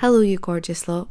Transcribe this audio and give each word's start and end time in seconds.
Hello, 0.00 0.20
you 0.20 0.38
gorgeous 0.38 0.86
lot. 0.86 1.08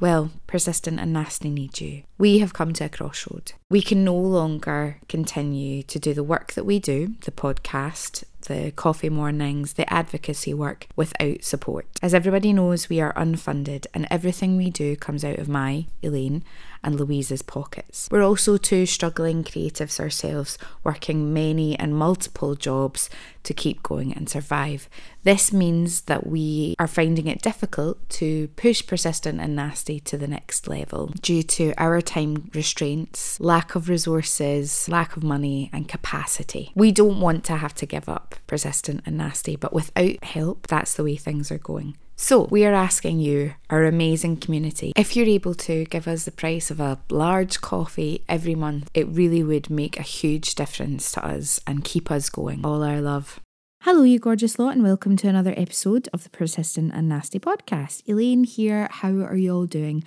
Well, 0.00 0.30
persistent 0.46 0.98
and 0.98 1.12
nasty 1.12 1.50
need 1.50 1.78
you. 1.78 2.04
We 2.16 2.38
have 2.38 2.54
come 2.54 2.72
to 2.72 2.86
a 2.86 2.88
crossroad. 2.88 3.52
We 3.68 3.82
can 3.82 4.02
no 4.02 4.14
longer 4.16 4.96
continue 5.10 5.82
to 5.82 5.98
do 5.98 6.14
the 6.14 6.24
work 6.24 6.54
that 6.54 6.64
we 6.64 6.78
do, 6.78 7.16
the 7.20 7.32
podcast, 7.32 8.24
the 8.42 8.72
coffee 8.72 9.08
mornings, 9.08 9.74
the 9.74 9.90
advocacy 9.92 10.54
work 10.54 10.86
without 10.96 11.44
support. 11.44 11.86
As 12.02 12.14
everybody 12.14 12.52
knows, 12.52 12.88
we 12.88 13.00
are 13.00 13.12
unfunded 13.14 13.86
and 13.94 14.06
everything 14.10 14.56
we 14.56 14.70
do 14.70 14.96
comes 14.96 15.24
out 15.24 15.38
of 15.38 15.48
my, 15.48 15.86
Elaine, 16.02 16.44
and 16.82 16.98
Louise's 16.98 17.42
pockets. 17.42 18.08
We're 18.10 18.22
also 18.22 18.56
two 18.56 18.86
struggling 18.86 19.44
creatives 19.44 20.00
ourselves, 20.00 20.58
working 20.82 21.32
many 21.32 21.78
and 21.78 21.94
multiple 21.94 22.54
jobs 22.54 23.10
to 23.42 23.54
keep 23.54 23.82
going 23.82 24.12
and 24.12 24.28
survive. 24.28 24.88
This 25.22 25.52
means 25.52 26.02
that 26.02 26.26
we 26.26 26.74
are 26.78 26.86
finding 26.86 27.26
it 27.26 27.42
difficult 27.42 28.08
to 28.10 28.48
push 28.48 28.86
persistent 28.86 29.40
and 29.40 29.54
nasty 29.54 30.00
to 30.00 30.16
the 30.16 30.28
next 30.28 30.68
level 30.68 31.08
due 31.20 31.42
to 31.42 31.74
our 31.76 32.00
time 32.00 32.50
restraints, 32.54 33.38
lack 33.40 33.74
of 33.74 33.88
resources, 33.88 34.88
lack 34.88 35.16
of 35.16 35.22
money, 35.22 35.68
and 35.72 35.88
capacity. 35.88 36.72
We 36.74 36.92
don't 36.92 37.20
want 37.20 37.44
to 37.44 37.56
have 37.56 37.74
to 37.74 37.86
give 37.86 38.08
up 38.08 38.29
persistent 38.46 39.02
and 39.06 39.16
nasty, 39.16 39.56
but 39.56 39.72
without 39.72 40.22
help, 40.24 40.66
that's 40.66 40.94
the 40.94 41.04
way 41.04 41.16
things 41.16 41.50
are 41.50 41.58
going. 41.58 41.96
So, 42.16 42.44
we 42.50 42.66
are 42.66 42.74
asking 42.74 43.20
you, 43.20 43.54
our 43.70 43.86
amazing 43.86 44.36
community, 44.38 44.92
if 44.94 45.16
you're 45.16 45.26
able 45.26 45.54
to 45.54 45.86
give 45.86 46.06
us 46.06 46.24
the 46.26 46.30
price 46.30 46.70
of 46.70 46.78
a 46.78 46.98
large 47.08 47.62
coffee 47.62 48.24
every 48.28 48.54
month, 48.54 48.90
it 48.92 49.08
really 49.08 49.42
would 49.42 49.70
make 49.70 49.98
a 49.98 50.02
huge 50.02 50.54
difference 50.54 51.12
to 51.12 51.24
us 51.24 51.60
and 51.66 51.82
keep 51.82 52.10
us 52.10 52.28
going. 52.28 52.64
All 52.64 52.82
our 52.82 53.00
love. 53.00 53.40
Hello, 53.84 54.02
you 54.02 54.18
gorgeous 54.18 54.58
lot, 54.58 54.74
and 54.74 54.82
welcome 54.82 55.16
to 55.16 55.28
another 55.28 55.54
episode 55.56 56.10
of 56.12 56.24
the 56.24 56.28
Persistent 56.28 56.92
and 56.92 57.08
Nasty 57.08 57.38
podcast. 57.38 58.02
Elaine 58.06 58.44
here. 58.44 58.88
How 58.90 59.08
are 59.08 59.36
you 59.36 59.54
all 59.54 59.64
doing? 59.64 60.04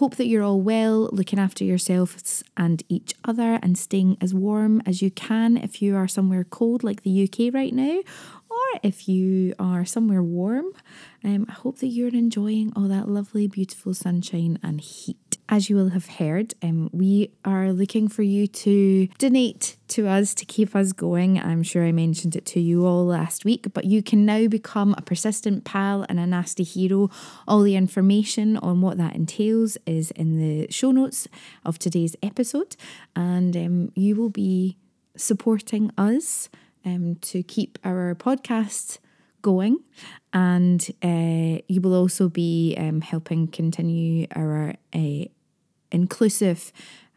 Hope 0.00 0.16
that 0.16 0.28
you're 0.28 0.42
all 0.42 0.62
well, 0.62 1.10
looking 1.12 1.38
after 1.38 1.62
yourselves 1.62 2.42
and 2.56 2.82
each 2.88 3.12
other, 3.22 3.58
and 3.62 3.76
staying 3.76 4.16
as 4.18 4.32
warm 4.32 4.80
as 4.86 5.02
you 5.02 5.10
can 5.10 5.58
if 5.58 5.82
you 5.82 5.94
are 5.94 6.08
somewhere 6.08 6.42
cold 6.42 6.82
like 6.82 7.02
the 7.02 7.24
UK 7.24 7.52
right 7.52 7.74
now, 7.74 7.98
or 8.48 8.80
if 8.82 9.10
you 9.10 9.54
are 9.58 9.84
somewhere 9.84 10.22
warm. 10.22 10.68
Um, 11.22 11.44
I 11.50 11.52
hope 11.52 11.80
that 11.80 11.88
you're 11.88 12.08
enjoying 12.08 12.72
all 12.74 12.88
that 12.88 13.10
lovely, 13.10 13.46
beautiful 13.46 13.92
sunshine 13.92 14.58
and 14.62 14.80
heat. 14.80 15.29
As 15.52 15.68
you 15.68 15.74
will 15.74 15.88
have 15.88 16.06
heard, 16.06 16.54
um, 16.62 16.90
we 16.92 17.32
are 17.44 17.72
looking 17.72 18.06
for 18.06 18.22
you 18.22 18.46
to 18.46 19.08
donate 19.18 19.76
to 19.88 20.06
us 20.06 20.32
to 20.34 20.44
keep 20.44 20.76
us 20.76 20.92
going. 20.92 21.40
I'm 21.40 21.64
sure 21.64 21.84
I 21.84 21.90
mentioned 21.90 22.36
it 22.36 22.46
to 22.46 22.60
you 22.60 22.86
all 22.86 23.04
last 23.04 23.44
week, 23.44 23.66
but 23.74 23.84
you 23.84 24.00
can 24.00 24.24
now 24.24 24.46
become 24.46 24.94
a 24.96 25.02
persistent 25.02 25.64
pal 25.64 26.06
and 26.08 26.20
a 26.20 26.26
nasty 26.26 26.62
hero. 26.62 27.10
All 27.48 27.62
the 27.62 27.74
information 27.74 28.58
on 28.58 28.80
what 28.80 28.96
that 28.98 29.16
entails 29.16 29.76
is 29.86 30.12
in 30.12 30.38
the 30.38 30.70
show 30.70 30.92
notes 30.92 31.26
of 31.64 31.80
today's 31.80 32.14
episode, 32.22 32.76
and 33.16 33.56
um, 33.56 33.92
you 33.96 34.14
will 34.14 34.30
be 34.30 34.76
supporting 35.16 35.90
us 35.98 36.48
um, 36.84 37.16
to 37.22 37.42
keep 37.42 37.76
our 37.84 38.14
podcast 38.14 38.98
going 39.42 39.78
and 40.32 40.90
uh, 41.02 41.60
you 41.66 41.80
will 41.80 41.94
also 41.94 42.28
be 42.28 42.76
um, 42.78 43.00
helping 43.00 43.48
continue 43.48 44.26
our 44.36 44.74
uh, 44.94 45.24
inclusive 45.92 46.72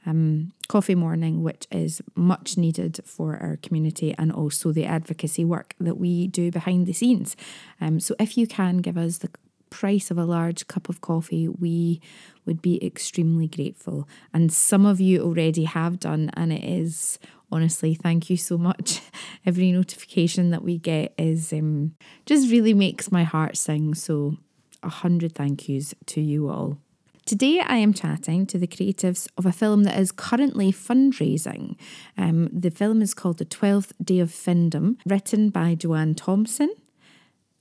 um, 0.06 0.52
coffee 0.68 0.96
morning, 0.96 1.44
which 1.44 1.66
is 1.72 2.02
much 2.16 2.58
needed 2.58 3.00
for 3.06 3.38
our 3.38 3.58
community 3.62 4.14
and 4.18 4.32
also 4.32 4.72
the 4.72 4.86
advocacy 4.86 5.46
work 5.46 5.76
that 5.80 5.96
we 5.96 6.28
do 6.28 6.52
behind 6.52 6.86
the 6.86 6.94
scenes. 6.94 7.36
Um, 7.80 8.00
so, 8.00 8.16
if 8.20 8.38
you 8.38 8.48
can 8.48 8.78
give 8.78 8.98
us 8.98 9.20
the 9.20 9.30
price 9.70 10.12
of 10.12 10.18
a 10.20 10.26
large 10.26 10.68
cup 10.68 10.88
of 10.88 11.02
coffee, 11.02 11.48
we 11.48 12.00
would 12.46 12.62
be 12.62 12.84
extremely 12.86 13.48
grateful. 13.48 14.08
And 14.34 14.54
some 14.54 14.86
of 14.86 15.00
you 15.00 15.24
already 15.24 15.64
have 15.64 16.00
done, 16.00 16.30
and 16.36 16.54
it 16.54 16.64
is 16.64 17.18
honestly, 17.52 17.94
thank 17.94 18.30
you 18.30 18.38
so 18.38 18.58
much. 18.58 19.02
Every 19.46 19.72
notification 19.72 20.52
that 20.52 20.64
we 20.64 20.78
get 20.78 21.14
is 21.18 21.54
um, 21.54 21.96
just 22.26 22.52
really 22.52 22.74
makes 22.74 23.12
my 23.12 23.24
heart 23.24 23.58
sing. 23.58 23.96
So, 23.96 24.38
a 24.82 24.90
hundred 24.90 25.34
thank 25.34 25.70
yous 25.70 25.96
to 26.08 26.22
you 26.22 26.50
all. 26.50 26.78
Today, 27.26 27.62
I 27.66 27.78
am 27.78 27.94
chatting 27.94 28.46
to 28.48 28.58
the 28.58 28.68
creatives 28.68 29.30
of 29.38 29.46
a 29.46 29.54
film 29.54 29.84
that 29.86 29.98
is 29.98 30.12
currently 30.12 30.74
fundraising. 30.74 31.78
Um, 32.18 32.50
the 32.52 32.70
film 32.70 33.02
is 33.02 33.14
called 33.14 33.38
The 33.38 33.46
Twelfth 33.46 33.94
Day 34.04 34.20
of 34.20 34.30
Findom, 34.30 34.98
written 35.06 35.50
by 35.50 35.76
Joanne 35.76 36.16
Thompson, 36.16 36.70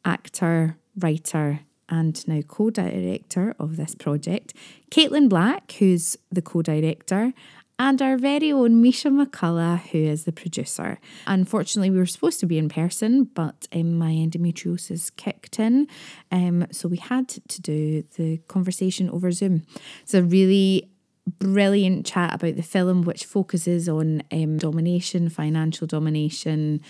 actor, 0.04 0.78
writer, 0.98 1.60
and 1.88 2.26
now 2.26 2.40
co 2.42 2.70
director 2.70 3.54
of 3.60 3.76
this 3.76 3.94
project, 3.94 4.52
Caitlin 4.90 5.28
Black, 5.28 5.70
who's 5.78 6.16
the 6.32 6.42
co 6.42 6.62
director, 6.62 7.32
and 7.78 8.00
our 8.00 8.16
very 8.16 8.53
own 8.53 8.81
Misha 8.81 9.09
McCullough, 9.09 9.81
who 9.88 9.99
is 9.99 10.25
the 10.25 10.33
producer. 10.33 10.99
Unfortunately, 11.27 11.91
we 11.91 11.99
were 11.99 12.06
supposed 12.06 12.41
to 12.41 12.47
be 12.47 12.59
in 12.59 12.69
person, 12.69 13.25
but 13.25 13.66
um, 13.72 13.99
my 13.99 14.12
endometriosis 14.12 15.15
kicked 15.16 15.59
in, 15.59 15.88
um, 16.31 16.66
so 16.71 16.88
we 16.88 16.99
had 16.99 17.28
to 17.28 17.60
do 17.60 18.03
the 18.16 18.38
conversation 18.49 19.10
over 19.10 19.31
Zoom. 19.33 19.65
It's 20.03 20.15
a 20.15 20.22
really 20.22 20.91
brilliant 21.38 22.06
chat 22.06 22.34
about 22.34 22.56
the 22.56 22.62
film, 22.62 23.03
which 23.03 23.25
focuses 23.25 23.89
on 23.89 24.22
um, 24.33 24.59
domination, 24.59 25.28
financial 25.28 25.87
domination, 25.87 26.81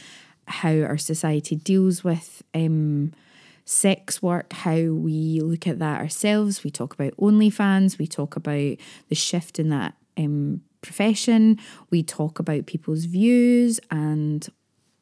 how 0.48 0.80
our 0.80 0.98
society 0.98 1.56
deals 1.56 2.04
with. 2.04 2.42
Um, 2.54 3.12
sex 3.64 4.20
work, 4.20 4.52
how 4.52 4.74
we 4.74 5.40
look 5.40 5.68
at 5.68 5.78
that 5.78 6.00
ourselves. 6.00 6.64
We 6.64 6.70
talk 6.72 6.92
about 6.94 7.16
OnlyFans, 7.16 7.96
we 7.96 8.08
talk 8.08 8.34
about 8.34 8.76
the 9.08 9.14
shift 9.14 9.60
in 9.60 9.68
that 9.68 9.94
um, 10.18 10.62
profession. 10.82 11.58
We 11.90 12.02
talk 12.02 12.38
about 12.38 12.66
people's 12.66 13.04
views 13.04 13.80
and 13.90 14.46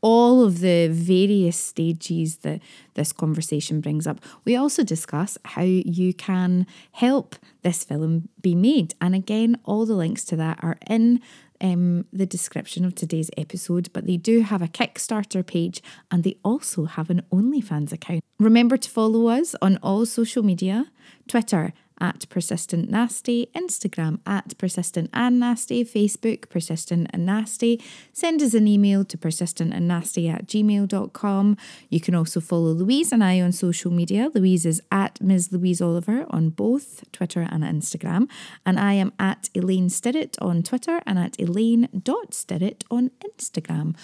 all 0.02 0.42
of 0.42 0.60
the 0.60 0.88
various 0.88 1.58
stages 1.58 2.38
that 2.38 2.60
this 2.94 3.12
conversation 3.12 3.80
brings 3.80 4.06
up. 4.06 4.20
We 4.44 4.56
also 4.56 4.82
discuss 4.82 5.36
how 5.44 5.62
you 5.62 6.14
can 6.14 6.66
help 6.92 7.36
this 7.62 7.84
film 7.84 8.28
be 8.40 8.54
made. 8.54 8.94
And 9.00 9.14
again, 9.14 9.58
all 9.64 9.84
the 9.84 9.94
links 9.94 10.24
to 10.26 10.36
that 10.36 10.58
are 10.62 10.78
in 10.88 11.20
um, 11.60 12.06
the 12.12 12.26
description 12.26 12.84
of 12.84 12.94
today's 12.94 13.30
episode, 13.36 13.90
but 13.92 14.06
they 14.06 14.16
do 14.16 14.40
have 14.40 14.62
a 14.62 14.68
Kickstarter 14.68 15.46
page 15.46 15.82
and 16.10 16.24
they 16.24 16.36
also 16.42 16.86
have 16.86 17.10
an 17.10 17.22
OnlyFans 17.30 17.92
account. 17.92 18.24
Remember 18.38 18.78
to 18.78 18.88
follow 18.88 19.28
us 19.28 19.54
on 19.60 19.78
all 19.82 20.06
social 20.06 20.42
media 20.42 20.86
Twitter 21.28 21.74
at 22.00 22.28
Persistent 22.28 22.90
Nasty, 22.90 23.48
Instagram 23.54 24.20
at 24.26 24.56
Persistent 24.58 25.10
and 25.12 25.38
Nasty, 25.38 25.84
Facebook 25.84 26.48
Persistent 26.48 27.08
and 27.12 27.26
Nasty. 27.26 27.82
Send 28.12 28.42
us 28.42 28.54
an 28.54 28.66
email 28.66 29.04
to 29.04 29.18
persistentandnasty 29.18 30.32
at 30.32 30.46
gmail.com. 30.46 31.56
You 31.88 32.00
can 32.00 32.14
also 32.14 32.40
follow 32.40 32.72
Louise 32.72 33.12
and 33.12 33.22
I 33.22 33.40
on 33.40 33.52
social 33.52 33.90
media. 33.90 34.30
Louise 34.34 34.64
is 34.64 34.80
at 34.90 35.20
Ms. 35.20 35.52
Louise 35.52 35.80
Oliver 35.80 36.26
on 36.30 36.50
both 36.50 37.04
Twitter 37.12 37.46
and 37.50 37.62
Instagram. 37.62 38.28
And 38.64 38.78
I 38.80 38.94
am 38.94 39.12
at 39.18 39.50
Elaine 39.54 39.88
Stirrett 39.88 40.36
on 40.40 40.62
Twitter 40.62 41.00
and 41.06 41.18
at 41.18 41.38
Elaine.Stirrett 41.38 42.84
on 42.90 43.10
Instagram. 43.24 43.96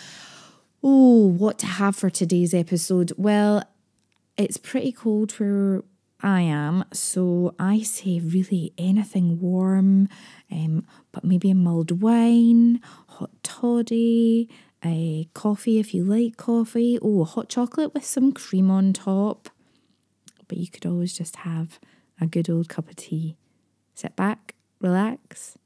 Oh, 0.83 1.27
what 1.27 1.59
to 1.61 1.67
have 1.67 1.97
for 1.97 2.11
today's 2.11 2.55
episode? 2.55 3.13
Well, 3.17 3.65
it's 4.37 4.57
pretty 4.57 4.93
cold 4.93 5.33
where 5.33 5.83
I 6.21 6.41
am. 6.41 6.85
So 6.93 7.55
I 7.59 7.83
say 7.83 8.21
really 8.21 8.73
anything 8.79 9.41
warm, 9.41 10.09
um, 10.51 10.87
but 11.13 11.25
maybe 11.25 11.51
a 11.51 11.55
mulled 11.55 12.03
wine, 12.03 12.81
hot 13.09 13.31
toddy, 13.43 14.49
a 14.85 15.29
coffee 15.35 15.79
if 15.79 15.93
you 15.93 16.05
like 16.05 16.37
coffee. 16.37 16.99
Oh, 17.03 17.25
hot 17.25 17.49
chocolate 17.49 17.93
with 17.93 18.05
some 18.05 18.33
cream 18.33 18.71
on 18.71 18.93
top. 18.93 19.51
But 20.49 20.59
you 20.59 20.69
could 20.69 20.87
always 20.87 21.13
just 21.13 21.37
have 21.37 21.79
a 22.21 22.27
good 22.27 22.49
old 22.49 22.69
cup 22.69 22.89
of 22.89 22.97
tea. 22.97 23.37
Sit 23.95 24.15
back, 24.17 24.55
relax, 24.81 25.59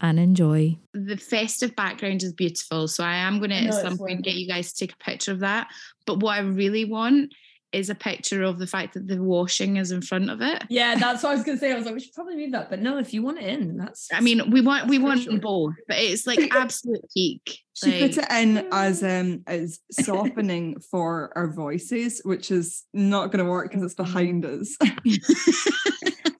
and 0.00 0.18
enjoy. 0.18 0.78
The 0.94 1.16
festive 1.16 1.76
background 1.76 2.22
is 2.22 2.32
beautiful. 2.32 2.88
So 2.88 3.04
I 3.04 3.16
am 3.16 3.38
going 3.38 3.50
to 3.50 3.56
at 3.56 3.74
some 3.74 3.98
point 3.98 4.24
get 4.24 4.34
you 4.34 4.48
guys 4.48 4.72
to 4.72 4.86
take 4.86 4.94
a 4.94 5.04
picture 5.04 5.32
of 5.32 5.40
that. 5.40 5.68
But 6.06 6.20
what 6.20 6.36
I 6.36 6.40
really 6.40 6.84
want 6.84 7.32
is 7.72 7.90
a 7.90 7.94
picture 7.94 8.42
of 8.42 8.58
the 8.58 8.66
fact 8.66 8.94
that 8.94 9.06
the 9.06 9.22
washing 9.22 9.76
is 9.76 9.90
in 9.90 10.02
front 10.02 10.30
of 10.30 10.40
it. 10.40 10.64
Yeah, 10.68 10.96
that's 10.96 11.22
what 11.22 11.30
I 11.30 11.34
was 11.34 11.44
gonna 11.44 11.58
say. 11.58 11.72
I 11.72 11.76
was 11.76 11.84
like, 11.84 11.94
we 11.94 12.00
should 12.00 12.14
probably 12.14 12.36
move 12.36 12.52
that, 12.52 12.70
but 12.70 12.80
no, 12.80 12.98
if 12.98 13.14
you 13.14 13.22
want 13.22 13.38
it 13.38 13.44
in, 13.44 13.76
that's. 13.76 14.08
I 14.12 14.20
mean, 14.20 14.50
we 14.50 14.60
want 14.60 14.88
we 14.88 14.98
want 14.98 15.24
crucial. 15.24 15.40
both, 15.40 15.74
but 15.86 15.98
it's 15.98 16.26
like 16.26 16.40
absolute 16.54 17.04
peak. 17.14 17.58
She 17.74 18.00
like, 18.00 18.14
put 18.14 18.24
it 18.24 18.32
in 18.32 18.68
as 18.72 19.02
um 19.02 19.42
as 19.46 19.80
softening 19.92 20.80
for 20.90 21.32
our 21.36 21.52
voices, 21.52 22.20
which 22.24 22.50
is 22.50 22.84
not 22.92 23.30
going 23.30 23.44
to 23.44 23.50
work 23.50 23.70
because 23.70 23.84
it's 23.84 23.94
behind 23.94 24.44
us. 24.44 24.76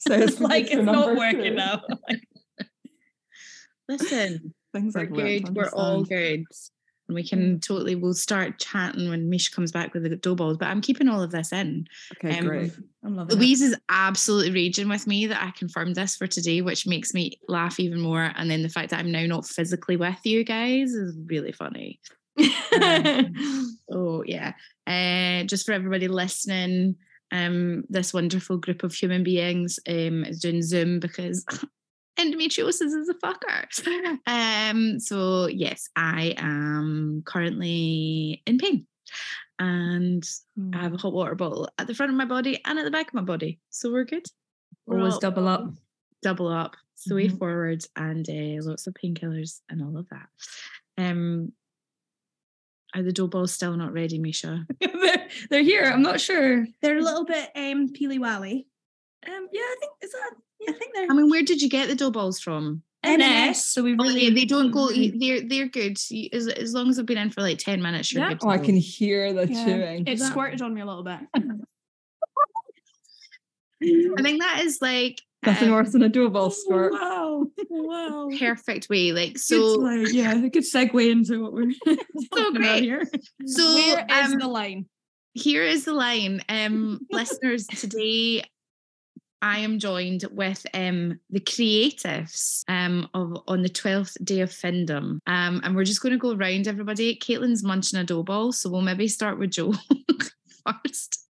so 0.00 0.15
it's 0.15 0.41
like 0.41 0.71
it's 0.71 0.82
not 0.82 1.17
working 1.17 1.43
two. 1.43 1.55
now. 1.55 1.82
Listen, 3.88 4.55
Things 4.73 4.94
we're 4.94 5.00
I've 5.03 5.11
learnt 5.11 5.47
to 5.47 5.53
good. 5.53 5.56
We're 5.56 5.71
all 5.71 5.99
understand. 5.99 6.09
good. 6.09 6.44
And 7.10 7.14
we 7.16 7.26
can 7.26 7.58
totally 7.58 7.96
we'll 7.96 8.14
start 8.14 8.60
chatting 8.60 9.10
when 9.10 9.28
Mish 9.28 9.48
comes 9.48 9.72
back 9.72 9.92
with 9.92 10.04
the 10.04 10.14
dough 10.14 10.36
balls. 10.36 10.56
But 10.58 10.68
I'm 10.68 10.80
keeping 10.80 11.08
all 11.08 11.20
of 11.20 11.32
this 11.32 11.52
in. 11.52 11.88
Okay, 12.12 12.38
Um, 12.38 12.46
great. 12.46 12.72
I'm 13.02 13.16
loving 13.16 13.36
it. 13.36 13.40
Louise 13.40 13.62
is 13.62 13.76
absolutely 13.88 14.52
raging 14.52 14.88
with 14.88 15.08
me 15.08 15.26
that 15.26 15.42
I 15.42 15.50
confirmed 15.50 15.96
this 15.96 16.14
for 16.14 16.28
today, 16.28 16.62
which 16.62 16.86
makes 16.86 17.12
me 17.12 17.40
laugh 17.48 17.80
even 17.80 18.00
more. 18.00 18.30
And 18.36 18.48
then 18.48 18.62
the 18.62 18.68
fact 18.68 18.90
that 18.90 19.00
I'm 19.00 19.10
now 19.10 19.26
not 19.26 19.44
physically 19.44 19.96
with 19.96 20.24
you 20.24 20.44
guys 20.44 20.92
is 20.92 21.16
really 21.26 21.50
funny. 21.50 21.98
Oh 23.92 24.22
yeah. 24.24 24.52
Uh, 24.86 25.44
just 25.44 25.66
for 25.66 25.72
everybody 25.72 26.06
listening, 26.06 26.94
um, 27.32 27.82
this 27.88 28.14
wonderful 28.14 28.56
group 28.58 28.84
of 28.84 28.94
human 28.94 29.24
beings 29.24 29.80
um 29.88 30.24
is 30.24 30.38
doing 30.38 30.62
Zoom 30.62 31.00
because 31.00 31.44
endometriosis 32.18 32.80
is 32.94 33.08
a 33.08 33.14
fucker. 33.14 34.18
Um, 34.26 35.00
so 35.00 35.46
yes, 35.46 35.88
I 35.96 36.34
am 36.36 37.22
currently 37.26 38.42
in 38.46 38.58
pain. 38.58 38.86
And 39.58 40.24
I 40.72 40.78
have 40.82 40.94
a 40.94 40.98
hot 40.98 41.12
water 41.12 41.34
bottle 41.34 41.68
at 41.78 41.86
the 41.86 41.94
front 41.94 42.10
of 42.10 42.16
my 42.16 42.24
body 42.24 42.60
and 42.64 42.78
at 42.78 42.84
the 42.84 42.90
back 42.90 43.08
of 43.08 43.14
my 43.14 43.22
body. 43.22 43.58
So 43.70 43.92
we're 43.92 44.04
good. 44.04 44.24
We're 44.86 44.98
Always 44.98 45.18
double 45.18 45.48
up. 45.48 45.68
double 46.22 46.48
up, 46.48 46.76
it's 46.94 47.04
the 47.04 47.14
way 47.14 47.28
Mhm. 47.28 47.38
forward, 47.38 47.84
and 47.96 48.26
uh, 48.28 48.62
lots 48.68 48.86
of 48.86 48.94
painkillers 48.94 49.60
and 49.68 49.82
all 49.82 49.96
of 49.98 50.08
that. 50.10 50.28
Um, 50.98 51.52
are 52.94 53.02
the 53.02 53.12
dough 53.12 53.26
balls 53.28 53.52
still 53.52 53.76
not 53.76 53.92
ready, 53.92 54.18
Misha? 54.18 54.66
they're, 54.80 55.28
they're 55.50 55.62
here. 55.62 55.84
I'm 55.84 56.02
not 56.02 56.20
sure. 56.20 56.66
They're 56.82 56.98
a 56.98 57.02
little 57.02 57.24
bit 57.24 57.50
um 57.54 57.88
peely 57.92 58.18
wally. 58.18 58.66
Um, 59.26 59.48
yeah, 59.52 59.60
I 59.60 59.76
think 59.80 59.92
is 60.02 60.12
that. 60.12 60.30
I 60.68 60.72
think 60.72 60.94
they're 60.94 61.06
I 61.10 61.14
mean, 61.14 61.30
where 61.30 61.42
did 61.42 61.62
you 61.62 61.68
get 61.68 61.88
the 61.88 61.94
dough 61.94 62.10
balls 62.10 62.40
from? 62.40 62.82
M&S. 63.02 63.66
So 63.66 63.82
we 63.82 63.92
really. 63.92 64.02
Oh, 64.02 64.04
really 64.08 64.24
yeah, 64.24 64.34
they 64.34 64.44
don't 64.44 64.70
go. 64.70 64.90
They're 64.90 65.40
they're 65.48 65.68
good. 65.68 65.96
As, 66.34 66.48
as 66.48 66.74
long 66.74 66.90
as 66.90 66.98
I've 66.98 67.06
been 67.06 67.16
in 67.18 67.30
for 67.30 67.40
like 67.40 67.58
ten 67.58 67.80
minutes, 67.80 68.12
you're 68.12 68.22
Yeah. 68.22 68.28
good. 68.30 68.40
to 68.40 68.46
Oh, 68.46 68.50
I 68.50 68.58
can 68.58 68.76
hear 68.76 69.32
the 69.32 69.46
Yeah. 69.48 69.64
chewing. 69.64 70.04
It 70.06 70.20
squirted 70.20 70.60
on 70.60 70.74
me 70.74 70.82
a 70.82 70.86
little 70.86 71.02
bit. 71.04 71.18
I 73.82 74.22
think 74.22 74.40
that 74.42 74.60
is 74.64 74.78
like 74.82 75.22
Nothing 75.46 75.68
um, 75.68 75.74
worse 75.76 75.92
than 75.92 76.02
a 76.02 76.08
dough 76.10 76.28
ball 76.28 76.50
squirt. 76.50 76.92
Wow. 76.92 77.46
Wow. 77.70 78.28
perfect 78.38 78.90
way. 78.90 79.12
Like 79.12 79.32
Good, 79.34 79.40
so. 79.40 79.56
like, 79.78 80.12
yeah, 80.12 80.32
a 80.34 80.50
good 80.50 80.64
segue 80.64 81.10
into 81.10 81.42
what 81.42 81.54
we're 81.54 81.72
talking 81.86 82.56
about 82.56 82.56
great. 82.56 82.82
here. 82.82 83.08
So 83.46 83.74
Where 83.74 84.06
is 84.10 84.32
um, 84.34 84.38
the 84.38 84.48
line? 84.48 84.86
here 85.32 85.62
is 85.62 85.84
the 85.84 85.92
line 85.92 86.42
um 86.48 86.98
listeners 87.12 87.64
today 87.68 88.42
i 89.42 89.58
am 89.58 89.78
joined 89.78 90.25
with 90.31 90.66
um 90.75 91.19
the 91.31 91.40
creatives 91.40 92.64
um 92.69 93.08
of 93.14 93.37
on 93.48 93.62
the 93.62 93.69
12th 93.69 94.16
day 94.25 94.40
of 94.40 94.50
findom. 94.50 95.19
Um 95.26 95.60
and 95.64 95.75
we're 95.75 95.84
just 95.84 96.02
going 96.02 96.12
to 96.12 96.19
go 96.19 96.32
around 96.32 96.69
everybody. 96.69 97.16
Caitlin's 97.16 97.62
munching 97.62 97.98
a 97.98 98.04
dough 98.04 98.22
ball 98.22 98.52
so 98.52 98.70
we'll 98.70 98.82
maybe 98.82 99.08
start 99.08 99.38
with 99.38 99.50
joe 99.50 99.75
first. 100.84 101.26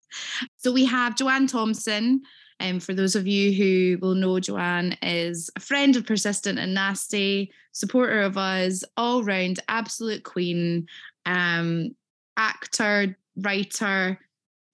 So 0.56 0.72
we 0.72 0.84
have 0.84 1.16
joanne 1.16 1.46
thompson. 1.46 2.22
Um, 2.60 2.78
for 2.78 2.92
those 2.92 3.16
of 3.16 3.26
you 3.26 3.52
who 3.52 3.98
will 4.02 4.14
know, 4.14 4.38
Joanne 4.38 4.94
is 5.02 5.50
a 5.56 5.60
friend 5.60 5.96
of 5.96 6.04
Persistent 6.04 6.58
and 6.58 6.74
Nasty, 6.74 7.50
supporter 7.72 8.20
of 8.20 8.36
us, 8.36 8.84
all 8.98 9.24
round 9.24 9.60
absolute 9.68 10.24
queen, 10.24 10.86
um, 11.24 11.96
actor, 12.36 13.16
writer, 13.36 14.18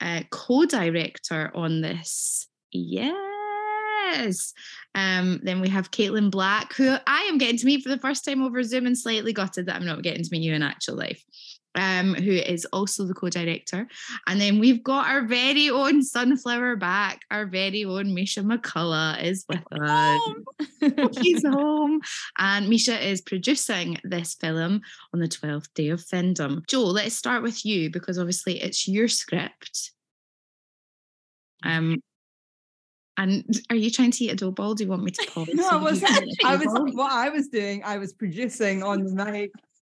uh, 0.01 0.23
co-director 0.31 1.53
on 1.55 1.81
this. 1.81 2.49
Yes. 2.73 4.53
Um, 4.95 5.41
then 5.43 5.61
we 5.61 5.69
have 5.69 5.91
Caitlin 5.91 6.31
Black, 6.31 6.75
who 6.75 6.97
I 7.07 7.23
am 7.23 7.39
getting 7.39 7.59
to 7.59 7.67
meet 7.67 7.83
for 7.83 7.89
the 7.89 7.99
first 7.99 8.25
time 8.25 8.43
over 8.43 8.63
Zoom 8.63 8.87
and 8.87 8.97
slightly 8.97 9.33
gutted 9.33 9.67
that 9.67 9.77
I'm 9.77 9.87
not 9.87 10.03
getting 10.03 10.23
to 10.23 10.29
meet 10.31 10.43
you 10.43 10.55
in 10.55 10.63
actual 10.63 10.97
life. 10.97 11.23
Um, 11.79 12.15
who 12.15 12.31
is 12.31 12.65
also 12.73 13.05
the 13.05 13.13
co-director. 13.13 13.87
And 14.27 14.41
then 14.41 14.59
we've 14.59 14.83
got 14.83 15.09
our 15.09 15.27
very 15.27 15.69
own 15.69 16.03
sunflower 16.03 16.77
back, 16.77 17.21
our 17.31 17.45
very 17.45 17.85
own 17.85 18.15
Misha 18.15 18.41
McCullough 18.41 19.23
is 19.23 19.45
with 19.47 19.63
us. 19.79 21.19
He's 21.21 21.47
home. 21.47 22.01
And 22.39 22.71
Misha 22.71 23.07
is 23.07 23.21
producing 23.21 23.99
this 24.05 24.33
film 24.33 24.81
on 25.13 25.21
the 25.21 25.29
12th 25.29 25.69
day 25.75 25.91
of 25.91 26.01
Findom. 26.01 26.67
Joe, 26.67 26.85
let's 26.85 27.15
start 27.15 27.43
with 27.43 27.67
you 27.67 27.91
because 27.91 28.19
obviously 28.19 28.63
it's 28.63 28.89
your 28.89 29.09
script. 29.09 29.91
Um, 31.63 32.01
and 33.17 33.45
are 33.71 33.77
you 33.77 33.91
trying 33.91 34.11
to 34.13 34.25
eat 34.25 34.31
a 34.33 34.37
dough 34.37 34.51
ball? 34.51 34.75
Do 34.75 34.85
you 34.85 34.91
want 34.91 35.03
me 35.05 35.11
to 35.13 35.31
pause? 35.31 35.49
No, 35.55 35.69
I 35.69 35.77
was. 35.77 36.01
you 36.01 36.07
can 36.07 36.29
eat 36.29 36.39
a 36.45 36.47
I 36.49 36.57
was. 36.57 36.67
ball? 36.67 36.87
What 36.93 37.13
I 37.13 37.29
was 37.31 37.49
doing, 37.49 37.83
I 37.85 37.99
was 37.99 38.13
producing 38.13 38.83
on 38.83 39.05
the 39.05 39.15
mic 39.25 39.51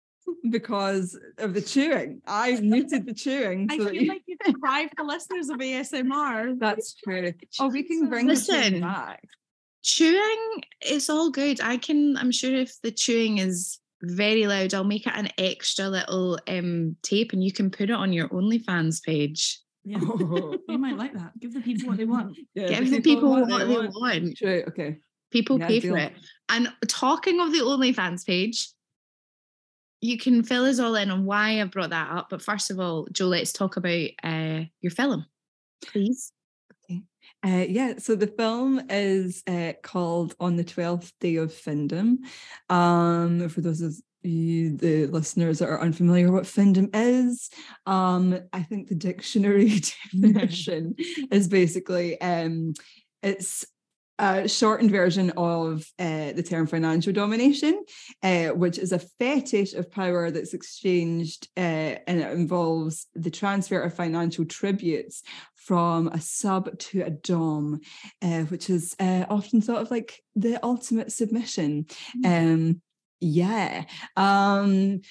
because 0.50 1.18
of 1.38 1.54
the 1.54 1.62
chewing. 1.62 2.22
I 2.28 2.60
muted 2.62 3.06
the 3.06 3.14
chewing. 3.14 3.68
I 3.72 3.78
so 3.78 3.86
feel 3.86 3.94
you- 3.94 4.10
like 4.10 4.24
you've 4.28 4.40
deprived 4.40 4.94
the 4.98 5.04
listeners 5.04 5.50
of 5.50 5.58
ASMR. 5.58 6.60
That's 6.60 6.94
true. 6.96 7.34
Oh, 7.60 7.70
we 7.70 7.84
can 7.84 8.10
bring 8.10 8.28
the 8.28 8.34
Listen. 8.34 8.62
chewing 8.62 8.82
back. 8.82 9.24
chewing 9.84 10.62
is 10.86 11.10
all 11.10 11.30
good 11.30 11.60
i 11.62 11.76
can 11.76 12.16
i'm 12.18 12.32
sure 12.32 12.56
if 12.56 12.80
the 12.84 12.92
chewing 12.92 13.40
is 13.40 13.80
very 14.02 14.48
loud 14.48 14.74
i'll 14.74 14.86
make 14.86 15.06
it 15.06 15.12
an 15.14 15.28
extra 15.38 15.90
little 15.90 16.40
um 16.48 16.96
tape 17.04 17.34
and 17.34 17.44
you 17.44 17.52
can 17.52 17.70
put 17.70 17.90
it 17.90 17.96
on 18.04 18.14
your 18.14 18.30
onlyfans 18.30 19.04
page 19.04 19.60
Yeah. 19.86 20.00
You 20.70 20.78
might 20.78 20.98
like 20.98 21.14
that. 21.14 21.38
Give 21.40 21.54
the 21.54 21.62
people 21.62 21.90
what 21.90 21.98
they 21.98 22.06
want. 22.06 22.38
yeah, 22.56 22.68
give 22.80 22.90
the 22.90 23.02
people 23.02 23.30
what 23.30 23.48
they 23.48 23.54
want. 23.76 23.94
want 23.94 24.38
True. 24.38 24.64
Okay. 24.70 24.98
people 25.32 25.60
Yeah, 25.60 25.68
pay 25.68 25.80
deal. 25.80 25.94
for 25.94 25.98
it 26.00 26.14
and 26.50 26.72
talking 26.88 27.40
of 27.42 27.52
the 27.52 27.60
onlyfans 27.60 28.26
page 28.26 28.70
you 30.02 30.18
can 30.18 30.44
fill 30.44 30.66
us 30.66 30.80
all 30.80 30.96
in 30.96 31.10
on 31.12 31.26
why 31.26 31.60
i 31.62 31.64
brought 31.66 31.90
that 31.92 32.12
up 32.12 32.28
but 32.30 32.42
first 32.42 32.72
of 32.72 32.80
all 32.80 33.08
joe 33.12 33.28
let's 33.28 33.52
talk 33.54 33.78
about 33.78 34.10
uh 34.24 34.62
your 34.82 34.92
film 34.92 35.26
please 35.86 36.32
Uh, 37.46 37.66
yeah, 37.68 37.94
so 37.98 38.16
the 38.16 38.28
film 38.28 38.82
is 38.90 39.44
uh, 39.48 39.74
called 39.84 40.34
On 40.40 40.56
the 40.56 40.64
12th 40.64 41.12
Day 41.20 41.36
of 41.36 41.52
Findom. 41.52 42.20
Um, 42.70 43.50
for 43.50 43.60
those 43.62 43.82
of 43.82 43.92
you, 43.92 44.02
the 44.24 45.08
listeners 45.08 45.60
that 45.60 45.70
are 45.70 45.82
unfamiliar 45.82 46.32
what 46.32 46.46
Findom 46.46 46.90
is, 46.94 47.50
um, 47.86 48.40
I 48.52 48.64
think 48.64 48.88
the 48.88 48.96
dictionary 48.96 49.80
definition 50.14 50.96
is 51.32 51.48
basically 51.48 52.20
um, 52.22 52.74
it's 53.22 53.66
a 54.20 54.48
shortened 54.48 54.92
version 54.92 55.32
of 55.32 55.86
uh, 55.98 56.32
the 56.34 56.44
term 56.44 56.68
financial 56.68 57.12
domination, 57.12 57.84
uh, 58.22 58.50
which 58.50 58.78
is 58.78 58.92
a 58.92 59.00
fetish 59.00 59.74
of 59.74 59.92
power 59.92 60.30
that's 60.30 60.54
exchanged 60.54 61.48
uh, 61.58 61.98
and 62.08 62.22
it 62.22 62.32
involves 62.32 63.08
the 63.16 63.32
transfer 63.32 63.82
of 63.82 63.94
financial 63.94 64.46
tributes 64.46 65.24
from 65.56 66.10
a 66.10 66.22
sub 66.22 66.78
to 66.78 67.02
a 67.02 67.10
dom, 67.10 67.80
uh, 68.22 68.42
which 68.44 68.70
is 68.70 68.96
uh, 69.00 69.26
often 69.30 69.62
thought 69.62 69.82
of 69.82 69.92
like 69.92 70.22
the 70.36 70.64
ultimate 70.64 71.12
submission. 71.12 71.86
Um, 72.24 72.82
yeah. 73.24 73.86
Um, 74.18 75.02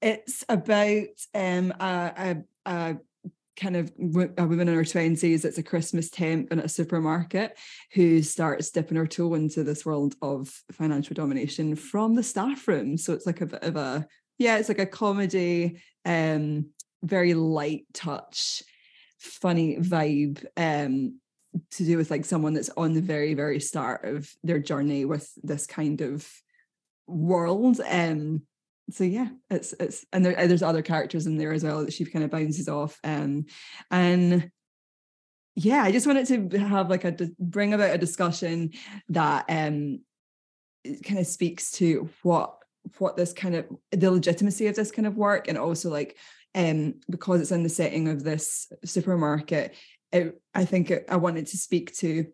it's 0.00 0.44
about 0.48 1.08
um, 1.34 1.72
a, 1.80 2.12
a, 2.16 2.70
a 2.70 2.96
kind 3.56 3.76
of 3.76 3.92
a 4.38 4.46
woman 4.46 4.68
in 4.68 4.74
her 4.74 4.82
20s 4.82 5.42
that's 5.42 5.58
a 5.58 5.62
Christmas 5.62 6.08
temp 6.08 6.50
in 6.52 6.58
a 6.58 6.68
supermarket 6.68 7.58
who 7.92 8.22
starts 8.22 8.70
dipping 8.70 8.96
her 8.96 9.06
toe 9.06 9.34
into 9.34 9.62
this 9.62 9.84
world 9.84 10.14
of 10.22 10.48
financial 10.72 11.14
domination 11.14 11.76
from 11.76 12.14
the 12.14 12.22
staff 12.22 12.66
room. 12.66 12.96
So 12.96 13.12
it's 13.12 13.26
like 13.26 13.40
a 13.40 13.46
bit 13.46 13.62
of 13.62 13.76
a, 13.76 14.06
yeah, 14.38 14.56
it's 14.56 14.68
like 14.68 14.78
a 14.78 14.86
comedy, 14.86 15.80
um, 16.04 16.70
very 17.02 17.34
light 17.34 17.84
touch, 17.92 18.62
funny 19.18 19.76
vibe 19.76 20.44
um, 20.56 21.18
to 21.72 21.84
do 21.84 21.96
with 21.96 22.10
like 22.10 22.24
someone 22.24 22.54
that's 22.54 22.70
on 22.76 22.94
the 22.94 23.02
very, 23.02 23.34
very 23.34 23.60
start 23.60 24.04
of 24.04 24.30
their 24.42 24.58
journey 24.58 25.04
with 25.04 25.30
this 25.42 25.66
kind 25.66 26.00
of 26.00 26.26
world. 27.06 27.80
Um, 27.88 28.42
so 28.90 29.04
yeah, 29.04 29.28
it's 29.50 29.72
it's 29.78 30.04
and 30.12 30.24
there, 30.24 30.46
there's 30.46 30.62
other 30.62 30.82
characters 30.82 31.26
in 31.26 31.36
there 31.36 31.52
as 31.52 31.64
well 31.64 31.84
that 31.84 31.92
she 31.92 32.04
kind 32.04 32.24
of 32.24 32.30
bounces 32.30 32.68
off. 32.68 32.98
Um, 33.04 33.46
and 33.90 34.50
yeah, 35.54 35.82
I 35.82 35.92
just 35.92 36.06
wanted 36.06 36.50
to 36.50 36.58
have 36.58 36.90
like 36.90 37.04
a 37.04 37.16
bring 37.38 37.74
about 37.74 37.94
a 37.94 37.98
discussion 37.98 38.72
that 39.10 39.44
um 39.48 40.00
kind 41.04 41.18
of 41.18 41.26
speaks 41.26 41.72
to 41.72 42.10
what 42.22 42.56
what 42.98 43.16
this 43.16 43.32
kind 43.32 43.54
of 43.54 43.66
the 43.92 44.10
legitimacy 44.10 44.66
of 44.66 44.74
this 44.74 44.90
kind 44.90 45.06
of 45.06 45.16
work 45.16 45.46
and 45.46 45.56
also 45.56 45.88
like 45.88 46.16
um, 46.54 46.94
because 47.08 47.40
it's 47.40 47.52
in 47.52 47.62
the 47.62 47.68
setting 47.68 48.08
of 48.08 48.22
this 48.22 48.70
supermarket, 48.84 49.74
it, 50.12 50.40
I 50.54 50.64
think 50.64 50.90
it, 50.90 51.06
I 51.08 51.16
wanted 51.16 51.46
to 51.48 51.56
speak 51.56 51.94
to 51.96 52.26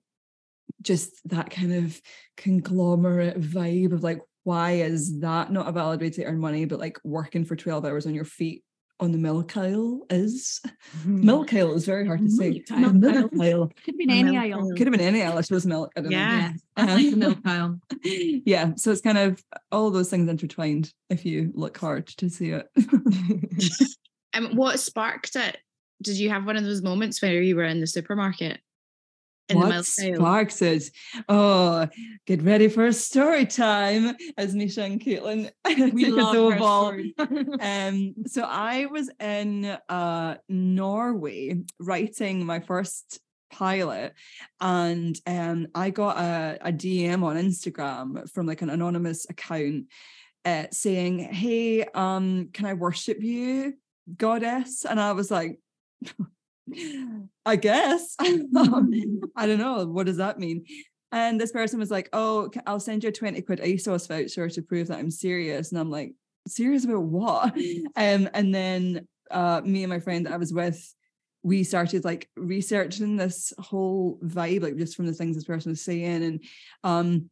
just 0.83 1.13
that 1.29 1.51
kind 1.51 1.73
of 1.73 2.01
conglomerate 2.37 3.41
vibe 3.41 3.93
of 3.93 4.03
like, 4.03 4.21
why 4.49 4.73
is 4.73 5.21
that 5.21 5.52
not 5.52 5.69
a 5.69 5.73
valid 5.73 6.00
way 6.00 6.09
to 6.09 6.25
earn 6.25 6.38
money, 6.38 6.64
but 6.64 6.78
like 6.78 6.99
working 7.05 7.45
for 7.45 7.55
12 7.55 7.85
hours 7.85 8.07
on 8.07 8.14
your 8.14 8.25
feet 8.25 8.64
on 8.99 9.12
the 9.12 9.19
milk 9.19 9.57
aisle 9.57 10.07
is? 10.09 10.61
Milk 11.05 11.52
aisle 11.52 11.75
is 11.75 11.85
very 11.85 12.07
hard 12.07 12.21
to 12.21 12.31
say. 12.31 12.64
Milk 12.71 12.71
aisle. 12.71 12.93
Milk 12.95 13.33
aisle. 13.40 13.73
Could 13.85 13.95
have 13.95 13.99
been 13.99 14.11
any 14.11 14.38
aisle. 14.38 14.61
aisle. 14.61 14.73
Could 14.76 14.87
have 14.87 14.93
been 14.93 15.00
any 15.00 15.23
aisle, 15.23 15.37
I 15.37 15.43
suppose 15.43 15.67
milk. 15.67 15.93
I 15.97 16.00
don't 16.00 16.11
know. 16.11 16.17
Yeah, 16.17 16.52
like 16.78 17.11
the 17.11 17.17
milk 17.17 17.38
aisle. 17.45 17.78
yeah 18.02 18.73
so 18.76 18.90
it's 18.90 19.00
kind 19.02 19.19
of 19.19 19.45
all 19.71 19.90
those 19.90 20.09
things 20.09 20.31
intertwined 20.31 20.93
if 21.11 21.26
you 21.26 21.50
look 21.55 21.76
hard 21.76 22.07
to 22.07 22.31
see 22.31 22.50
it 22.50 22.67
Um, 24.35 24.57
what 24.57 24.78
sparked 24.78 25.37
it? 25.37 25.57
Did 26.02 26.19
you 26.19 26.31
have 26.31 26.47
one 26.47 26.57
of 26.57 26.64
those 26.64 26.83
moments 26.83 27.21
where 27.21 27.43
you 27.43 27.57
were 27.57 27.64
in 27.64 27.81
the 27.81 27.87
supermarket? 27.87 28.61
What 29.52 29.85
sparks 29.85 30.62
it? 30.62 30.90
Oh 31.28 31.88
get 32.26 32.43
ready 32.43 32.69
for 32.69 32.87
a 32.87 32.93
story 32.93 33.47
time 33.47 34.17
as 34.37 34.55
Misha 34.55 34.83
and 34.83 35.00
Caitlin 35.00 35.50
We 35.93 36.07
love 36.07 36.37
over 36.37 37.02
um 37.61 38.14
so 38.26 38.43
I 38.43 38.87
was 38.87 39.11
in 39.21 39.64
uh 39.88 40.37
Norway 40.49 41.62
writing 41.81 42.45
my 42.45 42.61
first 42.61 43.21
pilot 43.50 44.12
and 44.61 45.19
um 45.26 45.69
I 45.75 45.90
got 45.90 46.19
a, 46.19 46.59
a 46.61 46.73
DM 46.73 47.23
on 47.23 47.37
Instagram 47.37 48.31
from 48.31 48.47
like 48.47 48.62
an 48.62 48.71
anonymous 48.71 49.26
account 49.31 49.87
uh, 50.45 50.64
saying 50.71 51.19
hey 51.19 51.85
um 51.95 52.50
can 52.52 52.67
I 52.67 52.75
worship 52.75 53.23
you 53.23 53.75
goddess? 54.17 54.85
And 54.85 55.00
I 55.00 55.12
was 55.12 55.31
like 55.31 55.59
I 57.47 57.57
guess. 57.57 58.17
Um, 58.57 58.91
I 59.37 59.47
don't 59.47 59.59
know 59.59 59.87
what 59.87 60.07
does 60.07 60.17
that 60.17 60.39
mean? 60.39 60.65
And 61.13 61.41
this 61.41 61.53
person 61.53 61.79
was 61.79 61.91
like 61.91 62.09
oh 62.13 62.51
I'll 62.67 62.81
send 62.81 63.03
you 63.03 63.11
a 63.11 63.13
20 63.13 63.41
quid 63.43 63.61
ASOS 63.61 64.09
voucher 64.09 64.49
to 64.49 64.63
prove 64.63 64.89
that 64.89 64.99
I'm 64.99 65.11
serious. 65.11 65.71
And 65.71 65.81
I'm 65.81 65.91
like 65.91 66.15
serious 66.47 66.85
about 66.85 67.03
what? 67.03 67.57
Um 67.97 68.29
and 68.35 68.55
then 68.55 69.07
uh 69.31 69.61
me 69.65 69.85
and 69.85 69.91
my 69.91 70.01
friend 70.01 70.27
that 70.27 70.33
I 70.33 70.39
was 70.39 70.53
with 70.53 70.95
we 71.43 71.63
started 71.63 72.05
like 72.05 72.29
researching 72.37 73.17
this 73.17 73.53
whole 73.59 74.19
vibe 74.25 74.63
like 74.63 74.77
just 74.77 74.97
from 74.97 75.07
the 75.07 75.13
things 75.13 75.37
this 75.37 75.45
person 75.45 75.71
was 75.71 75.85
saying 75.85 76.25
and 76.25 76.45
um 76.83 77.31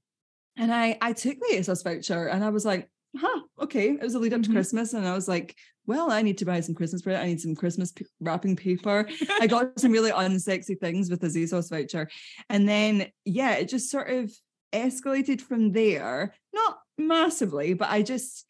and 0.57 0.73
I 0.73 0.97
I 1.01 1.13
took 1.13 1.39
the 1.39 1.57
ASOS 1.57 1.85
voucher 1.85 2.29
and 2.29 2.45
I 2.45 2.51
was 2.51 2.65
like 2.65 2.89
huh 3.19 3.41
okay 3.61 3.91
it 3.91 4.01
was 4.03 4.15
a 4.15 4.19
lead 4.19 4.33
up 4.35 4.43
to 4.43 4.49
Mhm. 4.49 4.53
Christmas 4.53 4.93
and 4.95 5.07
I 5.07 5.15
was 5.15 5.29
like 5.29 5.57
well 5.87 6.11
I 6.11 6.23
need 6.23 6.39
to 6.39 6.45
buy 6.45 6.61
some 6.61 6.75
Christmas 6.75 7.03
bread 7.03 7.21
I 7.21 7.27
need 7.27 7.41
some 7.41 7.55
Christmas 7.55 7.93
p- 7.93 8.07
wrapping 8.21 8.57
paper 8.57 9.09
I 9.41 9.47
got 9.55 9.79
some 9.79 9.93
really 9.93 10.11
unsexy 10.11 10.79
things 10.79 11.11
with 11.11 11.23
a 11.25 11.27
ASOS 11.29 11.71
voucher 11.71 12.09
and 12.49 12.69
then 12.69 13.07
yeah 13.25 13.55
it 13.55 13.69
just 13.69 13.91
sort 13.91 14.11
of 14.11 14.33
escalated 14.73 15.41
from 15.41 15.73
there 15.73 16.35
not 16.53 16.79
massively 16.99 17.75
but 17.75 17.89
I 17.91 18.03
just 18.03 18.45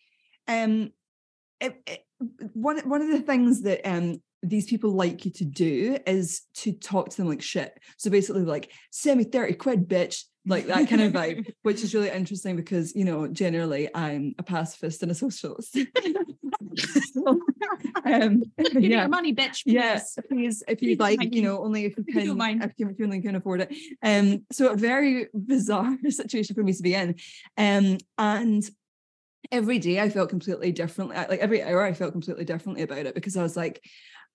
um 0.48 0.90
it, 1.60 1.76
it, 1.86 2.04
one 2.54 2.78
one 2.88 3.02
of 3.02 3.08
the 3.08 3.20
things 3.20 3.62
that 3.62 3.86
um 3.88 4.20
these 4.42 4.66
people 4.66 4.90
like 4.92 5.24
you 5.24 5.30
to 5.32 5.44
do 5.44 5.98
is 6.06 6.42
to 6.54 6.72
talk 6.72 7.08
to 7.08 7.16
them 7.16 7.26
like 7.26 7.42
shit. 7.42 7.72
So 7.96 8.10
basically, 8.10 8.42
like 8.42 8.70
send 8.92 9.18
me 9.18 9.24
thirty 9.24 9.54
quid, 9.54 9.88
bitch, 9.88 10.22
like 10.46 10.66
that 10.66 10.88
kind 10.88 11.02
of 11.02 11.12
vibe, 11.12 11.52
which 11.62 11.82
is 11.82 11.94
really 11.94 12.10
interesting 12.10 12.56
because 12.56 12.94
you 12.94 13.04
know 13.04 13.26
generally 13.26 13.88
I'm 13.94 14.34
a 14.38 14.42
pacifist 14.42 15.02
and 15.02 15.10
a 15.10 15.14
socialist. 15.14 15.78
So, 17.12 17.40
um, 18.04 18.42
yeah, 18.58 19.00
your 19.00 19.08
money, 19.08 19.34
bitch. 19.34 19.62
Yes, 19.64 20.18
please, 20.28 20.62
if 20.68 20.82
you'd 20.82 21.00
like, 21.00 21.18
Thank 21.18 21.34
you 21.34 21.42
know, 21.42 21.62
only 21.62 21.86
if 21.86 21.96
you 21.96 22.04
can, 22.04 22.26
don't 22.26 22.36
mind. 22.36 22.62
if 22.62 22.72
you, 22.76 22.88
if 22.88 22.98
you 22.98 23.04
only 23.04 23.22
can 23.22 23.36
afford 23.36 23.62
it. 23.62 23.74
Um, 24.02 24.44
so 24.52 24.72
a 24.72 24.76
very 24.76 25.28
bizarre 25.32 25.96
situation 26.08 26.54
for 26.54 26.62
me 26.62 26.72
to 26.74 26.82
be 26.82 26.94
in. 26.94 27.16
Um, 27.56 27.98
and 28.18 28.68
every 29.50 29.78
day 29.78 30.00
I 30.00 30.10
felt 30.10 30.28
completely 30.28 30.72
differently. 30.72 31.16
Like 31.16 31.40
every 31.40 31.62
hour 31.62 31.82
I 31.82 31.94
felt 31.94 32.12
completely 32.12 32.44
differently 32.44 32.82
about 32.82 33.06
it 33.06 33.14
because 33.14 33.36
I 33.36 33.42
was 33.42 33.56
like, 33.56 33.82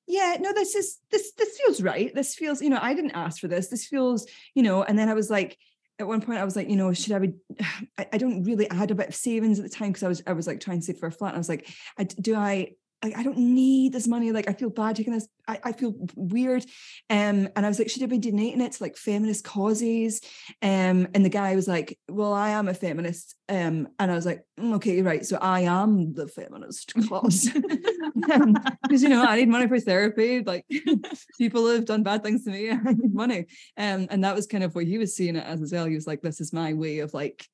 yeah, 0.07 0.37
no, 0.39 0.53
this 0.53 0.75
is 0.75 0.97
this 1.11 1.31
this 1.33 1.57
feels 1.57 1.81
right. 1.81 2.13
This 2.13 2.35
feels, 2.35 2.61
you 2.61 2.69
know, 2.69 2.79
I 2.81 2.93
didn't 2.93 3.11
ask 3.11 3.39
for 3.39 3.47
this. 3.47 3.67
This 3.67 3.85
feels, 3.85 4.25
you 4.55 4.63
know, 4.63 4.83
and 4.83 4.97
then 4.97 5.09
I 5.09 5.13
was 5.13 5.29
like, 5.29 5.57
at 6.01 6.07
one 6.07 6.21
point 6.21 6.39
I 6.39 6.43
was 6.43 6.55
like, 6.55 6.69
you 6.69 6.75
know, 6.75 6.91
should 6.91 7.13
I 7.13 7.19
be 7.19 7.33
I, 7.97 8.07
I 8.13 8.17
don't 8.17 8.43
really 8.43 8.69
I 8.69 8.75
had 8.75 8.91
a 8.91 8.95
bit 8.95 9.07
of 9.09 9.15
savings 9.15 9.59
at 9.59 9.63
the 9.63 9.75
time 9.75 9.89
because 9.89 10.03
I 10.03 10.07
was 10.09 10.21
I 10.27 10.33
was 10.33 10.47
like 10.47 10.59
trying 10.59 10.79
to 10.79 10.85
save 10.85 10.97
for 10.97 11.07
a 11.07 11.11
flat. 11.11 11.29
And 11.29 11.37
I 11.37 11.39
was 11.39 11.49
like, 11.49 11.69
I, 11.97 12.03
do 12.03 12.35
I 12.35 12.73
I, 13.03 13.13
I 13.17 13.23
don't 13.23 13.37
need 13.37 13.93
this 13.93 14.07
money. 14.07 14.31
Like 14.31 14.47
I 14.47 14.53
feel 14.53 14.69
bad 14.69 14.95
taking 14.95 15.13
this. 15.13 15.27
I, 15.47 15.59
I 15.63 15.71
feel 15.71 15.95
weird. 16.15 16.63
Um, 17.09 17.49
and 17.55 17.65
I 17.65 17.67
was 17.67 17.79
like, 17.79 17.89
should 17.89 18.03
I 18.03 18.05
be 18.05 18.17
donating 18.17 18.61
it 18.61 18.73
to 18.73 18.83
like 18.83 18.95
feminist 18.95 19.43
causes? 19.43 20.21
Um, 20.61 21.07
and 21.13 21.25
the 21.25 21.29
guy 21.29 21.55
was 21.55 21.67
like, 21.67 21.97
well, 22.07 22.33
I 22.33 22.49
am 22.49 22.67
a 22.67 22.73
feminist. 22.73 23.35
Um, 23.49 23.89
and 23.99 24.11
I 24.11 24.15
was 24.15 24.25
like, 24.25 24.45
"Mm, 24.59 24.75
okay, 24.75 25.01
right. 25.01 25.25
So 25.25 25.37
I 25.37 25.61
am 25.61 26.13
the 26.13 26.27
feminist 26.27 26.93
cause. 27.09 27.49
Because 27.49 29.03
you 29.03 29.09
know, 29.09 29.25
I 29.25 29.35
need 29.37 29.49
money 29.49 29.67
for 29.67 29.79
therapy. 29.79 30.43
Like 30.43 30.65
people 31.37 31.67
have 31.67 31.85
done 31.85 32.03
bad 32.03 32.23
things 32.23 32.45
to 32.45 32.51
me. 32.51 32.69
I 32.71 32.93
need 32.93 33.13
money. 33.13 33.47
Um, 33.77 34.07
and 34.09 34.23
that 34.23 34.35
was 34.35 34.47
kind 34.47 34.63
of 34.63 34.75
what 34.75 34.85
he 34.85 34.97
was 34.97 35.15
seeing 35.15 35.35
it 35.35 35.45
as 35.45 35.61
as 35.61 35.71
well. 35.71 35.85
He 35.85 35.95
was 35.95 36.07
like, 36.07 36.21
this 36.21 36.39
is 36.39 36.53
my 36.53 36.73
way 36.73 36.99
of 36.99 37.13
like, 37.13 37.47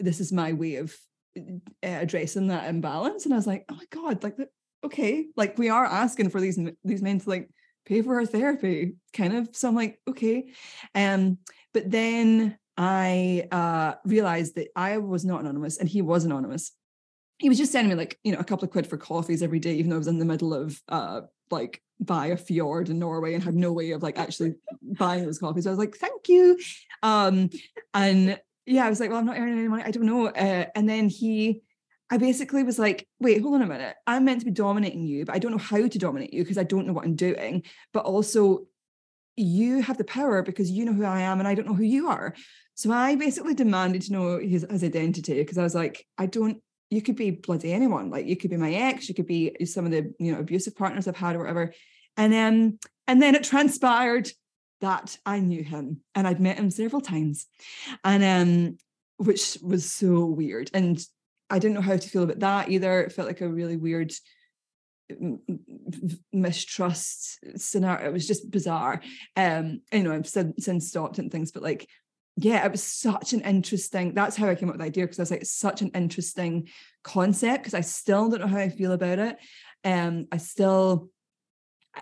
this 0.00 0.20
is 0.20 0.32
my 0.32 0.52
way 0.54 0.76
of 0.76 0.96
uh, 1.36 1.42
addressing 1.82 2.48
that 2.48 2.68
imbalance. 2.68 3.24
And 3.24 3.34
I 3.34 3.36
was 3.36 3.46
like, 3.46 3.64
oh 3.68 3.74
my 3.74 3.84
God, 3.90 4.22
like 4.22 4.36
okay, 4.84 5.26
like 5.36 5.58
we 5.58 5.68
are 5.68 5.84
asking 5.84 6.30
for 6.30 6.40
these 6.40 6.58
these 6.84 7.02
men 7.02 7.20
to 7.20 7.28
like 7.28 7.48
pay 7.86 8.02
for 8.02 8.16
our 8.16 8.26
therapy, 8.26 8.94
kind 9.12 9.34
of. 9.34 9.48
So 9.52 9.68
I'm 9.68 9.74
like, 9.74 9.98
okay. 10.08 10.50
Um, 10.94 11.38
but 11.72 11.90
then 11.90 12.58
I 12.76 13.48
uh 13.50 13.94
realized 14.04 14.54
that 14.56 14.68
I 14.76 14.98
was 14.98 15.24
not 15.24 15.40
anonymous 15.40 15.78
and 15.78 15.88
he 15.88 16.02
was 16.02 16.24
anonymous. 16.24 16.72
He 17.38 17.48
was 17.48 17.58
just 17.58 17.72
sending 17.72 17.90
me 17.90 17.94
like, 17.94 18.18
you 18.24 18.32
know, 18.32 18.38
a 18.38 18.44
couple 18.44 18.64
of 18.64 18.70
quid 18.70 18.86
for 18.86 18.96
coffees 18.96 19.42
every 19.42 19.58
day, 19.60 19.74
even 19.74 19.90
though 19.90 19.96
I 19.96 19.98
was 19.98 20.08
in 20.08 20.18
the 20.18 20.24
middle 20.24 20.54
of 20.54 20.80
uh 20.88 21.22
like 21.50 21.82
by 22.00 22.26
a 22.26 22.36
fjord 22.36 22.88
in 22.90 22.98
Norway 22.98 23.34
and 23.34 23.42
had 23.42 23.54
no 23.54 23.72
way 23.72 23.90
of 23.90 24.02
like 24.02 24.18
actually 24.18 24.54
buying 24.82 25.24
those 25.24 25.38
coffees. 25.38 25.64
So 25.64 25.70
I 25.70 25.72
was 25.72 25.78
like, 25.78 25.96
thank 25.96 26.28
you. 26.28 26.58
Um, 27.02 27.50
and 27.94 28.38
yeah, 28.66 28.86
I 28.86 28.90
was 28.90 29.00
like, 29.00 29.10
well, 29.10 29.18
I'm 29.18 29.26
not 29.26 29.38
earning 29.38 29.58
any 29.58 29.68
money. 29.68 29.82
I 29.84 29.90
don't 29.90 30.06
know. 30.06 30.28
Uh, 30.28 30.66
and 30.74 30.88
then 30.88 31.08
he 31.08 31.62
I 32.10 32.16
basically 32.16 32.62
was 32.62 32.78
like, 32.78 33.06
wait, 33.20 33.42
hold 33.42 33.54
on 33.54 33.62
a 33.62 33.66
minute. 33.66 33.96
I'm 34.06 34.24
meant 34.24 34.40
to 34.40 34.46
be 34.46 34.50
dominating 34.50 35.04
you, 35.04 35.24
but 35.24 35.34
I 35.34 35.38
don't 35.38 35.52
know 35.52 35.58
how 35.58 35.86
to 35.86 35.98
dominate 35.98 36.32
you 36.32 36.42
because 36.42 36.58
I 36.58 36.64
don't 36.64 36.86
know 36.86 36.92
what 36.92 37.04
I'm 37.04 37.16
doing. 37.16 37.64
But 37.92 38.04
also, 38.04 38.66
you 39.36 39.82
have 39.82 39.98
the 39.98 40.04
power 40.04 40.42
because 40.42 40.70
you 40.70 40.84
know 40.84 40.92
who 40.92 41.04
I 41.04 41.20
am 41.20 41.38
and 41.38 41.46
I 41.46 41.54
don't 41.54 41.66
know 41.66 41.74
who 41.74 41.84
you 41.84 42.08
are. 42.08 42.34
So 42.74 42.90
I 42.92 43.14
basically 43.14 43.54
demanded 43.54 44.02
to 44.02 44.12
know 44.12 44.38
his, 44.38 44.66
his 44.70 44.82
identity 44.82 45.34
because 45.34 45.58
I 45.58 45.62
was 45.62 45.74
like, 45.74 46.06
I 46.16 46.26
don't, 46.26 46.62
you 46.90 47.02
could 47.02 47.16
be 47.16 47.30
bloody 47.30 47.72
anyone. 47.72 48.10
Like 48.10 48.26
you 48.26 48.36
could 48.36 48.50
be 48.50 48.56
my 48.56 48.72
ex, 48.72 49.08
you 49.08 49.14
could 49.14 49.26
be 49.26 49.54
some 49.64 49.84
of 49.84 49.92
the, 49.92 50.12
you 50.18 50.32
know, 50.32 50.40
abusive 50.40 50.76
partners 50.76 51.06
I've 51.06 51.16
had 51.16 51.36
or 51.36 51.40
whatever. 51.40 51.72
And 52.16 52.32
then, 52.32 52.78
and 53.06 53.22
then 53.22 53.34
it 53.34 53.44
transpired 53.44 54.30
that 54.80 55.18
I 55.26 55.40
knew 55.40 55.62
him 55.62 56.00
and 56.14 56.26
I'd 56.26 56.40
met 56.40 56.56
him 56.56 56.70
several 56.70 57.00
times. 57.00 57.46
And 58.04 58.24
um, 58.24 58.78
which 59.18 59.58
was 59.62 59.90
so 59.90 60.24
weird. 60.24 60.70
And 60.72 60.98
I 61.50 61.58
didn't 61.58 61.74
know 61.74 61.80
how 61.80 61.96
to 61.96 62.08
feel 62.08 62.22
about 62.22 62.40
that 62.40 62.70
either. 62.70 63.00
It 63.00 63.12
felt 63.12 63.28
like 63.28 63.40
a 63.40 63.48
really 63.48 63.76
weird 63.76 64.12
mistrust 66.32 67.38
scenario. 67.56 68.08
It 68.08 68.12
was 68.12 68.26
just 68.26 68.50
bizarre. 68.50 69.00
Um, 69.36 69.80
you 69.92 70.02
know, 70.02 70.12
I've 70.12 70.28
since, 70.28 70.64
since 70.64 70.88
stopped 70.88 71.18
and 71.18 71.30
things, 71.32 71.52
but 71.52 71.62
like, 71.62 71.88
yeah, 72.36 72.64
it 72.64 72.70
was 72.70 72.82
such 72.82 73.32
an 73.32 73.40
interesting. 73.40 74.14
That's 74.14 74.36
how 74.36 74.48
I 74.48 74.54
came 74.54 74.68
up 74.68 74.74
with 74.74 74.80
the 74.80 74.86
idea 74.86 75.04
because 75.04 75.18
I 75.18 75.22
was 75.22 75.30
like, 75.30 75.40
it's 75.40 75.50
such 75.50 75.82
an 75.82 75.90
interesting 75.94 76.68
concept 77.02 77.64
because 77.64 77.74
I 77.74 77.80
still 77.80 78.28
don't 78.28 78.40
know 78.40 78.46
how 78.46 78.58
I 78.58 78.68
feel 78.68 78.92
about 78.92 79.18
it. 79.18 79.38
Um, 79.84 80.26
I 80.30 80.36
still. 80.36 81.10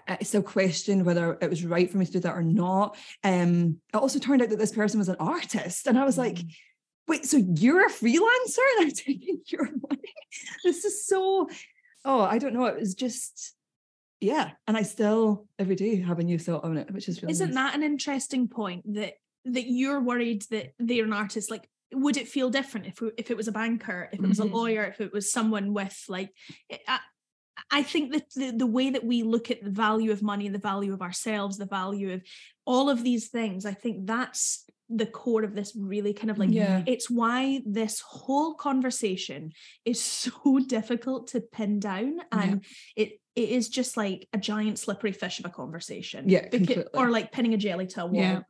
I 0.07 0.19
still 0.25 0.43
question 0.43 1.05
whether 1.05 1.38
it 1.41 1.49
was 1.49 1.65
right 1.65 1.91
for 1.91 1.97
me 1.97 2.05
to 2.05 2.12
do 2.12 2.21
that 2.21 2.37
or 2.37 2.43
not. 2.43 2.99
Um, 3.25 3.81
it 3.95 3.97
also 3.97 4.19
turned 4.19 4.43
out 4.43 4.50
that 4.50 4.59
this 4.59 4.73
person 4.73 4.99
was 4.99 5.09
an 5.09 5.17
artist, 5.19 5.87
and 5.87 5.99
I 5.99 6.05
was 6.05 6.19
like, 6.19 6.38
wait, 7.08 7.25
so 7.26 7.36
you're 7.36 7.86
a 7.86 7.90
freelancer 7.90 8.58
and 8.78 8.86
I'm 8.86 8.90
taking 8.94 9.40
your 9.46 9.64
money? 9.64 10.14
This 10.64 10.84
is 10.84 11.06
so, 11.06 11.48
oh, 12.04 12.20
I 12.20 12.38
don't 12.38 12.54
know. 12.54 12.64
It 12.66 12.78
was 12.78 12.94
just, 12.94 13.54
yeah. 14.20 14.50
And 14.66 14.76
I 14.76 14.82
still 14.82 15.46
every 15.58 15.76
day 15.76 16.00
have 16.00 16.18
a 16.18 16.25
new 16.25 16.38
thought 16.38 16.64
on 16.64 16.76
it, 16.76 16.90
which 16.92 17.08
is 17.08 17.22
really 17.22 17.32
Isn't 17.32 17.54
nice. 17.54 17.72
that 17.72 17.75
an 17.76 17.82
interesting 17.82 18.48
point 18.48 18.94
that 18.94 19.14
that 19.44 19.66
you're 19.70 20.00
worried 20.00 20.42
that 20.50 20.72
they're 20.78 21.04
an 21.04 21.12
artist? 21.12 21.50
Like, 21.50 21.68
would 21.92 22.16
it 22.16 22.26
feel 22.28 22.50
different 22.50 22.86
if 22.86 23.00
if 23.16 23.30
it 23.30 23.36
was 23.36 23.46
a 23.46 23.52
banker, 23.52 24.08
if 24.12 24.18
it 24.18 24.26
was 24.28 24.40
Mhm. 24.40 24.50
a 24.50 24.54
lawyer, 24.56 24.84
if 24.84 25.00
it 25.00 25.12
was 25.12 25.30
someone 25.30 25.72
with 25.72 25.96
like? 26.08 26.30
I, 26.88 26.98
I 27.70 27.82
think 27.82 28.12
that 28.12 28.25
the, 28.34 28.50
the 28.50 28.66
way 28.66 28.90
that 28.90 29.04
we 29.04 29.22
look 29.22 29.50
at 29.50 29.62
the 29.62 29.70
value 29.70 30.10
of 30.12 30.22
money, 30.22 30.46
and 30.46 30.54
the 30.54 30.58
value 30.58 30.92
of 30.92 31.00
ourselves, 31.00 31.56
the 31.58 31.64
value 31.66 32.12
of 32.12 32.22
all 32.66 32.90
of 32.90 33.02
these 33.04 33.28
things, 33.28 33.64
I 33.64 33.72
think 33.72 34.06
that's 34.06 34.64
the 34.88 35.07
core 35.07 35.43
of 35.43 35.55
this 35.55 35.73
really 35.76 36.14
kind 36.14 36.31
of 36.31 36.38
like 36.38 36.50
Yeah. 36.50 36.83
it's 36.87 37.11
why 37.11 37.61
this 37.66 38.00
whole 38.00 38.55
conversation 38.55 39.52
is 39.85 40.00
so 40.23 40.59
difficult 40.66 41.28
to 41.28 41.40
pin 41.40 41.81
down 41.81 42.21
and 42.33 42.64
it 42.97 43.21
it 43.35 43.49
is 43.50 43.69
just 43.69 43.97
like 43.97 44.28
a 44.33 44.38
giant 44.38 44.78
slippery 44.78 45.12
fish 45.12 45.40
of 45.40 45.45
a 45.45 45.50
conversation 45.50 46.28
Yeah, 46.28 46.49
or 46.95 47.11
like 47.11 47.33
pinning 47.33 47.52
a 47.55 47.59
jelly 47.59 47.87
to 47.88 48.02
a 48.02 48.07
wall 48.07 48.14
Yeah. 48.23 48.40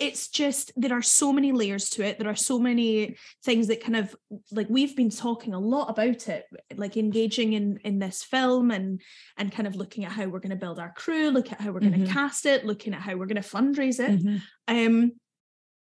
it's 0.00 0.28
just 0.28 0.72
there 0.74 0.92
are 0.92 1.02
so 1.02 1.32
many 1.32 1.52
layers 1.52 1.90
to 1.90 2.02
it 2.04 2.18
there 2.18 2.28
are 2.30 2.34
so 2.34 2.58
many 2.58 3.16
things 3.44 3.68
that 3.68 3.80
kind 3.84 3.94
of 3.94 4.16
like 4.50 4.66
we've 4.68 4.96
been 4.96 5.10
talking 5.10 5.54
a 5.54 5.60
lot 5.60 5.88
about 5.90 6.28
it 6.28 6.46
like 6.76 6.96
engaging 6.96 7.52
in 7.52 7.78
in 7.84 7.98
this 8.00 8.22
film 8.24 8.70
and 8.72 9.00
and 9.36 9.52
kind 9.52 9.68
of 9.68 9.76
looking 9.76 10.04
at 10.04 10.10
how 10.12 10.24
we're 10.26 10.40
going 10.40 10.50
to 10.50 10.56
build 10.56 10.80
our 10.80 10.92
crew 10.96 11.30
look 11.30 11.52
at 11.52 11.60
how 11.60 11.70
we're 11.70 11.78
going 11.80 11.92
to 11.92 11.98
Mhm. 12.08 12.10
cast 12.12 12.44
it 12.46 12.64
looking 12.64 12.92
at 12.94 13.00
how 13.02 13.14
we're 13.16 13.26
going 13.26 13.40
to 13.42 13.48
fundraise 13.56 14.00
it 14.00 14.20
Mhm. 14.24 14.40
um 14.66 15.12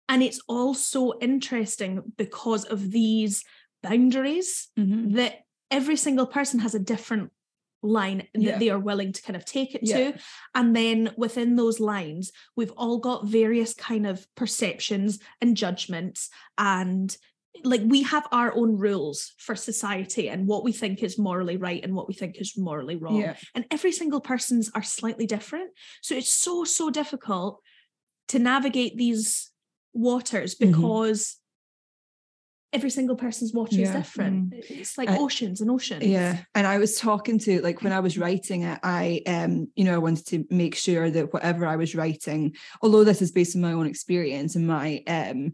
and 0.10 0.22
it's 0.24 0.42
all 0.50 0.74
so 0.74 1.18
interesting 1.22 2.02
because 2.18 2.66
of 2.66 2.92
these 2.92 3.46
boundaries 3.84 4.68
Mhm. 4.78 5.14
that 5.14 5.42
every 5.72 5.96
single 5.96 6.26
person 6.28 6.60
has 6.60 6.76
a 6.76 6.80
different 6.80 7.32
line 7.82 8.28
that 8.34 8.42
Yeah. 8.42 8.58
they 8.60 8.70
are 8.70 8.80
willing 8.80 9.14
to 9.14 9.22
kind 9.22 9.38
of 9.38 9.46
take 9.46 9.74
it 9.74 9.82
Yeah. 9.84 10.12
to 10.12 10.20
and 10.54 10.76
then 10.76 11.14
within 11.16 11.56
those 11.56 11.80
lines 11.80 12.34
we've 12.58 12.74
all 12.76 12.98
got 12.98 13.26
various 13.28 13.74
kind 13.74 14.06
of 14.06 14.28
perceptions 14.36 15.20
and 15.40 15.56
judgments 15.56 16.30
and 16.58 17.16
like 17.64 17.82
we 17.86 18.02
have 18.04 18.28
our 18.32 18.54
own 18.54 18.76
rules 18.78 19.34
for 19.38 19.56
society 19.56 20.28
and 20.30 20.46
what 20.48 20.64
we 20.66 20.74
think 20.74 21.02
is 21.02 21.18
morally 21.18 21.56
right 21.56 21.82
and 21.84 21.96
what 21.96 22.08
we 22.10 22.14
think 22.14 22.36
is 22.38 22.58
morally 22.58 22.98
wrong 22.98 23.16
Yeah. 23.22 23.38
and 23.56 23.66
every 23.72 23.94
single 23.94 24.20
person's 24.20 24.70
are 24.76 24.84
slightly 24.84 25.26
different 25.26 25.72
so 26.02 26.16
it's 26.16 26.32
so 26.34 26.66
so 26.66 26.90
difficult 26.90 27.62
to 28.28 28.40
navigate 28.40 28.98
these 28.98 29.49
waters 29.94 30.56
Mhm. 30.56 30.72
because 30.72 31.38
every 32.72 32.90
single 32.92 33.16
person's 33.16 33.52
water 33.52 33.74
is 33.74 33.80
Yeah, 33.80 33.98
different 33.98 34.54
it's 34.54 34.96
like 34.96 35.10
I- 35.10 35.18
oceans 35.18 35.60
and 35.60 35.72
oceans 35.72 36.04
Yeah. 36.06 36.38
And 36.54 36.68
I 36.68 36.78
was 36.78 36.98
talking 37.00 37.40
to 37.40 37.62
like 37.62 37.82
when 37.82 37.92
I 37.94 38.00
was 38.00 38.16
writing 38.18 38.62
it, 38.62 38.80
I 38.84 39.24
um, 39.26 39.70
you 39.76 39.84
know, 39.86 39.96
I 39.96 39.98
wanted 39.98 40.28
to 40.28 40.46
make 40.52 40.76
sure 40.76 41.10
that 41.10 41.34
whatever 41.34 41.66
I 41.66 41.78
was 41.78 41.96
writing, 41.96 42.56
although 42.84 43.04
this 43.04 43.24
is 43.24 43.32
based 43.32 43.56
on 43.56 43.64
my 43.64 43.74
own 43.74 43.88
experience 43.88 44.56
and 44.56 44.68
my 44.68 45.04
um, 45.08 45.54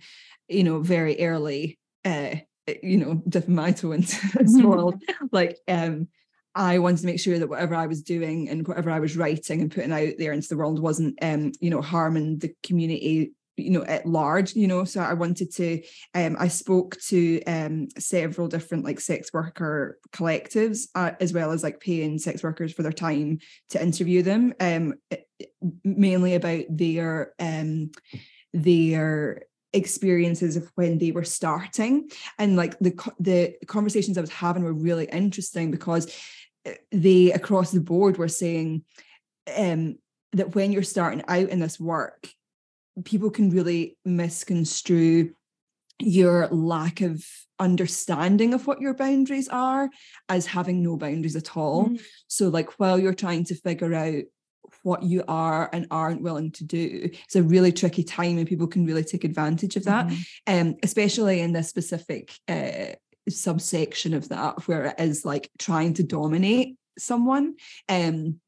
you 0.50 0.64
know, 0.64 0.82
very 0.82 1.20
early 1.22 1.80
uh, 2.04 2.36
you 2.84 2.98
know, 2.98 3.22
dipping 3.30 3.56
my 3.56 3.72
toe 3.72 3.94
into 3.94 4.18
this 4.38 4.58
world, 4.62 5.02
like 5.32 5.58
um 5.70 6.10
I 6.54 6.80
wanted 6.80 7.00
to 7.02 7.06
make 7.06 7.20
sure 7.20 7.38
that 7.40 7.50
whatever 7.50 7.76
I 7.76 7.88
was 7.88 8.02
doing 8.02 8.50
and 8.50 8.68
whatever 8.68 8.90
I 8.90 9.00
was 9.00 9.16
writing 9.18 9.62
and 9.62 9.72
putting 9.72 9.92
out 9.92 10.14
there 10.18 10.32
into 10.34 10.48
the 10.50 10.58
world 10.58 10.80
wasn't 10.80 11.18
um, 11.22 11.52
you 11.62 11.70
know, 11.70 11.82
harming 11.82 12.40
the 12.40 12.54
community 12.64 13.34
you 13.58 13.70
know 13.70 13.84
at 13.84 14.06
large 14.06 14.56
you 14.56 14.68
know 14.68 14.84
so 14.84 15.00
i 15.00 15.14
wanted 15.14 15.52
to 15.52 15.82
um 16.14 16.36
i 16.40 16.48
spoke 16.48 16.98
to 17.00 17.42
um 17.44 17.88
several 17.98 18.48
different 18.48 18.84
like 18.84 19.00
sex 19.00 19.32
worker 19.34 19.98
collectives 20.12 20.88
uh, 20.96 21.12
as 21.20 21.34
well 21.34 21.52
as 21.52 21.64
like 21.64 21.80
paying 21.80 22.18
sex 22.18 22.44
workers 22.44 22.74
for 22.74 22.84
their 22.84 22.92
time 22.92 23.40
to 23.70 23.82
interview 23.82 24.22
them 24.22 24.54
um 24.60 24.94
mainly 25.84 26.36
about 26.36 26.64
their 26.70 27.34
um 27.40 27.92
their 28.54 29.44
experiences 29.76 30.56
of 30.56 30.72
when 30.76 30.98
they 30.98 31.12
were 31.12 31.26
starting. 31.26 32.10
And 32.40 32.56
like 32.56 32.80
the 32.80 32.92
the 33.20 33.56
conversations 33.68 34.18
i 34.18 34.22
was 34.22 34.30
having 34.32 34.64
were 34.64 34.74
really 34.74 35.06
interesting 35.06 35.70
because 35.70 36.08
uh, 36.66 36.72
they 36.92 37.32
across 37.32 37.72
the 37.72 37.82
board 37.82 38.18
were 38.18 38.30
saying 38.30 38.84
um 39.56 39.98
that 40.32 40.56
when 40.56 40.72
you're 40.72 40.84
starting 40.84 41.24
out 41.28 41.50
in 41.50 41.60
this 41.60 41.80
work 41.80 42.30
people 43.04 43.30
can 43.30 43.50
really 43.50 43.98
misconstrue 44.06 45.34
your 46.00 46.48
lack 46.48 47.02
of 47.02 47.26
understanding 47.58 48.54
of 48.54 48.68
what 48.68 48.82
your 48.82 48.94
boundaries 48.94 49.48
are 49.48 49.90
as 50.28 50.46
having 50.46 50.84
no 50.84 50.98
boundaries 50.98 51.36
at 51.36 51.56
all. 51.56 51.90
Mm. 51.90 52.02
So, 52.28 52.50
like, 52.50 52.80
while 52.80 53.00
you're 53.00 53.14
trying 53.14 53.46
to 53.46 53.56
figure 53.56 53.94
out 53.94 54.24
what 54.84 55.04
you 55.04 55.24
are 55.28 55.70
and 55.72 55.88
aren't 55.90 56.22
willing 56.22 56.52
to 56.52 56.64
do, 56.64 57.10
it's 57.24 57.36
a 57.36 57.44
really 57.44 57.72
tricky 57.72 58.04
time, 58.04 58.38
and 58.38 58.48
people 58.48 58.68
can 58.68 58.86
really 58.86 59.04
take 59.04 59.24
advantage 59.24 59.76
of 59.76 59.86
that, 59.86 60.08
Mm-hmm. 60.08 60.68
um, 60.70 60.76
especially 60.84 61.40
in 61.40 61.54
this 61.54 61.70
specific 61.70 62.34
uh, 62.48 62.94
subsection 63.30 64.14
of 64.14 64.30
that, 64.30 64.68
where 64.68 64.86
it 64.86 64.96
is 65.00 65.26
like 65.26 65.50
trying 65.58 65.94
to 65.96 66.04
dominate 66.04 66.76
someone. 66.98 67.56
Um, 67.88 68.40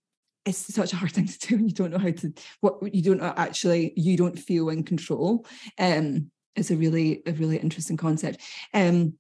it's 0.47 0.73
such 0.73 0.93
a 0.93 0.95
hard 0.95 1.11
thing 1.11 1.27
to 1.27 1.39
do 1.39 1.55
when 1.55 1.67
you 1.67 1.73
don't 1.73 1.91
know 1.91 1.97
how 1.97 2.11
to 2.11 2.33
what 2.61 2.95
you 2.95 3.01
don't 3.01 3.21
actually 3.21 3.93
you 3.95 4.17
don't 4.17 4.39
feel 4.39 4.69
in 4.69 4.83
control. 4.83 5.45
Um 5.77 6.31
it's 6.55 6.71
a 6.71 6.77
really 6.77 7.21
a 7.25 7.33
really 7.33 7.57
interesting 7.57 7.97
concept. 7.97 8.41
Um 8.73 9.13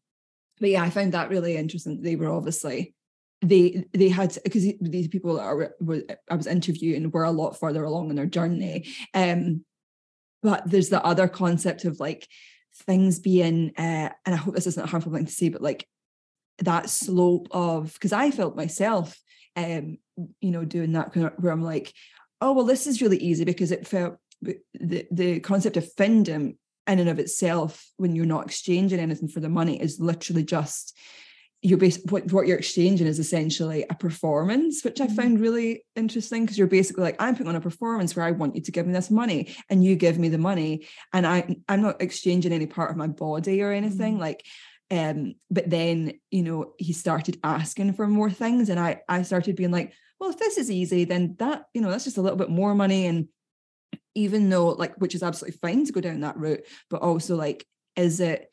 but 0.59 0.69
yeah 0.69 0.83
i 0.83 0.89
found 0.89 1.13
that 1.13 1.29
really 1.29 1.57
interesting. 1.57 2.01
They 2.01 2.15
were 2.15 2.31
obviously 2.31 2.95
they 3.41 3.85
they 3.93 4.09
had 4.09 4.35
because 4.43 4.65
these 4.81 5.07
people 5.09 5.39
are 5.39 5.75
were, 5.79 6.01
i 6.29 6.35
was 6.35 6.47
interviewing 6.47 7.11
were 7.11 7.23
a 7.23 7.31
lot 7.31 7.59
further 7.59 7.83
along 7.83 8.09
in 8.09 8.15
their 8.15 8.25
journey. 8.25 8.87
Um 9.13 9.65
but 10.41 10.69
there's 10.69 10.89
the 10.89 11.03
other 11.03 11.27
concept 11.27 11.83
of 11.85 11.99
like 11.99 12.27
things 12.85 13.19
being 13.19 13.73
uh 13.77 14.09
and 14.25 14.35
i 14.35 14.35
hope 14.35 14.55
this 14.55 14.67
isn't 14.67 14.83
a 14.83 14.87
harmful 14.87 15.11
thing 15.11 15.25
to 15.25 15.31
say 15.31 15.49
but 15.49 15.61
like 15.63 15.87
that 16.59 16.89
slope 16.89 17.47
of 17.51 17.91
because 17.93 18.13
i 18.13 18.29
felt 18.29 18.55
myself 18.55 19.19
um 19.57 19.97
you 20.39 20.51
know 20.51 20.63
doing 20.63 20.93
that 20.93 21.11
kind 21.11 21.25
of- 21.25 21.33
where 21.39 21.51
i'm 21.51 21.63
like 21.63 21.93
oh 22.41 22.53
well 22.53 22.65
this 22.65 22.87
is 22.87 23.01
really 23.01 23.17
easy 23.17 23.43
because 23.43 23.71
it 23.71 23.87
felt 23.87 24.17
the 24.41 25.05
the 25.11 25.39
concept 25.41 25.75
of 25.77 25.93
findom 25.95 26.55
in 26.87 26.99
and 26.99 27.09
of 27.09 27.19
itself 27.19 27.85
when 27.97 28.15
you're 28.15 28.25
not 28.25 28.45
exchanging 28.45 28.99
anything 28.99 29.27
for 29.27 29.39
the 29.41 29.49
money 29.49 29.81
is 29.81 29.99
literally 29.99 30.43
just 30.43 30.95
you're 31.63 31.79
bas- 31.79 31.99
what, 32.09 32.31
what 32.31 32.45
you're 32.45 32.59
exchanging 32.59 33.07
is 33.07 33.17
essentially 33.17 33.83
a 33.89 33.95
performance 33.95 34.83
which 34.83 35.01
i 35.01 35.07
Mhm. 35.07 35.15
found 35.15 35.39
really 35.39 35.83
interesting 35.95 36.43
because 36.43 36.57
you're 36.57 36.67
basically 36.67 37.03
like 37.03 37.15
i'm 37.19 37.33
putting 37.35 37.47
on 37.49 37.55
a 37.55 37.61
performance 37.61 38.15
where 38.15 38.25
i 38.27 38.31
want 38.31 38.55
you 38.55 38.61
to 38.61 38.71
give 38.71 38.85
me 38.85 38.93
this 38.93 39.09
money 39.09 39.55
and 39.69 39.83
you 39.83 39.95
give 39.95 40.19
me 40.19 40.29
the 40.29 40.37
money 40.37 40.85
and 41.13 41.25
i 41.25 41.55
i'm 41.67 41.81
not 41.81 41.99
exchanging 42.01 42.53
any 42.53 42.67
part 42.67 42.91
of 42.91 42.95
my 42.97 43.07
body 43.07 43.63
or 43.63 43.71
anything 43.71 44.17
Mhm. 44.17 44.19
like 44.19 44.45
um 44.91 45.35
but 45.51 45.69
then 45.69 46.13
you 46.31 46.41
know 46.41 46.73
he 46.77 46.93
started 46.93 47.37
asking 47.43 47.93
for 47.93 48.07
more 48.07 48.29
things 48.29 48.69
and 48.69 48.79
i 48.79 49.01
i 49.09 49.21
started 49.21 49.55
being 49.55 49.71
like 49.71 49.93
well 50.19 50.29
if 50.29 50.39
this 50.39 50.57
is 50.57 50.71
easy 50.71 51.03
then 51.03 51.35
that 51.39 51.65
you 51.73 51.81
know 51.81 51.89
that's 51.89 52.05
just 52.05 52.17
a 52.17 52.21
little 52.21 52.37
bit 52.37 52.49
more 52.49 52.73
money 52.73 53.05
and 53.05 53.27
even 54.15 54.49
though 54.49 54.69
like 54.69 54.95
which 54.95 55.15
is 55.15 55.23
absolutely 55.23 55.57
fine 55.57 55.85
to 55.85 55.91
go 55.91 56.01
down 56.01 56.21
that 56.21 56.37
route 56.37 56.65
but 56.89 57.01
also 57.01 57.35
like 57.35 57.65
is 57.95 58.19
it 58.19 58.49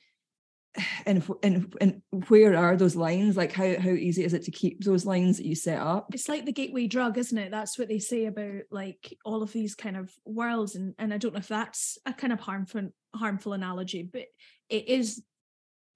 and 1.07 1.25
and 1.43 1.75
and 1.81 2.03
where 2.29 2.57
are 2.57 2.77
those 2.77 2.97
lines? 2.97 3.37
Like 3.37 3.53
how 3.53 3.79
how 3.79 3.91
easy 3.91 4.25
is 4.25 4.35
it 4.35 4.43
to 4.45 4.51
keep 4.51 4.83
those 4.83 5.07
lines 5.07 5.37
that 5.37 5.47
you 5.47 5.55
set 5.55 5.81
up? 5.81 6.09
It's 6.13 6.29
like 6.29 6.45
the 6.45 6.53
gateway 6.53 6.87
drug 6.87 7.19
isn't 7.19 7.39
it? 7.39 7.51
That's 7.51 7.79
what 7.79 7.89
they 7.89 7.99
say 7.99 8.27
about 8.27 8.63
like 8.71 9.17
all 9.25 9.43
of 9.43 9.53
these 9.53 9.75
kind 9.75 9.97
of 9.97 10.13
worlds 10.25 10.75
and 10.75 10.95
and 10.99 11.13
i 11.13 11.19
don't 11.19 11.35
know 11.35 11.39
if 11.39 11.49
that's 11.49 11.99
a 12.07 12.13
kind 12.13 12.33
of 12.33 12.41
harmful 12.41 12.91
harmful 13.15 13.53
analogy 13.53 14.03
but 14.03 14.25
it 14.69 14.89
is 14.89 15.23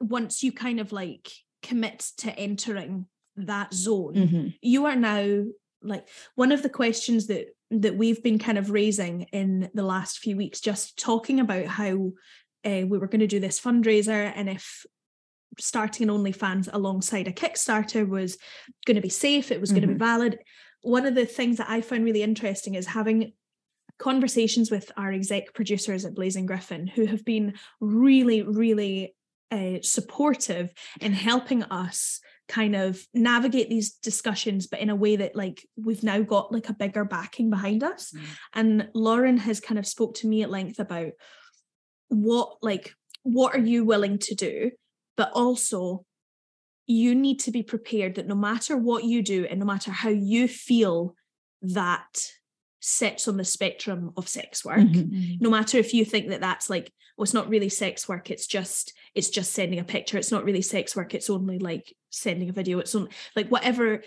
once 0.01 0.43
you 0.43 0.53
kind 0.53 0.81
of 0.81 0.93
like 0.93 1.31
commit 1.63 2.11
to 2.19 2.31
entering 2.39 3.07
that 3.37 3.73
zone 3.73 4.15
Mhm. 4.15 4.55
you 4.63 4.87
are 4.87 4.97
now 4.97 5.45
like 5.83 6.09
one 6.35 6.53
of 6.53 6.63
the 6.63 6.69
questions 6.69 7.27
that 7.29 7.47
that 7.71 7.97
we've 7.97 8.23
been 8.23 8.39
kind 8.39 8.59
of 8.59 8.71
raising 8.71 9.23
in 9.33 9.71
the 9.75 9.83
last 9.83 10.19
few 10.19 10.37
weeks 10.37 10.61
just 10.61 10.99
talking 10.99 11.39
about 11.41 11.67
how 11.67 12.13
uh, 12.65 12.83
we 12.87 12.99
were 12.99 13.07
going 13.07 13.21
to 13.21 13.27
do 13.27 13.39
this 13.41 13.61
fundraiser 13.61 14.33
and 14.35 14.49
if 14.49 14.85
starting 15.59 16.09
an 16.09 16.15
OnlyFans 16.15 16.69
alongside 16.73 17.29
a 17.29 17.33
Kickstarter 17.33 18.09
was 18.09 18.39
going 18.87 18.95
to 18.97 19.01
be 19.01 19.09
safe, 19.09 19.51
it 19.51 19.61
was 19.61 19.71
going 19.71 19.83
to 19.83 19.89
be 19.89 19.95
valid. 19.95 20.39
One 20.83 21.05
of 21.07 21.15
the 21.15 21.27
things 21.27 21.57
that 21.59 21.69
I 21.69 21.81
found 21.81 22.05
really 22.05 22.23
interesting 22.23 22.75
is 22.75 22.87
having 22.87 23.33
conversations 23.99 24.71
with 24.71 24.91
our 24.97 25.13
exec 25.13 25.53
producers 25.55 26.05
at 26.05 26.15
Blazing 26.15 26.47
Griffin, 26.47 26.87
who 26.87 27.07
have 27.07 27.25
been 27.25 27.55
really, 27.81 28.43
really 28.43 29.15
uh, 29.51 29.79
supportive 29.83 30.73
in 31.01 31.13
helping 31.13 31.63
us 31.65 32.21
kind 32.49 32.75
of 32.75 33.03
navigate 33.13 33.69
these 33.69 33.93
discussions, 33.93 34.67
but 34.67 34.81
in 34.81 34.89
a 34.91 34.97
way 34.97 35.17
that 35.17 35.37
like 35.37 35.67
we've 35.77 36.03
now 36.03 36.21
got 36.23 36.53
like 36.53 36.69
a 36.69 36.75
bigger 36.75 37.05
backing 37.05 37.51
behind 37.51 37.83
us. 37.83 38.13
Mm. 38.13 38.21
And 38.55 38.89
Lauren 38.95 39.37
has 39.39 39.61
kind 39.61 39.79
of 39.79 39.87
spoke 39.87 40.15
to 40.17 40.27
me 40.27 40.43
at 40.43 40.51
length 40.51 40.79
about 40.79 41.13
what 42.09 42.57
like 42.63 42.95
what 43.23 43.55
are 43.55 43.61
you 43.61 43.85
willing 43.85 44.19
to 44.19 44.35
do, 44.35 44.71
but 45.17 45.31
also 45.33 46.07
you 46.87 47.15
need 47.15 47.39
to 47.41 47.51
be 47.51 47.63
prepared 47.63 48.15
that 48.15 48.27
no 48.27 48.35
matter 48.35 48.77
what 48.77 49.05
you 49.05 49.23
do 49.23 49.47
and 49.51 49.61
no 49.61 49.67
matter 49.67 49.91
how 49.91 50.09
you 50.09 50.49
feel 50.49 51.15
that 51.61 52.31
sits 52.81 53.29
on 53.29 53.37
the 53.37 53.45
spectrum 53.45 54.13
of 54.17 54.29
sex 54.29 54.65
work 54.65 54.79
Mhm. 54.79 55.41
no 55.41 55.51
matter 55.51 55.77
if 55.77 55.93
you 55.93 56.05
think 56.05 56.29
that 56.29 56.41
that's 56.41 56.71
like 56.71 56.93
well 57.19 57.25
it's 57.25 57.35
not 57.35 57.49
really 57.49 57.69
sex 57.69 58.09
work 58.09 58.31
it's 58.31 58.47
just 58.47 58.95
it's 59.15 59.29
just 59.29 59.53
sending 59.53 59.79
a 59.79 59.85
picture 59.85 60.17
it's 60.17 60.31
not 60.31 60.45
really 60.45 60.63
sex 60.63 60.95
work 60.97 61.15
it's 61.15 61.29
only 61.29 61.59
like 61.59 61.93
sending 62.11 62.49
a 62.49 62.53
video 62.53 62.79
it's 62.79 62.95
on 62.95 63.09
like 63.37 63.49
whatever 63.49 64.03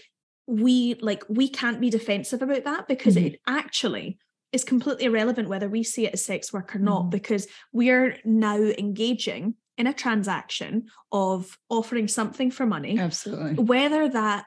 we 0.48 0.96
like 1.02 1.24
we 1.30 1.48
can't 1.48 1.80
be 1.82 1.90
defensive 1.90 2.42
about 2.42 2.64
that 2.64 2.88
because 2.88 3.16
Mhm. 3.16 3.26
it 3.34 3.42
actually 3.48 4.18
is 4.52 4.64
completely 4.64 5.06
irrelevant 5.06 5.50
whether 5.50 5.70
we 5.70 5.84
see 5.84 6.06
it 6.08 6.14
as 6.14 6.26
sex 6.26 6.52
work 6.52 6.76
or 6.76 6.80
not 6.80 7.06
Mhm. 7.06 7.10
because 7.12 7.48
we're 7.72 8.18
now 8.26 8.58
engaging 8.58 9.56
in 9.78 9.88
a 9.88 9.94
transaction 9.94 10.88
of 11.12 11.58
offering 11.70 12.08
something 12.08 12.50
for 12.52 12.66
money 12.66 12.98
Absolutely. 12.98 13.64
whether 13.64 14.10
that 14.10 14.46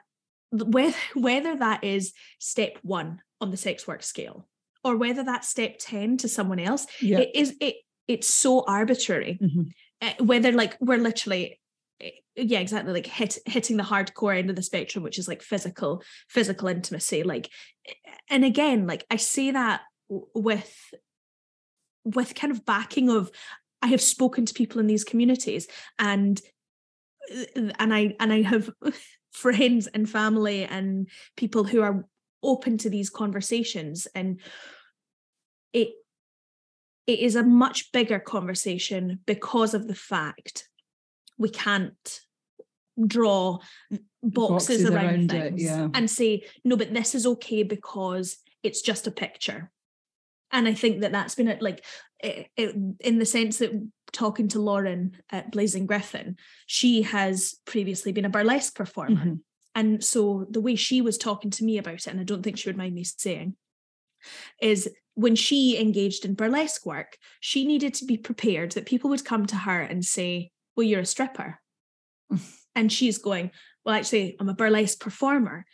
whether 0.51 0.97
whether 1.15 1.55
that 1.55 1.83
is 1.83 2.13
step 2.39 2.77
1 2.81 3.19
on 3.41 3.51
the 3.51 3.57
sex 3.57 3.87
work 3.87 4.03
scale 4.03 4.47
or 4.83 4.95
whether 4.97 5.23
that's 5.23 5.49
step 5.49 5.75
10 5.79 6.17
to 6.17 6.27
someone 6.27 6.59
else 6.59 6.85
Yeah. 7.01 7.19
it 7.19 7.31
is 7.35 7.55
it 7.59 7.75
it's 8.07 8.27
so 8.27 8.63
arbitrary 8.67 9.39
Mhm. 9.41 9.71
uh, 10.01 10.23
whether 10.23 10.51
like 10.51 10.77
we're 10.79 10.97
literally 10.97 11.59
eh, 12.01 12.11
yeah 12.35 12.59
exactly 12.59 12.93
like 12.93 13.07
hit, 13.07 13.37
hitting 13.45 13.77
the 13.77 13.83
hardcore 13.83 14.37
end 14.37 14.49
of 14.49 14.55
the 14.55 14.61
spectrum 14.63 15.03
which 15.03 15.17
is 15.19 15.27
like 15.27 15.41
physical 15.41 16.03
physical 16.29 16.67
intimacy 16.67 17.23
like 17.23 17.49
eh, 17.87 17.93
and 18.29 18.45
again 18.45 18.87
like 18.87 19.05
i 19.09 19.15
say 19.15 19.51
that 19.51 19.81
with 20.09 20.93
with 22.03 22.35
kind 22.35 22.51
of 22.51 22.65
backing 22.65 23.09
of 23.09 23.31
i 23.81 23.87
have 23.87 24.01
spoken 24.01 24.45
to 24.45 24.53
people 24.53 24.79
in 24.79 24.87
these 24.87 25.03
communities 25.03 25.67
and 25.97 26.41
and 27.79 27.93
i 27.93 28.15
and 28.19 28.31
i 28.31 28.41
have 28.41 28.69
friends 29.31 29.87
and 29.87 30.09
family 30.09 30.63
and 30.63 31.09
people 31.35 31.63
who 31.63 31.81
are 31.81 32.05
open 32.43 32.77
to 32.77 32.89
these 32.89 33.09
conversations 33.09 34.07
and 34.15 34.39
it 35.73 35.89
it 37.07 37.19
is 37.19 37.35
a 37.35 37.43
much 37.43 37.91
bigger 37.91 38.19
conversation 38.19 39.19
because 39.25 39.73
of 39.73 39.87
the 39.87 39.95
fact 39.95 40.67
we 41.37 41.49
can't 41.49 42.21
draw 43.07 43.59
boxes, 44.23 44.81
Boxes 44.83 44.85
around, 44.85 45.05
around 45.05 45.33
it, 45.33 45.41
things 45.49 45.63
yeah. 45.63 45.89
and 45.93 46.09
say 46.09 46.45
no 46.63 46.77
but 46.77 46.93
this 46.93 47.13
is 47.13 47.25
okay 47.25 47.63
because 47.63 48.37
it's 48.63 48.81
just 48.81 49.05
a 49.05 49.11
picture 49.11 49.69
and 50.51 50.67
i 50.67 50.73
think 50.73 51.01
that 51.01 51.11
that's 51.11 51.35
been 51.35 51.49
it 51.49 51.61
like 51.61 51.83
it, 52.21 52.47
it, 52.55 52.75
in 53.01 53.19
the 53.19 53.25
sense 53.25 53.57
that 53.57 53.71
talking 54.13 54.47
to 54.47 54.59
lauren 54.59 55.17
at 55.29 55.51
blazing 55.51 55.85
griffin 55.85 56.37
she 56.67 57.01
has 57.01 57.55
previously 57.65 58.13
been 58.13 58.25
a 58.25 58.29
burlesque 58.29 58.75
performer 58.75 59.25
Mhm. 59.25 59.39
and 59.75 60.01
so 60.03 60.47
the 60.49 60.61
way 60.61 60.75
she 60.75 61.01
was 61.01 61.17
talking 61.17 61.51
to 61.51 61.65
me 61.65 61.77
about 61.77 61.95
it, 61.95 62.07
and 62.07 62.19
I 62.19 62.23
don't 62.23 62.43
think 62.43 62.57
she 62.57 62.69
would 62.69 62.77
mind 62.77 62.95
me 62.95 63.03
saying, 63.03 63.57
is 64.61 64.89
when 65.15 65.35
she 65.35 65.79
engaged 65.79 66.25
in 66.25 66.35
burlesque 66.35 66.85
work, 66.85 67.17
she 67.39 67.65
needed 67.65 67.93
to 67.95 68.05
be 68.05 68.17
prepared 68.17 68.71
that 68.73 68.85
people 68.85 69.09
would 69.09 69.25
come 69.25 69.45
to 69.45 69.55
her 69.55 69.81
and 69.81 70.03
say, 70.03 70.51
Well, 70.75 70.85
you're 70.85 71.01
a 71.01 71.05
stripper. 71.05 71.59
and 72.75 72.91
she's 72.91 73.17
going, 73.17 73.51
Well, 73.85 73.95
actually, 73.95 74.35
I'm 74.39 74.49
a 74.49 74.53
burlesque 74.53 74.99
performer. 74.99 75.65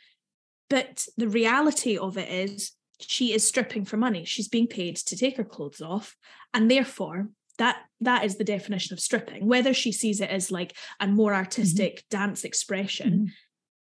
But 0.69 1.07
the 1.17 1.27
reality 1.27 1.97
of 1.97 2.17
it 2.17 2.29
is, 2.29 2.71
she 2.99 3.33
is 3.33 3.47
stripping 3.47 3.83
for 3.83 3.97
money. 3.97 4.25
She's 4.25 4.47
being 4.47 4.67
paid 4.67 4.95
to 4.95 5.17
take 5.17 5.37
her 5.37 5.43
clothes 5.43 5.81
off. 5.81 6.15
And 6.53 6.69
therefore, 6.69 7.29
that 7.57 7.77
that 7.99 8.23
is 8.23 8.37
the 8.37 8.43
definition 8.43 8.93
of 8.93 8.99
stripping. 8.99 9.47
Whether 9.47 9.73
she 9.73 9.91
sees 9.91 10.21
it 10.21 10.29
as 10.29 10.51
like 10.51 10.75
a 10.99 11.07
more 11.07 11.33
artistic 11.33 12.03
dance 12.09 12.43
expression, 12.43 13.11
Mhm. 13.11 13.31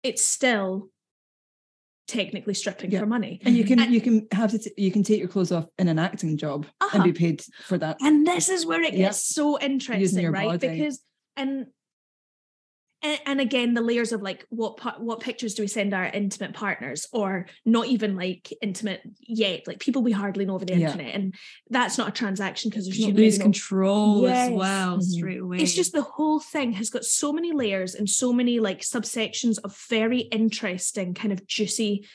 it's 0.03 0.23
still 0.23 0.89
technically 2.07 2.53
stripping 2.53 2.91
Yeah. 2.91 2.99
for 2.99 3.05
money. 3.05 3.39
And 3.45 3.55
you 3.55 3.63
can 3.63 3.79
And- 3.79 3.93
you 3.93 4.01
can 4.01 4.27
have 4.31 4.51
to 4.51 4.59
t- 4.59 4.73
you 4.77 4.91
can 4.91 5.03
take 5.03 5.19
your 5.19 5.27
clothes 5.29 5.51
off 5.51 5.67
in 5.79 5.87
an 5.87 5.99
acting 5.99 6.37
job 6.37 6.65
and 6.81 6.89
Uh-huh. 6.95 7.03
be 7.03 7.13
paid 7.13 7.43
for 7.61 7.77
that. 7.77 7.97
And 8.01 8.27
this 8.27 8.49
is 8.49 8.65
where 8.65 8.81
it 8.81 8.93
Yeah. 8.93 9.07
gets 9.07 9.25
so 9.33 9.59
interesting, 9.59 10.29
right? 10.31 10.47
body. 10.59 10.67
Because 10.79 11.01
and 11.35 11.67
and, 13.03 13.19
and 13.25 13.41
again, 13.41 13.73
the 13.73 13.81
layers 13.81 14.11
of 14.13 14.21
like 14.21 14.45
what 14.49 14.79
what 15.01 15.19
pictures 15.19 15.53
do 15.53 15.61
we 15.63 15.67
send 15.67 15.93
our 15.93 16.05
intimate 16.05 16.53
partners, 16.53 17.07
or 17.11 17.45
not 17.65 17.87
even 17.87 18.15
like 18.15 18.51
intimate 18.61 19.01
yet, 19.19 19.67
like 19.67 19.79
people 19.79 20.01
we 20.01 20.11
hardly 20.11 20.45
know 20.45 20.55
over 20.55 20.65
the 20.65 20.73
Yeah. 20.77 20.87
internet, 20.91 21.13
and 21.13 21.35
that's 21.69 21.97
not 21.97 22.07
a 22.07 22.11
transaction 22.11 22.69
because 22.69 22.85
there's 22.85 22.97
You 22.99 23.13
lose 23.13 23.37
no- 23.39 23.43
control 23.45 24.21
Yes. 24.23 24.47
as 24.49 24.53
well 24.55 24.97
Mhm. 24.97 25.03
straight 25.03 25.39
away. 25.39 25.57
it's 25.57 25.73
just 25.73 25.91
the 25.93 26.01
whole 26.01 26.39
thing 26.39 26.71
has 26.73 26.89
got 26.89 27.03
so 27.03 27.31
many 27.33 27.51
layers 27.51 27.93
and 27.95 28.09
so 28.09 28.31
many 28.33 28.59
like 28.59 28.79
subsections 28.81 29.59
of 29.63 29.77
very 29.89 30.19
interesting 30.19 31.13
kind 31.13 31.31
of 31.33 31.45
juicy 31.45 32.07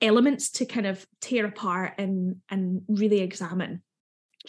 elements 0.00 0.50
to 0.50 0.66
kind 0.66 0.86
of 0.86 1.06
tear 1.20 1.46
apart 1.46 1.94
and 1.98 2.36
and 2.50 2.82
really 2.88 3.20
examine 3.20 3.82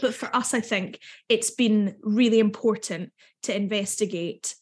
but 0.02 0.14
for 0.14 0.36
us 0.36 0.54
i 0.56 0.60
think 0.60 1.00
it's 1.30 1.52
been 1.52 1.96
really 2.02 2.40
important 2.40 3.12
to 3.44 3.56
investigate 3.56 4.56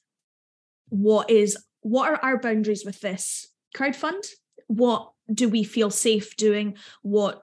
what 0.91 1.29
is 1.29 1.57
what 1.81 2.09
are 2.11 2.19
our 2.21 2.37
boundaries 2.39 2.85
with 2.85 2.99
this 3.01 3.47
crowdfund 3.75 4.23
what 4.67 5.11
do 5.33 5.49
we 5.49 5.63
feel 5.63 5.89
safe 5.89 6.35
doing? 6.37 6.77
What 7.01 7.41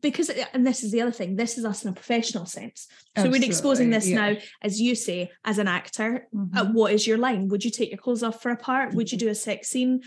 because 0.00 0.30
and 0.52 0.66
this 0.66 0.84
is 0.84 0.92
the 0.92 1.00
other 1.00 1.10
thing 1.10 1.34
this 1.34 1.56
is 1.58 1.64
us 1.64 1.82
in 1.82 1.90
a 1.90 1.94
professional 1.94 2.46
sense. 2.46 2.86
So 3.16 3.28
we're 3.30 3.42
exposing 3.42 3.90
this 3.90 4.06
yeah. 4.06 4.14
now 4.16 4.36
as 4.62 4.80
you 4.80 4.94
say 4.94 5.30
as 5.44 5.58
an 5.58 5.66
actor 5.66 6.28
Mhm. 6.32 6.56
uh, 6.56 6.66
what 6.66 6.92
is 6.92 7.06
your 7.06 7.18
line? 7.18 7.48
Would 7.48 7.64
you 7.64 7.70
take 7.70 7.88
your 7.90 7.98
clothes 7.98 8.22
off 8.22 8.40
for 8.42 8.50
a 8.50 8.56
part? 8.56 8.94
Would 8.94 9.10
you 9.10 9.18
do 9.18 9.28
a 9.28 9.34
sex 9.34 9.68
scene? 9.68 10.02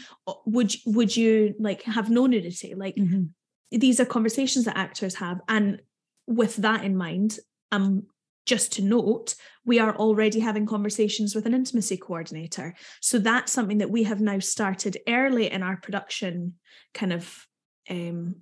Would 0.46 0.76
would 0.86 1.18
you 1.18 1.56
like 1.60 1.82
have 1.84 2.10
no 2.10 2.26
nudity? 2.26 2.74
Like 2.76 2.96
Mhm. 2.96 3.30
these 3.72 4.00
are 4.00 4.06
conversations 4.06 4.66
that 4.66 4.78
actors 4.78 5.16
have 5.16 5.42
and 5.50 5.82
with 6.28 6.58
that 6.58 6.86
in 6.86 6.96
mind 6.96 7.40
um 7.72 8.04
just 8.46 8.74
to 8.74 8.82
note 8.82 9.36
we 9.66 9.80
are 9.80 9.96
already 9.96 10.40
having 10.40 10.66
conversations 10.66 11.36
with 11.36 11.46
an 11.46 11.54
intimacy 11.54 11.98
coordinator 11.98 12.74
so 13.02 13.20
that's 13.20 13.52
something 13.52 13.78
that 13.80 13.92
we 13.92 14.04
have 14.04 14.22
now 14.22 14.40
started 14.40 14.98
early 15.08 15.52
in 15.52 15.64
our 15.64 15.78
production 15.78 16.54
kind 16.94 17.14
of 17.14 17.46
um 17.90 18.36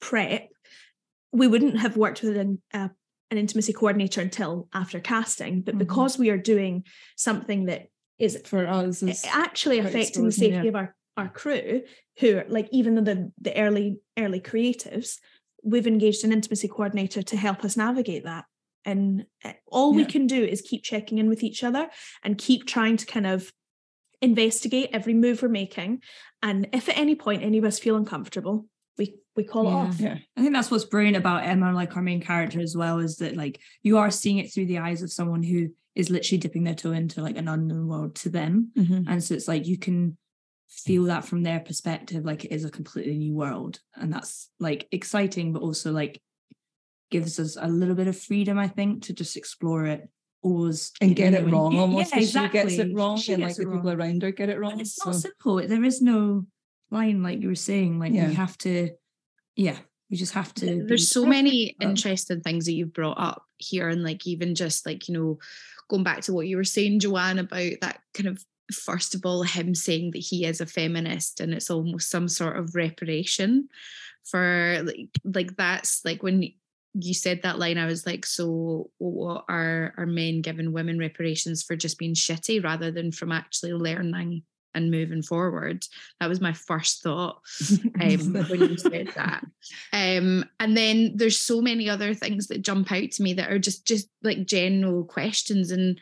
prep 0.00 0.48
we 1.32 1.46
wouldn't 1.46 1.78
have 1.80 1.96
worked 1.96 2.22
with 2.22 2.36
an, 2.36 2.62
uh, 2.72 2.88
an 3.30 3.38
intimacy 3.38 3.72
coordinator 3.72 4.20
until 4.20 4.68
after 4.72 5.00
casting 5.00 5.60
but 5.62 5.74
Mhm. 5.74 5.78
because 5.78 6.18
we 6.18 6.30
are 6.30 6.38
doing 6.38 6.84
something 7.16 7.66
that 7.66 7.88
is 8.18 8.40
For 8.44 8.66
us, 8.68 9.02
it's 9.02 9.24
actually 9.26 9.80
affecting 9.80 10.24
the 10.24 10.32
safety 10.32 10.54
yeah. 10.54 10.62
of 10.64 10.76
our 10.76 10.96
our 11.16 11.28
crew 11.28 11.82
who 12.18 12.38
are 12.38 12.44
like 12.48 12.68
even 12.72 12.94
the 12.94 13.32
the 13.40 13.56
early 13.56 13.98
early 14.18 14.40
creatives 14.40 15.18
we've 15.62 15.86
engaged 15.86 16.24
an 16.24 16.32
intimacy 16.32 16.68
coordinator 16.68 17.22
to 17.22 17.36
help 17.36 17.64
us 17.64 17.76
navigate 17.76 18.24
that 18.24 18.44
and 18.84 19.24
uh, 19.44 19.52
all 19.66 19.94
we 19.94 20.04
can 20.04 20.26
do 20.26 20.42
is 20.42 20.60
keep 20.60 20.82
checking 20.82 21.18
in 21.18 21.28
with 21.28 21.42
each 21.42 21.64
other 21.64 21.88
and 22.22 22.38
keep 22.38 22.66
trying 22.66 22.96
to 22.96 23.06
kind 23.06 23.26
of 23.26 23.52
investigate 24.20 24.90
every 24.92 25.14
move 25.14 25.42
we're 25.42 25.48
making 25.48 26.00
and 26.42 26.68
if 26.72 26.88
at 26.88 26.96
any 26.96 27.14
point 27.14 27.42
any 27.42 27.58
of 27.58 27.64
us 27.64 27.78
feel 27.78 27.96
uncomfortable 27.96 28.66
we 28.96 29.14
we 29.36 29.44
call 29.44 29.66
it 29.68 29.72
off 29.72 30.00
yeah. 30.00 30.16
I 30.36 30.40
think 30.40 30.54
that's 30.54 30.70
what's 30.70 30.84
brilliant 30.84 31.16
about 31.16 31.44
Emma, 31.44 31.72
like 31.72 31.96
our 31.96 32.02
main 32.02 32.20
character 32.20 32.60
as 32.60 32.76
well, 32.76 33.00
is 33.00 33.16
that 33.16 33.36
like 33.36 33.60
you 33.82 33.98
are 33.98 34.10
seeing 34.10 34.38
it 34.38 34.52
through 34.52 34.66
the 34.66 34.78
eyes 34.78 35.02
of 35.02 35.12
someone 35.12 35.42
who 35.42 35.68
is 35.94 36.10
literally 36.10 36.38
dipping 36.38 36.64
their 36.64 36.74
toe 36.74 36.92
into 36.92 37.20
like 37.20 37.36
an 37.36 37.48
unknown 37.48 37.86
world 37.88 38.14
to 38.16 38.28
them. 38.28 38.72
Mhm. 38.76 39.04
And 39.08 39.22
so 39.22 39.34
it's 39.34 39.48
like 39.48 39.66
you 39.66 39.78
can 39.78 40.16
feel 40.68 41.04
that 41.04 41.24
from 41.24 41.42
their 41.42 41.60
perspective, 41.60 42.24
like 42.24 42.44
it 42.44 42.52
is 42.52 42.64
a 42.64 42.70
completely 42.70 43.16
new 43.16 43.34
world. 43.34 43.80
And 43.94 44.12
that's 44.12 44.50
like 44.58 44.88
exciting, 44.90 45.52
but 45.52 45.62
also 45.62 45.92
like 45.92 46.20
gives 47.14 47.38
us 47.38 47.56
a 47.60 47.68
little 47.68 47.94
bit 47.94 48.08
of 48.08 48.18
freedom, 48.18 48.58
I 48.58 48.66
think, 48.66 49.04
to 49.04 49.12
just 49.12 49.36
explore 49.36 49.86
it 49.86 50.08
always 50.42 50.90
and 51.00 51.14
get 51.14 51.32
it 51.32 51.36
genuine- 51.42 51.52
wrong 51.76 51.92
Yeah, 51.92 52.18
exactly. 52.18 52.60
She 52.72 52.76
gets 52.76 52.78
it 52.90 52.94
wrong, 52.94 53.16
She 53.16 53.32
and 53.34 53.42
like 53.42 53.52
it 53.52 53.58
the 53.58 53.64
people 53.64 53.90
wrong. 53.90 54.00
around 54.00 54.22
her 54.22 54.32
get 54.32 54.48
it 54.48 54.58
wrong. 54.58 54.72
And 54.72 54.80
it's 54.80 54.96
so- 54.96 55.10
not 55.10 55.20
simple. 55.20 55.56
There 55.72 55.84
is 55.84 56.02
no 56.02 56.46
line, 56.90 57.22
like 57.22 57.40
you 57.40 57.48
were 57.48 57.54
saying. 57.70 57.98
Like 58.00 58.12
Yeah. 58.12 58.28
we 58.28 58.34
have 58.34 58.58
to, 58.66 58.90
yeah, 59.54 59.78
we 60.10 60.16
just 60.16 60.32
have 60.34 60.52
to. 60.54 60.84
There's 60.88 61.08
so 61.08 61.24
many 61.24 61.76
Um, 61.80 61.90
interesting 61.90 62.40
things 62.40 62.64
that 62.66 62.72
you've 62.74 62.92
brought 62.92 63.18
up 63.18 63.44
here, 63.58 63.88
and 63.88 64.02
like 64.02 64.26
even 64.26 64.54
just 64.56 64.84
like 64.86 65.06
you 65.08 65.14
know, 65.14 65.38
going 65.88 66.02
back 66.04 66.22
to 66.22 66.32
what 66.34 66.48
you 66.48 66.56
were 66.56 66.64
saying, 66.76 66.98
Joanne, 67.00 67.38
about 67.38 67.72
that 67.80 68.00
kind 68.12 68.28
of 68.28 68.44
first 68.72 69.14
of 69.14 69.20
all 69.26 69.42
him 69.42 69.74
saying 69.74 70.10
that 70.12 70.18
he 70.30 70.44
is 70.50 70.60
a 70.60 70.66
feminist, 70.66 71.40
and 71.40 71.54
it's 71.54 71.70
almost 71.70 72.10
some 72.10 72.28
sort 72.28 72.56
of 72.58 72.74
reparation 72.74 73.68
for 74.24 74.82
like 74.84 75.10
like 75.24 75.56
that's 75.56 76.04
like 76.04 76.22
when 76.22 76.52
you 76.94 77.12
said 77.12 77.42
that 77.42 77.58
line, 77.58 77.76
I 77.76 77.86
was 77.86 78.06
like, 78.06 78.24
so 78.24 78.90
what 78.98 79.44
are 79.48 79.94
are 79.96 80.06
men 80.06 80.40
giving 80.42 80.72
women 80.72 80.98
reparations 80.98 81.62
for 81.62 81.74
just 81.74 81.98
being 81.98 82.14
shitty 82.14 82.62
rather 82.62 82.90
than 82.90 83.10
from 83.10 83.32
actually 83.32 83.72
learning 83.72 84.42
and 84.74 84.90
moving 84.90 85.22
forward? 85.22 85.84
That 86.20 86.28
was 86.28 86.40
my 86.40 86.52
first 86.52 87.02
thought 87.02 87.40
um, 88.00 88.32
when 88.48 88.60
you 88.60 88.78
said 88.78 89.10
that. 89.16 89.44
Um, 89.92 90.44
and 90.60 90.76
then 90.76 91.12
there's 91.16 91.38
so 91.38 91.60
many 91.60 91.88
other 91.88 92.14
things 92.14 92.46
that 92.46 92.62
jump 92.62 92.92
out 92.92 93.10
to 93.12 93.22
me 93.22 93.34
that 93.34 93.50
are 93.50 93.58
just 93.58 93.86
just 93.86 94.08
like 94.22 94.46
general 94.46 95.04
questions. 95.04 95.72
And 95.72 96.00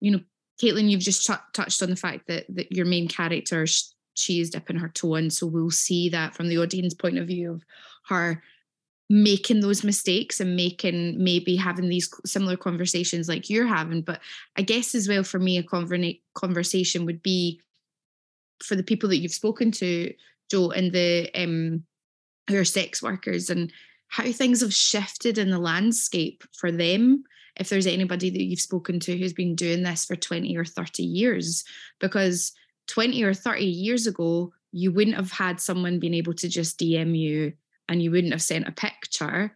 you 0.00 0.10
know, 0.10 0.20
Caitlin, 0.62 0.90
you've 0.90 1.00
just 1.00 1.26
tou- 1.26 1.34
touched 1.54 1.82
on 1.82 1.88
the 1.88 1.96
fact 1.96 2.26
that 2.28 2.44
that 2.50 2.70
your 2.70 2.86
main 2.86 3.08
character 3.08 3.66
sh- 3.66 3.84
she 4.14 4.40
is 4.40 4.50
dipping 4.50 4.76
her 4.76 4.90
toe 4.90 5.14
in, 5.14 5.30
so 5.30 5.46
we'll 5.46 5.70
see 5.70 6.10
that 6.10 6.34
from 6.34 6.48
the 6.48 6.58
audience 6.58 6.92
point 6.92 7.16
of 7.16 7.28
view 7.28 7.52
of 7.52 7.62
her 8.08 8.42
making 9.10 9.60
those 9.60 9.84
mistakes 9.84 10.40
and 10.40 10.56
making 10.56 11.22
maybe 11.22 11.56
having 11.56 11.88
these 11.88 12.08
similar 12.24 12.56
conversations 12.56 13.28
like 13.28 13.50
you're 13.50 13.66
having 13.66 14.00
but 14.00 14.18
i 14.56 14.62
guess 14.62 14.94
as 14.94 15.06
well 15.06 15.22
for 15.22 15.38
me 15.38 15.58
a 15.58 16.18
conversation 16.34 17.04
would 17.04 17.22
be 17.22 17.60
for 18.62 18.76
the 18.76 18.82
people 18.82 19.08
that 19.08 19.18
you've 19.18 19.30
spoken 19.30 19.70
to 19.70 20.12
joe 20.50 20.70
and 20.70 20.92
the 20.92 21.30
um 21.34 21.84
who 22.48 22.58
are 22.58 22.64
sex 22.64 23.02
workers 23.02 23.50
and 23.50 23.72
how 24.08 24.30
things 24.30 24.60
have 24.60 24.72
shifted 24.72 25.38
in 25.38 25.50
the 25.50 25.58
landscape 25.58 26.44
for 26.52 26.70
them. 26.70 27.24
If 27.56 27.68
there's 27.68 27.86
anybody 27.86 28.30
that 28.30 28.42
you've 28.42 28.60
spoken 28.60 29.00
to 29.00 29.16
who's 29.16 29.32
been 29.32 29.54
doing 29.54 29.82
this 29.82 30.04
for 30.04 30.16
20 30.16 30.56
or 30.56 30.64
30 30.64 31.02
years 31.02 31.64
because 32.00 32.52
20 32.88 33.22
or 33.22 33.34
30 33.34 33.64
years 33.64 34.06
ago 34.06 34.52
you 34.72 34.92
wouldn't 34.92 35.16
have 35.16 35.30
had 35.30 35.60
someone 35.60 36.00
being 36.00 36.14
able 36.14 36.34
to 36.34 36.48
just 36.48 36.78
dm 36.78 37.16
you 37.16 37.52
and 37.88 38.02
you 38.02 38.10
wouldn't 38.10 38.32
have 38.32 38.42
sent 38.42 38.68
a 38.68 38.72
picture 38.72 39.54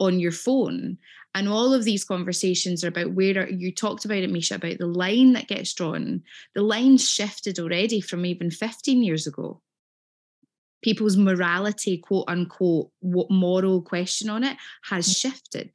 on 0.00 0.18
your 0.18 0.32
phone 0.32 0.98
and 1.34 1.48
all 1.48 1.72
of 1.72 1.84
these 1.84 2.04
conversations 2.04 2.84
are 2.84 2.88
about 2.88 3.12
where 3.12 3.42
are, 3.42 3.48
you 3.48 3.72
talked 3.72 4.04
about 4.04 4.18
it 4.18 4.30
misha 4.30 4.56
about 4.56 4.78
the 4.78 4.86
line 4.86 5.32
that 5.32 5.48
gets 5.48 5.72
drawn 5.74 6.22
the 6.54 6.62
line 6.62 6.96
shifted 6.96 7.58
already 7.58 8.00
from 8.00 8.26
even 8.26 8.50
15 8.50 9.02
years 9.02 9.26
ago 9.26 9.60
people's 10.82 11.16
morality 11.16 11.98
quote 11.98 12.24
unquote 12.28 12.90
what 13.00 13.30
moral 13.30 13.80
question 13.82 14.28
on 14.28 14.42
it 14.44 14.56
has 14.84 15.06
Mm. 15.08 15.20
shifted 15.20 15.70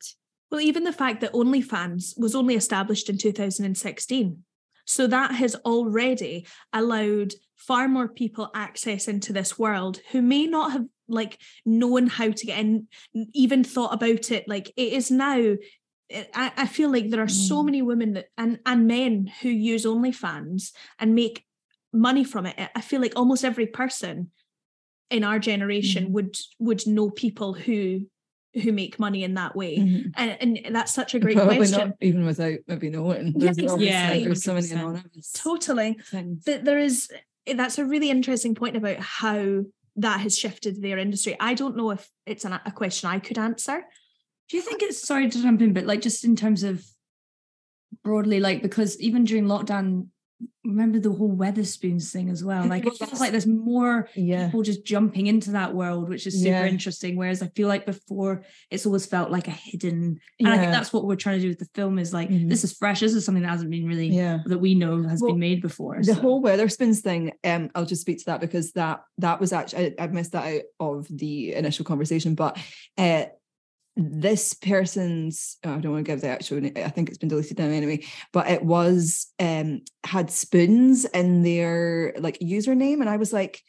Well, 0.49 0.61
even 0.61 0.83
the 0.85 0.93
fact 0.93 1.19
that 1.21 1.33
OnlyFans 1.33 2.17
was 2.17 2.33
only 2.33 2.55
established 2.55 3.09
in 3.09 3.17
2016. 3.17 4.43
So 4.85 5.05
that 5.07 5.35
has 5.35 5.55
already 5.65 6.47
allowed 6.71 7.33
far 7.55 7.89
more 7.89 8.07
people 8.07 8.49
access 8.55 9.09
into 9.09 9.33
this 9.33 9.59
world 9.59 9.99
who 10.11 10.21
may 10.21 10.47
not 10.47 10.71
have 10.71 10.85
like 11.07 11.39
known 11.65 12.07
how 12.07 12.31
to 12.31 12.45
get 12.45 12.59
in, 12.59 12.87
even 13.33 13.63
thought 13.63 13.93
about 13.93 14.31
it. 14.31 14.47
Like 14.47 14.69
it 14.75 14.93
is 14.93 15.11
now. 15.11 15.55
I, 16.33 16.51
I 16.55 16.67
feel 16.67 16.89
like 16.89 17.09
there 17.09 17.21
are 17.21 17.27
so 17.27 17.61
Mm. 17.61 17.65
many 17.65 17.81
women 17.81 18.13
that 18.13 18.27
and 18.37 18.59
and 18.65 18.87
men 18.87 19.29
who 19.41 19.49
use 19.49 19.85
OnlyFans 19.85 20.71
and 20.99 21.13
make 21.15 21.43
money 21.91 22.23
from 22.23 22.45
it. 22.45 22.55
I 22.75 22.79
feel 22.81 23.01
like 23.01 23.13
almost 23.17 23.43
every 23.43 23.67
person 23.67 24.31
in 25.09 25.23
our 25.25 25.39
generation 25.39 26.13
would 26.13 26.35
would 26.59 26.87
know 26.87 27.09
people 27.09 27.53
who 27.53 28.05
who 28.53 28.71
make 28.71 28.99
money 28.99 29.23
in 29.23 29.33
that 29.35 29.55
way 29.55 29.77
Mhm. 29.77 30.11
and, 30.15 30.57
and 30.65 30.75
that's 30.75 30.93
such 30.93 31.13
a 31.13 31.19
great 31.19 31.35
Probably 31.35 31.57
question 31.57 31.89
not 31.89 31.97
even 32.01 32.25
without 32.25 32.57
maybe 32.67 32.89
knowing. 32.89 33.27
Yeah, 33.35 33.51
There's 33.53 33.71
obviously- 33.71 33.87
exactly. 33.87 34.23
there's 34.25 34.43
so 34.43 34.53
many 34.53 34.71
anonymous 34.71 35.31
totally 35.33 35.99
things. 36.09 36.43
that 36.45 36.63
there 36.65 36.79
is 36.79 37.09
eh, 37.45 37.53
that's 37.53 37.77
a 37.77 37.85
really 37.85 38.09
interesting 38.09 38.55
point 38.55 38.75
about 38.77 38.97
how 38.99 39.63
that 39.97 40.21
has 40.21 40.38
shifted 40.38 40.81
their 40.81 40.97
industry. 40.97 41.36
I 41.39 41.53
don't 41.53 41.75
know 41.75 41.91
if 41.91 42.07
it's 42.25 42.45
an, 42.45 42.53
a 42.65 42.71
question 42.71 43.10
i 43.10 43.19
could 43.19 43.38
answer. 43.38 43.83
Do 44.49 44.57
you 44.57 44.63
think 44.63 44.81
it's 44.81 45.05
sorry 45.05 45.29
to 45.29 45.41
jump 45.41 45.62
in, 45.62 45.73
but 45.73 45.86
like 45.86 46.01
just 46.01 46.23
in 46.23 46.36
terms 46.36 46.63
of 46.63 46.86
broadly, 48.03 48.39
like 48.39 48.62
because 48.62 48.99
even 49.01 49.25
during 49.25 49.45
lockdown, 49.45 50.07
remember 50.63 51.00
the 51.00 51.12
whole 51.12 51.36
Wetherspoons 51.36 52.12
thing 52.12 52.30
as 52.30 52.43
well. 52.43 52.65
Like 52.67 52.86
it 52.86 52.93
feels 52.97 53.19
like 53.19 53.32
there's 53.32 53.47
more 53.47 54.10
Yeah. 54.15 54.45
people 54.47 54.62
just 54.63 54.86
jumping 54.86 55.28
into 55.28 55.52
that 55.52 55.73
world, 55.73 56.10
which 56.10 56.28
is 56.28 56.36
super 56.36 56.50
Yeah. 56.50 56.65
interesting. 56.67 57.15
Whereas 57.15 57.41
I 57.41 57.47
feel 57.47 57.67
like 57.67 57.86
before 57.86 58.43
it's 58.69 58.86
always 58.86 59.06
felt 59.06 59.32
like 59.32 59.47
a 59.47 59.52
hidden, 59.52 60.19
and 60.39 60.47
I 60.47 60.58
think 60.58 60.71
that's 60.71 60.91
what 60.91 61.06
we're 61.06 61.15
trying 61.15 61.38
to 61.38 61.41
do 61.41 61.47
with 61.50 61.60
the 61.60 61.69
film 61.73 61.97
is 61.97 62.13
like 62.13 62.30
Mhm. 62.30 62.50
this 62.50 62.63
is 62.63 62.73
fresh. 62.73 63.00
This 63.00 63.13
is 63.13 63.26
something 63.26 63.43
that 63.43 63.50
hasn't 63.50 63.71
been 63.71 63.88
really 63.88 64.10
Yeah. 64.10 64.39
that 64.45 64.60
we 64.60 64.76
know 64.76 65.04
has 65.04 65.21
Well, 65.21 65.32
been 65.32 65.39
made 65.39 65.62
before. 65.62 65.97
the 66.00 66.13
so. 66.13 66.21
whole 66.21 66.43
Wetherspoons 66.43 67.00
thing, 67.00 67.32
um, 67.43 67.69
I'll 67.73 67.86
just 67.86 68.02
speak 68.02 68.19
to 68.19 68.26
that 68.26 68.41
because 68.41 68.73
that 68.73 69.04
that 69.19 69.39
was 69.39 69.54
actually 69.54 69.95
I, 70.00 70.04
I 70.04 70.08
missed 70.08 70.34
that 70.34 70.45
out 70.45 70.62
of 70.80 71.08
the 71.10 71.54
initial 71.54 71.86
conversation, 71.86 72.36
but 72.36 72.58
uh 72.97 73.26
this 73.97 74.53
person's 74.53 75.57
oh, 75.65 75.73
I 75.73 75.79
don't 75.79 75.91
want 75.91 76.05
to 76.05 76.12
give 76.12 76.21
the 76.21 76.29
actual 76.29 76.63
I 76.63 76.89
think 76.89 77.10
it's 77.10 77.17
been 77.17 77.29
deleted 77.29 77.57
now 77.57 77.65
anyway, 77.65 78.05
but 78.31 78.47
it 78.47 78.63
was 78.63 79.27
um 79.39 79.81
had 80.03 80.29
spoons 80.29 81.05
in 81.05 81.41
their 81.41 82.13
like 82.19 82.38
username, 82.39 83.01
and 83.01 83.10
I 83.10 83.17
was 83.17 83.33
like, 83.33 83.60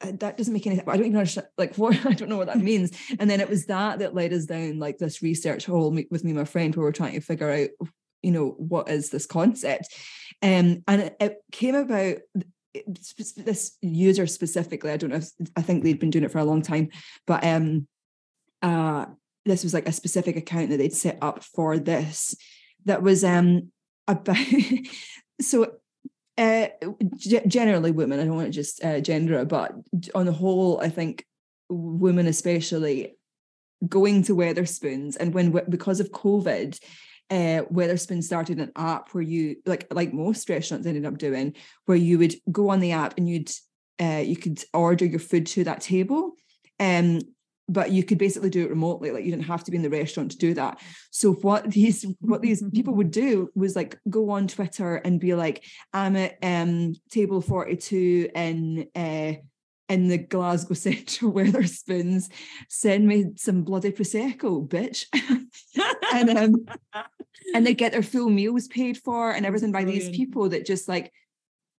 "Uh, 0.00 0.12
that 0.18 0.36
doesn't 0.36 0.52
make 0.52 0.66
any. 0.66 0.80
I 0.80 0.96
don't 0.96 1.06
even 1.06 1.16
understand 1.16 1.46
like 1.56 1.76
what 1.78 2.04
I 2.04 2.14
don't 2.14 2.28
know 2.28 2.36
what 2.36 2.48
that 2.48 2.58
means. 2.58 2.90
And 3.20 3.30
then 3.30 3.40
it 3.40 3.48
was 3.48 3.66
that 3.66 4.00
that 4.00 4.14
led 4.14 4.32
us 4.32 4.46
down 4.46 4.80
like 4.80 4.98
this 4.98 5.22
research 5.22 5.66
hole 5.66 5.96
with 6.10 6.24
me 6.24 6.32
my 6.32 6.44
friend 6.44 6.74
where 6.74 6.84
we're 6.84 6.92
trying 6.92 7.14
to 7.14 7.20
figure 7.20 7.50
out, 7.50 7.68
you 8.22 8.32
know, 8.32 8.56
what 8.58 8.88
is 8.88 9.10
this 9.10 9.26
concept. 9.26 9.94
Um, 10.42 10.82
and 10.88 11.02
it, 11.02 11.16
it 11.20 11.36
came 11.52 11.76
about 11.76 12.16
this 13.36 13.76
user 13.82 14.26
specifically. 14.26 14.90
I 14.90 14.96
don't 14.96 15.10
know. 15.10 15.16
If, 15.16 15.30
I 15.56 15.62
think 15.62 15.84
they'd 15.84 16.00
been 16.00 16.10
doing 16.10 16.24
it 16.24 16.32
for 16.32 16.38
a 16.38 16.44
long 16.44 16.62
time, 16.62 16.88
but 17.26 17.44
um, 17.44 17.86
uh, 18.62 19.06
this 19.46 19.64
was 19.64 19.74
like 19.74 19.88
a 19.88 19.92
specific 19.92 20.36
account 20.36 20.70
that 20.70 20.76
they'd 20.76 20.92
set 20.92 21.18
up 21.22 21.42
for 21.42 21.78
this. 21.78 22.34
That 22.84 23.02
was 23.02 23.24
um 23.24 23.70
about 24.08 24.36
so. 25.40 25.72
Uh, 26.38 26.68
ge- 27.16 27.46
generally, 27.46 27.90
women. 27.90 28.18
I 28.18 28.24
don't 28.24 28.36
want 28.36 28.46
to 28.46 28.52
just 28.52 28.82
uh, 28.82 29.00
gender 29.00 29.44
but 29.44 29.74
on 30.14 30.24
the 30.24 30.32
whole, 30.32 30.80
I 30.80 30.88
think 30.88 31.26
women, 31.68 32.26
especially, 32.26 33.18
going 33.86 34.22
to 34.24 34.36
Wetherspoons, 34.36 35.16
and 35.18 35.34
when 35.34 35.50
because 35.68 36.00
of 36.00 36.12
COVID, 36.12 36.78
uh, 37.30 37.62
Wetherspoon 37.72 38.22
started 38.22 38.58
an 38.58 38.72
app 38.76 39.10
where 39.10 39.22
you 39.22 39.56
like 39.66 39.86
like 39.92 40.12
most 40.12 40.48
restaurants 40.48 40.86
ended 40.86 41.06
up 41.06 41.18
doing, 41.18 41.54
where 41.86 41.96
you 41.96 42.18
would 42.18 42.34
go 42.50 42.70
on 42.70 42.80
the 42.80 42.92
app 42.92 43.14
and 43.16 43.28
you'd 43.28 43.50
uh, 44.00 44.22
you 44.24 44.36
could 44.36 44.62
order 44.74 45.04
your 45.04 45.20
food 45.20 45.46
to 45.46 45.64
that 45.64 45.80
table, 45.80 46.32
um, 46.78 47.20
but 47.70 47.92
you 47.92 48.02
could 48.02 48.18
basically 48.18 48.50
do 48.50 48.64
it 48.64 48.70
remotely. 48.70 49.12
Like 49.12 49.24
you 49.24 49.30
didn't 49.30 49.44
have 49.44 49.62
to 49.64 49.70
be 49.70 49.76
in 49.76 49.82
the 49.82 49.90
restaurant 49.90 50.32
to 50.32 50.38
do 50.38 50.54
that. 50.54 50.80
So 51.10 51.32
what 51.34 51.70
these 51.70 52.04
what 52.20 52.42
these 52.42 52.62
people 52.74 52.94
would 52.94 53.12
do 53.12 53.48
was 53.54 53.76
like 53.76 53.98
go 54.10 54.30
on 54.30 54.48
Twitter 54.48 54.96
and 54.96 55.20
be 55.20 55.34
like, 55.34 55.64
I'm 55.92 56.16
at 56.16 56.36
um, 56.42 56.94
table 57.10 57.40
forty 57.40 57.76
two 57.76 58.28
in. 58.34 58.88
Uh, 58.94 59.34
in 59.88 60.06
the 60.06 60.18
Glasgow 60.18 60.74
Central 60.74 61.32
Wetherspoons, 61.32 62.30
send 62.68 63.08
me 63.08 63.32
some 63.34 63.64
bloody 63.64 63.90
prosecco, 63.90 64.64
bitch. 64.68 65.06
and 66.14 66.30
um, 66.30 66.54
and 67.56 67.66
they 67.66 67.74
get 67.74 67.90
their 67.90 68.04
full 68.04 68.30
meals 68.30 68.68
paid 68.68 68.96
for 68.96 69.32
and 69.32 69.44
everything 69.44 69.72
by 69.72 69.82
these 69.82 70.08
people 70.10 70.48
that 70.50 70.64
just 70.64 70.86
like 70.86 71.12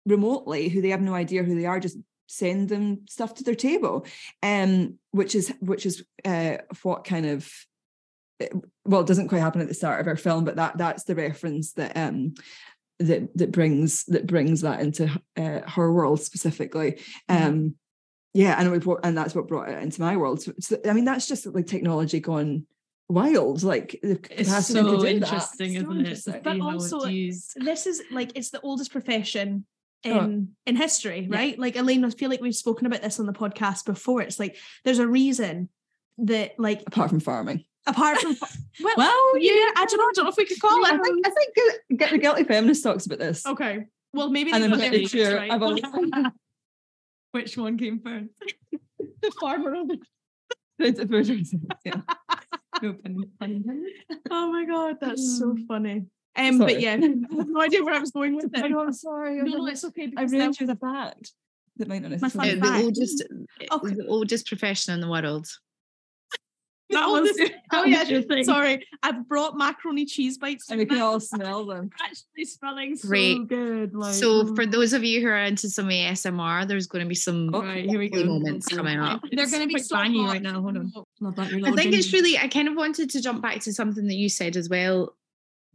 remotely 0.06 0.68
who 0.68 0.82
they 0.82 0.88
have 0.88 1.00
no 1.00 1.14
idea 1.14 1.44
who 1.44 1.54
they 1.54 1.66
are 1.66 1.78
just 1.78 1.98
send 2.30 2.68
them 2.68 3.00
stuff 3.08 3.34
to 3.34 3.42
their 3.42 3.56
table 3.56 4.06
um 4.42 4.96
which 5.10 5.34
is 5.34 5.52
which 5.60 5.84
is 5.84 6.04
uh 6.24 6.56
what 6.82 7.04
kind 7.04 7.26
of 7.26 7.52
eh, 8.38 8.48
well 8.84 9.00
it 9.00 9.06
doesn't 9.06 9.28
quite 9.28 9.40
happen 9.40 9.60
at 9.60 9.66
the 9.66 9.74
start 9.74 10.00
of 10.00 10.06
our 10.06 10.16
film 10.16 10.44
but 10.44 10.56
that 10.56 10.78
that's 10.78 11.04
the 11.04 11.14
reference 11.14 11.72
that 11.72 11.96
um 11.96 12.32
that 13.00 13.36
that 13.36 13.50
brings 13.50 14.04
that 14.04 14.26
brings 14.26 14.60
that 14.60 14.80
into 14.80 15.10
uh, 15.36 15.60
her 15.66 15.92
world 15.92 16.20
specifically 16.20 17.00
um 17.28 17.74
yeah 18.32 18.54
and 18.58 18.70
we've 18.70 18.86
and 19.02 19.18
that's 19.18 19.34
what 19.34 19.48
brought 19.48 19.68
it 19.68 19.82
into 19.82 20.00
my 20.00 20.16
world 20.16 20.40
so, 20.40 20.52
so 20.60 20.78
i 20.88 20.92
mean 20.92 21.04
that's 21.04 21.26
just 21.26 21.46
like 21.46 21.66
technology 21.66 22.20
gone 22.20 22.64
wild 23.08 23.64
like 23.64 23.98
the 24.02 24.12
it's 24.30 24.48
capacity 24.48 24.80
to 24.82 24.90
do 24.90 24.98
that. 24.98 25.08
interesting, 25.08 25.74
So 25.74 25.80
isn't 25.80 25.98
interesting. 25.98 26.34
it? 26.34 26.42
But 26.44 26.52
to 26.52 26.56
see 26.56 26.60
how 26.60 26.70
also, 26.70 27.00
this 27.56 27.86
is 27.86 28.02
like 28.12 28.30
it's 28.36 28.50
the 28.50 28.60
oldest 28.60 28.92
profession 28.92 29.66
in 30.04 30.12
Oh. 30.12 30.46
in 30.66 30.76
history 30.76 31.28
Yeah. 31.30 31.36
right 31.36 31.58
like 31.58 31.76
elaine 31.76 32.04
i 32.04 32.10
feel 32.10 32.30
like 32.30 32.40
we've 32.40 32.54
spoken 32.54 32.86
about 32.86 33.02
this 33.02 33.20
on 33.20 33.26
the 33.26 33.32
podcast 33.32 33.84
before 33.84 34.22
it's 34.22 34.38
like 34.38 34.56
there's 34.84 34.98
a 34.98 35.06
reason 35.06 35.68
that 36.18 36.58
like 36.58 36.82
apart 36.86 37.10
from 37.10 37.20
farming 37.20 37.64
apart 37.86 38.18
from 38.18 38.36
well, 38.82 38.94
Well, 38.96 39.38
yeah 39.38 39.50
i 39.76 39.84
don't 39.88 39.98
know 39.98 40.04
i 40.04 40.12
don't 40.14 40.24
know 40.24 40.30
if 40.30 40.36
we 40.36 40.46
could 40.46 40.60
call 40.60 40.84
I 40.86 40.94
it 40.94 41.02
think, 41.02 41.26
I 41.26 41.30
think 41.30 41.54
Gu- 41.90 41.96
Get 41.96 42.10
the 42.12 42.18
Guilty 42.18 42.44
Feminist 42.44 42.82
talks 42.82 43.04
about 43.06 43.18
this. 43.18 43.44
okay 43.46 43.84
well 44.12 44.30
maybe 44.30 44.52
And 44.52 44.64
I'm 44.64 44.70
got 44.70 44.78
pretty 44.80 44.90
their 44.90 45.00
facts 45.08 45.12
sure 45.12 45.36
right. 45.36 45.50
I've 45.50 45.62
always 45.62 45.82
Which 47.32 47.56
one 47.56 47.78
came 47.78 48.00
first? 48.00 48.26
the 49.22 49.30
farmer 49.40 49.74
on 49.76 49.86
the 49.86 49.98
yeah. 51.84 52.00
No 52.82 52.94
pun 52.94 53.26
intended. 53.50 53.92
oh 54.30 54.50
my 54.50 54.64
god 54.64 54.96
that's 55.00 55.38
so 55.38 55.52
Mm. 55.54 55.66
funny 55.66 56.06
um 56.48 56.58
Sorry. 56.58 56.72
but 56.74 56.80
yeah 56.80 56.92
i 57.00 57.36
have 57.40 57.48
no 57.48 57.60
idea 57.62 57.82
where 57.84 57.94
i 57.94 57.98
was 57.98 58.10
going 58.10 58.34
with 58.36 58.46
it 58.56 58.62
I 58.64 58.68
know, 58.68 58.80
I'm 58.80 58.92
sorry. 58.92 59.36
no 59.42 59.58
no 59.58 59.66
it's 59.66 59.84
okay 59.84 60.04
I 60.04 60.06
because 60.06 60.32
ruined 60.32 60.54
that- 60.54 60.60
you 60.60 60.66
the 60.66 60.76
fact 60.76 61.32
that 61.76 61.88
might 61.88 62.02
not 62.02 62.10
My 62.10 62.28
fun 62.28 62.40
Uh, 62.40 62.44
necessarily. 62.44 62.60
the 62.60 62.66
fact. 62.66 62.84
oldest 62.84 63.22
Okay. 63.72 63.94
the 63.94 64.06
oldest 64.06 64.46
profession 64.46 64.94
in 64.94 65.00
the 65.00 65.08
world 65.08 65.46
that 66.90 67.06
was- 67.08 67.28
was 67.28 67.36
that 67.38 67.52
oh 67.72 67.84
yeah 67.84 68.02
your 68.02 68.22
sorry 68.44 68.84
i've 69.04 69.28
brought 69.28 69.56
macaroni 69.56 70.04
cheese 70.04 70.36
bites 70.38 70.68
and 70.70 70.78
we 70.80 70.84
can 70.86 71.00
all 71.00 71.20
smell 71.20 71.64
them. 71.64 71.88
actually 72.02 72.44
smelling 72.44 72.96
so 72.96 73.08
Great. 73.08 73.46
good 73.46 73.94
like 73.94 74.12
so 74.14 74.44
for 74.56 74.64
mm. 74.64 74.72
those 74.72 74.92
of 74.92 75.04
you 75.04 75.20
who 75.20 75.28
are 75.28 75.36
into 75.44 75.70
some 75.70 75.88
ASMR 75.88 76.66
there's 76.66 76.88
going 76.88 77.04
to 77.04 77.08
be 77.08 77.14
some 77.14 77.54
Oh, 77.54 77.62
Right, 77.62 77.88
here 77.88 77.98
we 77.98 78.08
lovely 78.10 78.24
go. 78.24 78.28
moments 78.34 78.66
coming 78.68 78.98
up 78.98 79.22
they're 79.32 79.46
going 79.48 79.62
to 79.62 79.68
be 79.68 79.74
quite 79.74 79.84
so 79.84 79.96
bangy 79.96 80.20
hot. 80.24 80.32
right 80.32 80.42
now. 80.42 80.60
Hold 80.60 80.76
on. 80.78 80.92
Love 81.20 81.36
that. 81.36 81.52
I 81.52 81.72
think 81.76 81.94
it's 81.94 82.12
really, 82.12 82.36
I 82.38 82.48
kind 82.48 82.66
of 82.68 82.74
wanted 82.74 83.10
to 83.10 83.20
jump 83.22 83.40
back 83.42 83.60
to 83.60 83.72
something 83.72 84.06
that 84.08 84.14
you 84.14 84.28
said 84.28 84.56
as 84.56 84.68
well, 84.68 85.14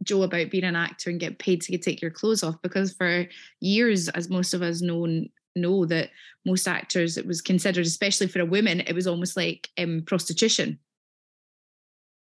Joe, 0.02 0.22
about 0.22 0.50
being 0.50 0.64
an 0.64 0.76
actor 0.76 1.10
and 1.10 1.20
get 1.20 1.38
paid 1.38 1.62
to 1.62 1.78
take 1.78 2.02
your 2.02 2.10
clothes 2.10 2.42
off. 2.42 2.60
Because 2.62 2.92
for 2.92 3.26
years, 3.60 4.08
as 4.10 4.30
most 4.30 4.54
of 4.54 4.62
us 4.62 4.80
know, 4.82 5.06
know 5.54 5.86
that 5.86 6.10
most 6.44 6.68
actors, 6.68 7.16
it 7.16 7.26
was 7.26 7.40
considered, 7.40 7.86
especially 7.86 8.28
for 8.28 8.40
a 8.40 8.46
woman, 8.46 8.80
it 8.80 8.94
was 8.94 9.06
almost 9.06 9.36
like 9.36 9.68
um, 9.78 10.02
prostitution 10.06 10.78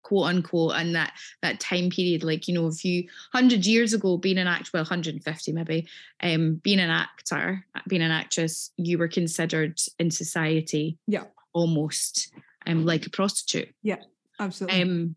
quote 0.03 0.27
unquote 0.29 0.73
and 0.77 0.95
that 0.95 1.13
that 1.43 1.59
time 1.59 1.91
period 1.91 2.23
like 2.23 2.47
you 2.47 2.55
know 2.55 2.67
a 2.67 2.71
few 2.71 3.03
hundred 3.33 3.67
years 3.67 3.93
ago 3.93 4.17
being 4.17 4.39
an 4.39 4.47
actor 4.47 4.71
well 4.73 4.85
150 4.85 5.53
maybe 5.53 5.85
um 6.23 6.61
being 6.63 6.79
an 6.79 6.91
actor 6.91 7.67
being 7.89 8.03
an 8.03 8.13
actress 8.13 8.71
you 8.77 8.99
were 8.99 9.09
considered 9.09 9.81
in 9.99 10.09
society 10.09 10.97
Yeah. 11.09 11.25
almost 11.53 12.31
um, 12.67 12.85
like 12.85 13.07
a 13.07 13.11
prostitute. 13.11 13.75
Yeah, 13.83 13.99
absolutely. 14.39 14.83
Um, 14.83 15.17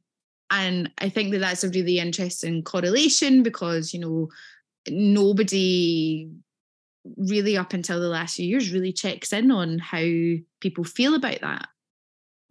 and 0.51 0.91
I 0.97 1.09
think 1.09 1.31
that 1.31 1.39
that's 1.39 1.63
a 1.63 1.69
really 1.69 1.99
interesting 1.99 2.63
correlation 2.63 3.43
because 3.43 3.93
you 3.93 3.99
know 3.99 4.29
nobody 4.87 6.29
really 7.17 7.57
up 7.57 7.73
until 7.73 7.99
the 7.99 8.07
last 8.09 8.35
few 8.35 8.45
years 8.47 8.71
really 8.71 8.91
checks 8.93 9.31
in 9.33 9.51
on 9.51 9.79
how 9.79 10.03
people 10.59 10.83
feel 10.83 11.15
about 11.15 11.41
that 11.41 11.67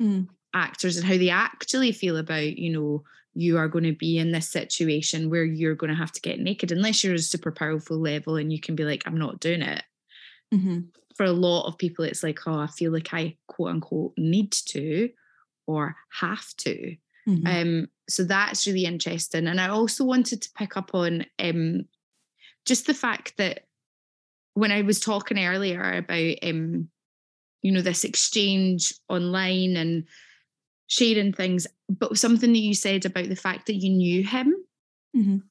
Mm. 0.00 0.28
actors 0.54 0.96
and 0.96 1.04
how 1.04 1.16
they 1.16 1.28
actually 1.30 1.90
feel 1.92 2.16
about 2.16 2.56
you 2.56 2.70
know 2.72 3.02
you 3.34 3.58
are 3.58 3.68
going 3.68 3.84
to 3.84 3.92
be 3.92 4.16
in 4.16 4.32
this 4.32 4.48
situation 4.48 5.28
where 5.28 5.44
you're 5.44 5.74
going 5.74 5.90
to 5.90 5.96
have 5.96 6.12
to 6.12 6.20
get 6.20 6.40
naked 6.40 6.70
unless 6.72 7.02
you're 7.02 7.14
a 7.14 7.18
super 7.18 7.50
powerful 7.52 7.98
level 7.98 8.36
and 8.36 8.52
you 8.52 8.60
can 8.60 8.76
be 8.76 8.84
like 8.84 9.02
i'm 9.06 9.18
not 9.18 9.40
doing 9.40 9.60
it 9.62 9.82
Mhm. 10.54 10.86
for 11.16 11.24
a 11.24 11.32
lot 11.32 11.66
of 11.66 11.78
people 11.78 12.04
it's 12.04 12.22
like 12.22 12.38
oh 12.46 12.58
i 12.60 12.68
feel 12.68 12.92
like 12.92 13.12
i 13.12 13.36
quote 13.48 13.70
unquote 13.70 14.12
need 14.16 14.52
to 14.52 15.10
or 15.66 15.96
have 16.10 16.54
to 16.58 16.96
Mhm. 17.28 17.46
um, 17.46 17.88
so 18.08 18.24
that's 18.24 18.66
really 18.66 18.86
interesting. 18.86 19.46
And 19.46 19.60
I 19.60 19.68
also 19.68 20.04
wanted 20.04 20.40
to 20.42 20.50
pick 20.56 20.76
up 20.76 20.94
on 20.94 21.26
um, 21.38 21.82
just 22.64 22.86
the 22.86 22.94
fact 22.94 23.36
that 23.36 23.66
when 24.54 24.72
I 24.72 24.82
was 24.82 24.98
talking 24.98 25.38
earlier 25.38 25.98
about 25.98 26.34
um, 26.42 26.88
you 27.62 27.72
know, 27.72 27.82
this 27.82 28.04
exchange 28.04 28.94
online 29.08 29.76
and 29.76 30.04
sharing 30.86 31.32
things, 31.32 31.66
but 31.88 32.16
something 32.16 32.52
that 32.52 32.58
you 32.58 32.74
said 32.74 33.04
about 33.04 33.28
the 33.28 33.36
fact 33.36 33.66
that 33.66 33.74
you 33.76 33.90
knew 33.90 34.24
him, 34.24 34.54
Mhm. 35.16 35.42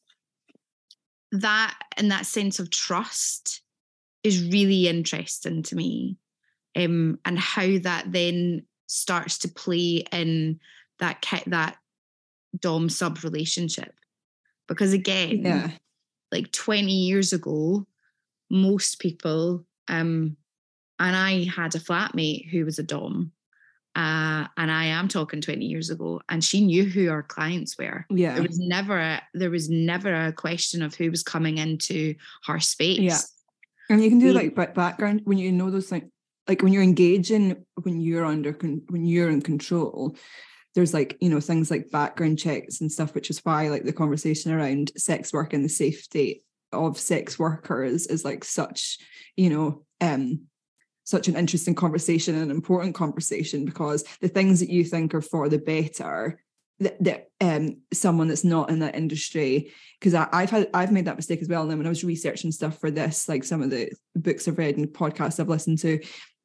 that 1.32 1.78
and 1.98 2.10
that 2.12 2.26
sense 2.26 2.60
of 2.60 2.72
trust 2.72 3.62
is 4.24 4.50
really 4.50 4.88
interesting 4.88 5.64
to 5.64 5.76
me. 5.76 6.18
Um, 6.76 7.20
and 7.26 7.38
how 7.40 7.78
that 7.80 8.12
then 8.12 8.66
starts 8.88 9.40
to 9.40 9.48
play 9.48 10.06
in 10.12 10.60
that 11.00 11.24
that 11.48 11.78
dom 12.60 12.90
sub 12.90 13.24
relationship 13.24 13.94
because 14.68 14.94
again 14.94 15.44
yeah. 15.44 15.72
like 16.32 16.52
20 16.52 16.92
years 16.92 17.34
ago 17.34 17.86
most 18.50 19.00
people 19.00 19.66
um 19.88 20.36
and 21.00 21.16
i 21.16 21.44
had 21.44 21.76
a 21.76 21.80
flatmate 21.80 22.50
who 22.50 22.66
was 22.66 22.80
a 22.80 22.84
dom 22.84 23.32
uh 23.96 24.48
and 24.58 24.72
i 24.72 24.86
am 24.86 25.08
talking 25.08 25.42
20 25.42 25.66
years 25.66 25.90
ago 25.90 26.22
and 26.30 26.44
she 26.44 26.62
knew 26.62 26.86
who 26.86 27.10
our 27.10 27.24
clients 27.24 27.78
were 27.78 28.06
Yeah. 28.10 28.34
there 28.36 28.44
was 28.44 28.58
never 28.60 28.98
a 28.98 29.22
there 29.34 29.52
was 29.52 29.70
never 29.70 30.14
a 30.28 30.32
question 30.32 30.82
of 30.82 30.96
who 30.96 31.12
was 31.12 31.24
coming 31.24 31.58
into 31.58 32.16
her 32.46 32.60
space 32.60 33.00
Yeah, 33.00 33.20
And 33.90 34.04
you 34.04 34.10
can 34.10 34.20
do 34.20 34.28
we- 34.28 34.34
like 34.34 34.56
background 34.74 35.22
when 35.26 35.38
you 35.38 35.52
know 35.52 35.70
those 35.70 35.90
things, 35.90 36.10
like 36.48 36.62
when 36.62 36.72
you're 36.74 36.84
engaging, 36.84 37.66
when 37.84 38.00
you're 38.00 38.24
under, 38.26 38.54
con- 38.54 38.82
when 38.90 39.04
you're 39.06 39.30
in 39.30 39.42
control. 39.42 40.16
There's 40.78 40.94
like 40.94 41.18
you 41.20 41.30
know 41.32 41.40
things 41.40 41.72
like 41.72 41.90
background 41.90 42.38
checks 42.38 42.82
and 42.82 42.92
stuff, 42.92 43.16
which 43.16 43.32
is 43.32 43.40
why 43.44 43.70
like 43.70 43.84
the 43.84 43.92
conversation 43.92 44.52
around 44.52 44.92
sex 44.96 45.34
work 45.34 45.54
and 45.54 45.66
the 45.66 45.70
safety 45.70 46.44
of 46.72 47.00
sex 47.00 47.40
workers 47.40 48.06
is 48.06 48.24
like 48.24 48.44
such 48.44 49.00
you 49.36 49.50
know 49.50 49.84
um 50.02 50.42
such 51.04 51.28
an 51.28 51.36
interesting 51.36 51.74
conversation 51.74 52.36
and 52.36 52.44
an 52.44 52.52
important 52.52 52.94
conversation 52.94 53.66
because 53.66 54.04
the 54.22 54.28
things 54.28 54.60
that 54.60 54.70
you 54.70 54.84
think 54.84 55.16
are 55.16 55.22
for 55.22 55.50
the 55.50 55.58
better 55.58 56.40
that, 56.80 57.04
that 57.04 57.30
um 57.42 57.78
someone 57.92 58.28
that's 58.28 58.44
not 58.44 58.70
in 58.70 58.78
that 58.78 58.96
industry 58.96 59.74
because 60.00 60.14
I've 60.14 60.52
had 60.52 60.70
I've 60.76 60.92
made 60.92 61.06
that 61.06 61.16
mistake 61.16 61.42
as 61.42 61.48
well. 61.48 61.64
And 61.64 61.72
then 61.72 61.80
when 61.80 61.88
I 61.88 61.90
was 61.90 62.04
researching 62.04 62.52
stuff 62.52 62.78
for 62.78 62.92
this, 62.92 63.28
like 63.28 63.44
some 63.44 63.64
of 63.64 63.72
the 63.72 63.92
books 64.16 64.48
I've 64.48 64.60
read 64.60 64.78
and 64.78 64.88
podcasts 64.88 65.40
I've 65.40 65.50
listened 65.50 65.80
to, 65.80 66.00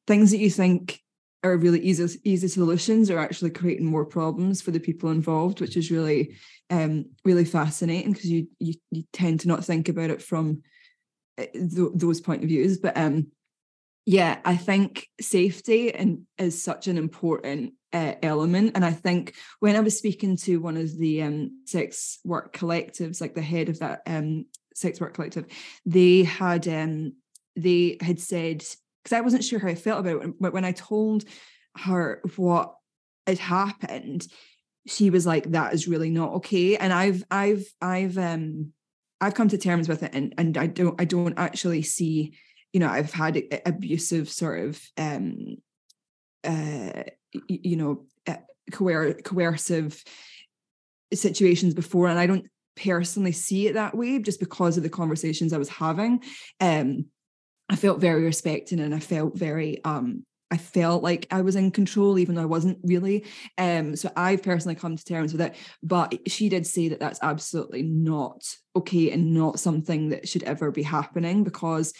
things 0.07 0.31
that 0.31 0.39
you 0.39 0.49
think 0.49 1.02
are 1.43 1.57
really 1.57 1.79
easy 1.79 2.19
easy 2.23 2.47
solutions 2.47 3.09
are 3.09 3.19
actually 3.19 3.51
creating 3.51 3.85
more 3.85 4.05
problems 4.05 4.61
for 4.61 4.71
the 4.71 4.79
people 4.79 5.11
involved, 5.11 5.61
which 5.61 5.77
is 5.77 5.91
really 5.91 6.35
um 6.69 7.05
really 7.25 7.45
fascinating 7.45 8.13
because 8.13 8.29
you, 8.29 8.47
you 8.59 8.73
you 8.91 9.03
tend 9.13 9.41
to 9.41 9.47
not 9.47 9.65
think 9.65 9.89
about 9.89 10.09
it 10.09 10.21
from 10.21 10.63
uh, 11.37 11.45
th- 11.53 11.91
those 11.95 12.21
point 12.21 12.43
of 12.43 12.49
views. 12.49 12.77
But 12.77 12.97
um 12.97 13.27
yeah, 14.05 14.39
I 14.43 14.57
think 14.57 15.07
safety 15.21 15.93
and 15.93 16.23
is 16.37 16.61
such 16.61 16.87
an 16.87 16.97
important 16.97 17.73
uh, 17.93 18.15
element, 18.21 18.73
and 18.75 18.83
I 18.83 18.91
think 18.91 19.33
when 19.59 19.75
I 19.77 19.79
was 19.79 19.97
speaking 19.97 20.35
to 20.37 20.57
one 20.57 20.75
of 20.75 20.97
the 20.97 21.23
um, 21.23 21.61
sex 21.65 22.19
work 22.25 22.53
collectives, 22.53 23.21
like 23.21 23.33
the 23.33 23.41
head 23.41 23.69
of 23.69 23.79
that 23.79 24.01
um, 24.05 24.45
sex 24.75 24.99
work 24.99 25.13
collective, 25.13 25.45
they 25.85 26.23
had 26.23 26.67
um, 26.67 27.13
they 27.55 27.97
had 28.01 28.19
said 28.19 28.65
because 29.03 29.15
I 29.15 29.21
wasn't 29.21 29.43
sure 29.43 29.59
how 29.59 29.67
I 29.67 29.75
felt 29.75 29.99
about 29.99 30.23
it, 30.23 30.33
but 30.39 30.53
when 30.53 30.65
I 30.65 30.71
told 30.71 31.25
her 31.77 32.21
what 32.35 32.75
had 33.27 33.39
happened, 33.39 34.27
she 34.87 35.09
was 35.09 35.25
like, 35.25 35.51
"That 35.51 35.73
is 35.73 35.87
really 35.87 36.09
not 36.09 36.33
okay." 36.33 36.77
And 36.77 36.93
I've 36.93 37.23
I've 37.29 37.65
I've 37.81 38.17
um 38.17 38.73
I've 39.21 39.35
come 39.35 39.49
to 39.49 39.57
terms 39.57 39.87
with 39.87 40.03
it, 40.03 40.13
and 40.13 40.33
and 40.37 40.57
I 40.57 40.67
don't 40.67 40.99
I 40.99 41.05
don't 41.05 41.37
actually 41.37 41.81
see, 41.81 42.33
you 42.71 42.79
know, 42.79 42.89
I've 42.89 43.13
had 43.13 43.41
abusive 43.65 44.29
sort 44.29 44.59
of 44.67 44.81
um 44.97 45.57
uh 46.43 47.03
you 47.47 47.75
know 47.75 48.05
uh, 48.27 48.35
coer- 48.71 49.21
coercive 49.23 50.03
situations 51.13 51.73
before 51.73 52.07
and 52.07 52.19
i 52.19 52.27
don't 52.27 52.45
personally 52.75 53.31
see 53.31 53.67
it 53.67 53.73
that 53.73 53.95
way 53.95 54.19
just 54.19 54.39
because 54.39 54.77
of 54.77 54.83
the 54.83 54.89
conversations 54.89 55.53
i 55.53 55.57
was 55.57 55.69
having 55.69 56.21
um 56.59 57.05
i 57.69 57.75
felt 57.75 57.99
very 57.99 58.23
respected 58.23 58.79
and 58.79 58.93
i 58.93 58.99
felt 58.99 59.37
very 59.37 59.83
um 59.83 60.23
I 60.53 60.57
felt 60.57 61.01
like 61.01 61.25
I 61.31 61.41
was 61.41 61.55
in 61.55 61.71
control, 61.71 62.19
even 62.19 62.35
though 62.35 62.43
I 62.43 62.45
wasn't 62.45 62.77
really. 62.83 63.25
Um, 63.57 63.95
so 63.95 64.11
I've 64.15 64.43
personally 64.43 64.75
come 64.75 64.95
to 64.95 65.03
terms 65.03 65.31
with 65.31 65.41
it. 65.41 65.55
But 65.81 66.29
she 66.29 66.47
did 66.47 66.67
say 66.67 66.89
that 66.89 66.99
that's 66.99 67.17
absolutely 67.23 67.81
not 67.81 68.43
okay 68.75 69.09
and 69.09 69.33
not 69.33 69.59
something 69.59 70.09
that 70.09 70.29
should 70.29 70.43
ever 70.43 70.69
be 70.69 70.83
happening 70.83 71.43
because 71.43 71.91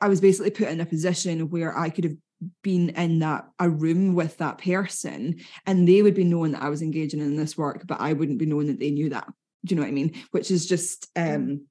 I 0.00 0.08
was 0.08 0.20
basically 0.20 0.50
put 0.50 0.66
in 0.66 0.80
a 0.80 0.86
position 0.86 1.48
where 1.50 1.78
I 1.78 1.90
could 1.90 2.02
have 2.02 2.16
been 2.64 2.88
in 2.90 3.20
that 3.20 3.46
a 3.60 3.70
room 3.70 4.16
with 4.16 4.38
that 4.38 4.58
person 4.58 5.36
and 5.64 5.86
they 5.86 6.02
would 6.02 6.14
be 6.14 6.24
knowing 6.24 6.52
that 6.52 6.62
I 6.62 6.70
was 6.70 6.82
engaging 6.82 7.20
in 7.20 7.36
this 7.36 7.56
work, 7.56 7.86
but 7.86 8.00
I 8.00 8.14
wouldn't 8.14 8.38
be 8.38 8.46
knowing 8.46 8.66
that 8.66 8.80
they 8.80 8.90
knew 8.90 9.10
that. 9.10 9.28
Do 9.64 9.74
you 9.74 9.76
know 9.76 9.82
what 9.82 9.90
I 9.90 9.92
mean? 9.92 10.14
Which 10.32 10.50
is 10.50 10.66
just 10.66 11.08
um 11.14 11.66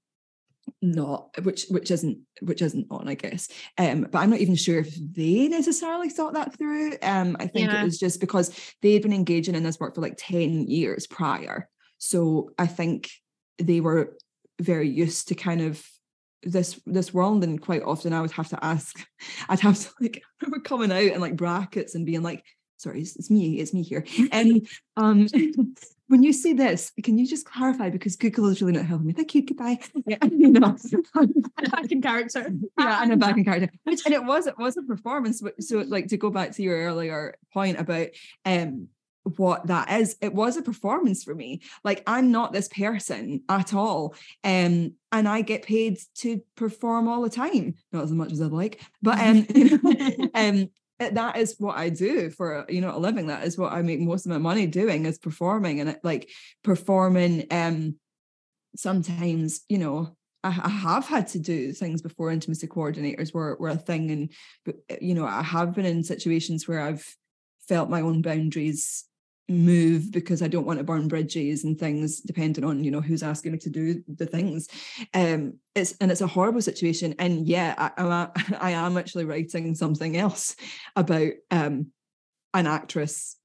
not 0.81 1.29
which 1.43 1.65
which 1.69 1.91
isn't 1.91 2.19
which 2.41 2.61
isn't 2.61 2.87
on, 2.89 3.07
I 3.07 3.15
guess. 3.15 3.49
Um, 3.77 4.07
but 4.11 4.19
I'm 4.19 4.29
not 4.29 4.39
even 4.39 4.55
sure 4.55 4.79
if 4.79 4.95
they 4.95 5.47
necessarily 5.47 6.09
thought 6.09 6.33
that 6.33 6.57
through. 6.57 6.93
Um, 7.01 7.35
I 7.39 7.47
think 7.47 7.71
Yeah. 7.71 7.81
it 7.81 7.83
was 7.83 7.99
just 7.99 8.19
because 8.19 8.51
they 8.81 8.93
had 8.93 9.01
been 9.01 9.13
engaging 9.13 9.55
in 9.55 9.63
this 9.63 9.79
work 9.79 9.95
for 9.95 10.01
like 10.01 10.15
10 10.17 10.67
years 10.67 11.07
prior. 11.07 11.69
So 11.97 12.51
I 12.57 12.67
think 12.67 13.09
they 13.59 13.81
were 13.81 14.17
very 14.61 14.89
used 14.89 15.29
to 15.29 15.35
kind 15.35 15.61
of 15.61 15.85
this 16.43 16.79
this 16.85 17.13
world 17.13 17.43
and 17.43 17.61
quite 17.61 17.83
often 17.83 18.11
I 18.13 18.19
would 18.21 18.31
have 18.31 18.49
to 18.49 18.63
ask 18.63 18.99
I'd 19.49 19.61
have 19.61 19.79
to 19.79 19.89
like 20.01 20.21
I 20.41 20.45
remember 20.45 20.63
coming 20.63 20.91
out 20.91 21.13
in 21.15 21.21
like 21.21 21.37
brackets 21.37 21.95
and 21.95 22.05
being 22.05 22.21
like 22.21 22.43
sorry 22.83 23.01
it's, 23.01 23.15
it's 23.15 23.29
me 23.29 23.59
it's 23.59 23.73
me 23.73 23.81
here 23.81 24.05
and 24.31 24.67
um 24.97 25.27
when 26.07 26.21
you 26.21 26.33
say 26.33 26.53
this 26.53 26.91
can 27.03 27.17
you 27.17 27.25
just 27.25 27.45
clarify 27.45 27.89
because 27.89 28.15
Google 28.15 28.47
is 28.47 28.61
really 28.61 28.73
not 28.73 28.85
helping 28.85 29.07
me 29.07 29.13
thank 29.13 29.33
you 29.33 29.45
goodbye 29.45 29.79
yeah 30.05 30.17
you 30.23 30.51
know 30.51 30.75
back 31.83 31.91
in 31.91 32.01
character. 32.01 32.53
yeah, 32.79 33.03
and 33.03 33.13
a 33.13 33.17
back 33.17 33.37
in 33.37 33.45
character. 33.45 33.69
Which 33.83 34.05
and 34.05 34.13
it 34.13 34.23
was 34.23 34.47
it 34.47 34.57
was 34.57 34.77
a 34.77 34.83
performance. 34.83 35.41
So 35.59 35.79
like 35.79 36.07
to 36.07 36.17
go 36.17 36.29
back 36.29 36.51
to 36.53 36.63
your 36.63 36.77
earlier 36.77 37.35
point 37.53 37.79
about 37.79 38.07
um 38.45 38.87
what 39.37 39.67
that 39.67 39.89
is, 39.89 40.17
it 40.19 40.33
was 40.33 40.57
a 40.57 40.61
performance 40.61 41.23
for 41.23 41.33
me. 41.33 41.61
Like 41.83 42.03
I'm 42.07 42.31
not 42.31 42.51
this 42.51 42.67
person 42.67 43.43
at 43.49 43.73
all. 43.73 44.15
Um 44.43 44.93
and 45.11 45.27
I 45.27 45.41
get 45.41 45.63
paid 45.63 45.99
to 46.15 46.41
perform 46.55 47.07
all 47.07 47.21
the 47.21 47.29
time. 47.29 47.75
Not 47.91 48.03
as 48.03 48.11
much 48.11 48.31
as 48.31 48.41
I'd 48.41 48.51
like, 48.51 48.81
but 49.01 49.19
um, 49.19 49.45
you 49.53 49.77
know, 49.77 50.29
um 50.33 50.69
that 51.09 51.37
is 51.37 51.55
what 51.59 51.77
I 51.77 51.89
do 51.89 52.29
for 52.29 52.65
you 52.69 52.81
know 52.81 52.95
a 52.95 52.99
living. 52.99 53.27
That 53.27 53.43
is 53.43 53.57
what 53.57 53.73
I 53.73 53.81
make 53.81 53.99
most 53.99 54.25
of 54.25 54.31
my 54.31 54.37
money 54.37 54.67
doing 54.67 55.05
is 55.05 55.17
performing 55.17 55.79
and 55.79 55.97
like 56.03 56.29
performing 56.63 57.47
um 57.51 57.95
sometimes 58.75 59.61
you 59.69 59.77
know 59.77 60.15
I, 60.43 60.49
I 60.63 60.69
have 60.69 61.07
had 61.07 61.27
to 61.29 61.39
do 61.39 61.71
things 61.71 62.01
before 62.01 62.31
intimacy 62.31 62.67
coordinators 62.67 63.33
were, 63.33 63.55
were 63.59 63.69
a 63.69 63.77
thing 63.77 64.11
and 64.11 64.31
you 65.01 65.15
know 65.15 65.25
I 65.25 65.43
have 65.43 65.73
been 65.73 65.85
in 65.85 66.03
situations 66.03 66.67
where 66.67 66.81
I've 66.81 67.05
felt 67.67 67.89
my 67.89 68.01
own 68.01 68.21
boundaries 68.21 69.05
move 69.49 70.11
because 70.11 70.41
I 70.41 70.47
don't 70.47 70.65
want 70.65 70.79
to 70.79 70.85
burn 70.85 71.07
bridges 71.07 71.63
and 71.63 71.77
things 71.77 72.21
depending 72.21 72.63
on 72.63 72.83
you 72.83 72.91
know 72.91 73.01
who's 73.01 73.23
asking 73.23 73.51
me 73.51 73.57
to 73.59 73.69
do 73.69 74.03
the 74.07 74.25
things. 74.25 74.67
Um 75.13 75.59
it's 75.75 75.95
and 75.99 76.11
it's 76.11 76.21
a 76.21 76.27
horrible 76.27 76.61
situation. 76.61 77.15
And 77.19 77.47
yeah 77.47 77.75
I, 77.77 77.91
I'm 78.01 78.31
I 78.59 78.71
am 78.71 78.97
actually 78.97 79.25
writing 79.25 79.75
something 79.75 80.17
else 80.17 80.55
about 80.95 81.31
um 81.51 81.87
an 82.53 82.67
actress 82.67 83.37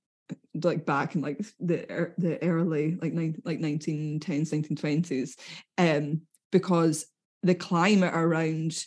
like 0.62 0.84
back 0.84 1.14
in 1.14 1.22
like 1.22 1.38
the 1.58 2.12
the 2.18 2.42
early 2.42 2.98
like 3.00 3.12
nine, 3.12 3.40
like 3.44 3.60
1910s 3.60 4.50
1920s 4.50 5.38
um 5.78 6.20
because 6.52 7.06
the 7.42 7.54
climate 7.54 8.14
around 8.14 8.84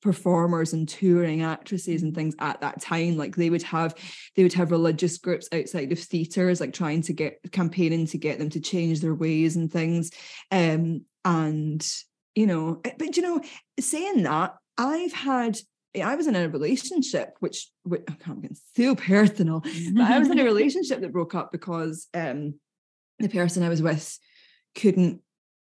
performers 0.00 0.72
and 0.72 0.88
touring 0.88 1.42
actresses 1.42 2.02
and 2.02 2.14
things 2.14 2.34
at 2.38 2.60
that 2.60 2.80
time 2.80 3.16
like 3.16 3.36
they 3.36 3.50
would 3.50 3.62
have 3.62 3.94
they 4.34 4.42
would 4.42 4.52
have 4.52 4.70
religious 4.70 5.18
groups 5.18 5.48
outside 5.52 5.92
of 5.92 5.98
theaters 5.98 6.60
like 6.60 6.72
trying 6.72 7.02
to 7.02 7.12
get 7.12 7.38
campaigning 7.52 8.06
to 8.06 8.18
get 8.18 8.38
them 8.38 8.48
to 8.48 8.60
change 8.60 9.00
their 9.00 9.14
ways 9.14 9.56
and 9.56 9.70
things 9.70 10.10
um 10.50 11.04
and 11.24 11.86
you 12.34 12.46
know 12.46 12.80
eh, 12.84 12.92
but 12.98 13.16
you 13.16 13.22
know 13.22 13.40
saying 13.78 14.22
that 14.22 14.54
i've 14.78 15.12
had 15.12 15.58
I 16.00 16.14
was 16.14 16.28
in 16.28 16.36
a 16.36 16.48
relationship 16.48 17.34
which, 17.40 17.68
which 17.82 18.04
I'm 18.24 18.40
getting 18.40 18.56
so 18.76 18.94
personal, 18.94 19.58
but 19.92 20.04
I 20.04 20.20
was 20.20 20.28
in 20.30 20.38
a 20.38 20.44
relationship 20.54 21.00
that 21.00 21.12
broke 21.12 21.34
up 21.34 21.50
because 21.50 22.06
um 22.14 22.54
the 23.18 23.28
person 23.28 23.64
I 23.64 23.68
was 23.68 23.82
with 23.82 24.16
couldn't 24.76 25.20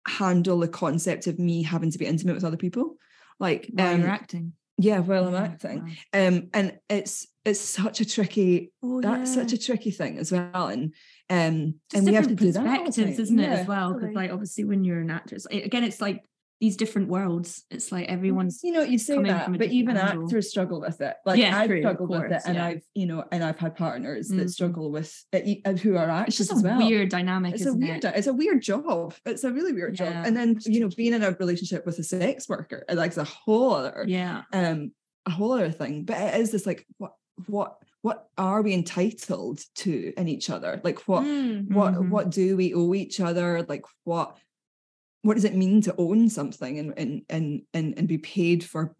handle 0.06 0.58
the 0.58 0.68
concept 0.68 1.26
of 1.26 1.38
me 1.38 1.62
having 1.62 1.90
to 1.90 1.98
be 1.98 2.06
intimate 2.06 2.34
with 2.34 2.44
other 2.44 2.56
people. 2.56 2.96
Like 3.38 3.68
While 3.72 3.94
um, 3.94 4.00
you're 4.00 4.10
acting. 4.10 4.52
yeah, 4.78 5.00
while 5.00 5.26
I'm 5.28 5.34
acting. 5.34 5.84
wow. 6.12 6.26
Um, 6.28 6.48
and 6.54 6.78
it's 6.88 7.26
it's 7.44 7.60
such 7.60 8.00
a 8.00 8.04
tricky 8.04 8.72
Oh, 8.82 9.00
that's 9.00 9.32
such 9.32 9.52
a 9.52 9.58
tricky 9.58 9.90
thing 9.90 10.18
as 10.18 10.32
well. 10.32 10.66
And 10.68 10.94
um 11.30 11.74
Just 11.90 11.98
and 12.00 12.06
we 12.06 12.14
have 12.14 12.28
to 12.28 12.34
do 12.34 12.50
that. 12.52 12.62
Perspectives, 12.64 13.18
isn't 13.18 13.38
it, 13.38 13.42
Yeah. 13.42 13.54
as 13.60 13.66
well? 13.66 13.94
Because 13.94 14.14
like 14.14 14.32
obviously 14.32 14.64
when 14.64 14.84
you're 14.84 15.00
an 15.00 15.10
actress, 15.10 15.46
again, 15.46 15.84
it's 15.84 16.00
like 16.00 16.24
these 16.60 16.76
different 16.76 17.08
worlds. 17.08 17.64
It's 17.70 17.92
like 17.92 18.08
everyone's 18.08 18.60
you 18.64 18.72
know 18.72 18.82
you 18.82 18.98
say 18.98 19.20
that 19.22 19.52
but 19.52 19.68
even 19.68 19.96
angle. 19.96 20.24
actors 20.24 20.48
struggle 20.48 20.80
with 20.80 21.00
it 21.02 21.14
like 21.26 21.38
Yeah, 21.38 21.56
i've 21.58 21.68
true, 21.68 21.80
struggled 21.82 22.08
with 22.10 22.32
it 22.32 22.42
and 22.46 22.54
yeah. 22.56 22.64
i've 22.66 22.82
you 22.94 23.06
know 23.06 23.24
and 23.30 23.44
i've 23.44 23.58
had 23.58 23.76
partners 23.76 24.28
that 24.28 24.46
Mhm. 24.46 24.50
struggle 24.50 24.90
with 24.90 25.12
it 25.32 25.60
uh, 25.66 25.72
who 25.74 25.96
are 25.96 26.04
it's 26.08 26.10
actors 26.20 26.36
just 26.38 26.52
a 26.52 26.62
well 26.66 26.78
weird 26.78 27.10
dynamic, 27.10 27.54
it's 27.54 27.66
a 27.66 27.74
weird 27.74 28.04
it? 28.04 28.14
it's 28.16 28.26
a 28.26 28.32
weird 28.32 28.62
job 28.62 29.14
it's 29.26 29.44
a 29.44 29.52
really 29.52 29.74
weird 29.74 29.94
job 29.96 30.12
and 30.26 30.34
then 30.34 30.58
you 30.64 30.80
know 30.80 30.88
being 30.96 31.12
in 31.12 31.22
a 31.22 31.32
relationship 31.32 31.84
with 31.84 31.98
a 31.98 32.02
sex 32.02 32.48
worker 32.48 32.84
uh, 32.88 32.94
like 32.94 33.08
it's 33.08 33.18
a 33.18 33.24
whole 33.24 33.72
other 33.74 34.04
Yeah. 34.08 34.42
um 34.54 34.92
a 35.26 35.30
whole 35.30 35.52
other 35.52 35.70
thing 35.70 36.04
but 36.04 36.16
it 36.18 36.40
is 36.40 36.52
this 36.52 36.64
like 36.64 36.86
what 36.96 37.12
what 37.46 37.76
what 38.00 38.28
are 38.38 38.62
we 38.62 38.72
entitled 38.72 39.60
to 39.74 40.12
in 40.16 40.26
each 40.28 40.48
other 40.48 40.80
like 40.84 41.00
what 41.08 41.22
Mm. 41.24 41.70
what 41.72 41.92
Mhm. 41.94 42.08
what 42.08 42.30
do 42.30 42.56
we 42.56 42.72
owe 42.72 42.94
each 42.94 43.20
other 43.20 43.62
like 43.68 43.84
what 44.04 44.38
what 45.26 45.34
does 45.34 45.44
it 45.44 45.54
mean 45.54 45.80
to 45.82 45.94
own 45.98 46.28
something 46.28 46.78
and 46.78 46.94
and 46.96 47.22
and 47.28 47.62
and, 47.74 47.98
and 47.98 48.06
be 48.08 48.18
paid 48.18 48.62
for 48.62 48.94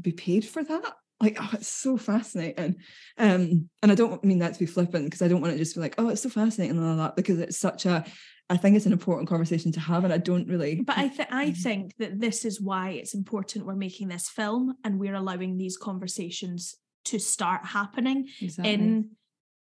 be 0.00 0.12
paid 0.12 0.44
for 0.44 0.64
that 0.64 0.94
like 1.20 1.36
oh 1.40 1.50
it's 1.52 1.68
so 1.68 1.96
fascinating 1.96 2.76
um 3.18 3.68
and 3.82 3.92
i 3.92 3.94
don't 3.94 4.24
mean 4.24 4.38
that 4.38 4.52
to 4.54 4.58
be 4.58 4.66
flippant 4.66 5.04
because 5.04 5.20
i 5.20 5.28
don't 5.28 5.40
want 5.42 5.52
to 5.52 5.58
just 5.58 5.74
be 5.74 5.80
like 5.80 5.94
oh 5.98 6.08
it's 6.08 6.22
so 6.22 6.28
fascinating 6.30 6.76
and 6.76 6.86
all 6.86 6.96
that 6.96 7.16
because 7.16 7.38
it's 7.38 7.58
such 7.58 7.84
a 7.86 8.04
i 8.48 8.56
think 8.56 8.76
it's 8.76 8.86
an 8.86 8.92
important 8.92 9.28
conversation 9.28 9.70
to 9.72 9.80
have 9.80 10.04
and 10.04 10.12
i 10.12 10.18
don't 10.18 10.48
really 10.48 10.80
But 10.86 10.96
I 10.98 11.08
th- 11.08 11.28
I 11.30 11.46
Mhm. 11.50 11.56
think 11.62 11.96
that 11.98 12.18
this 12.20 12.44
is 12.44 12.60
why 12.60 12.90
it's 12.90 13.14
important 13.14 13.66
we're 13.66 13.74
making 13.76 14.08
this 14.08 14.28
film 14.28 14.74
and 14.84 14.98
we're 14.98 15.14
allowing 15.22 15.58
these 15.58 15.76
conversations 15.76 16.76
to 17.06 17.18
start 17.18 17.64
happening 17.64 18.28
Exactly. 18.40 18.72
in 18.74 19.10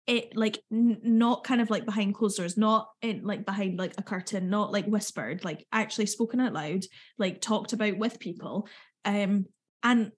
it 0.08 0.36
like 0.38 0.60
n- 0.72 1.00
not 1.04 1.44
kind 1.44 1.62
of 1.62 1.70
like 1.70 1.86
behind 1.86 2.14
closed 2.14 2.38
doors 2.38 2.58
not 2.58 2.90
in 3.02 3.24
like 3.24 3.46
behind 3.46 3.80
like 3.80 3.94
a 3.98 4.04
curtain 4.04 4.50
not 4.50 4.72
like 4.72 4.86
whispered 4.86 5.44
like 5.44 5.66
actually 5.72 6.06
spoken 6.06 6.40
out 6.40 6.54
loud 6.54 6.84
like 7.18 7.42
talked 7.42 7.74
about 7.74 7.98
with 7.98 8.20
people 8.20 8.68
um 9.04 9.46
and 9.84 10.12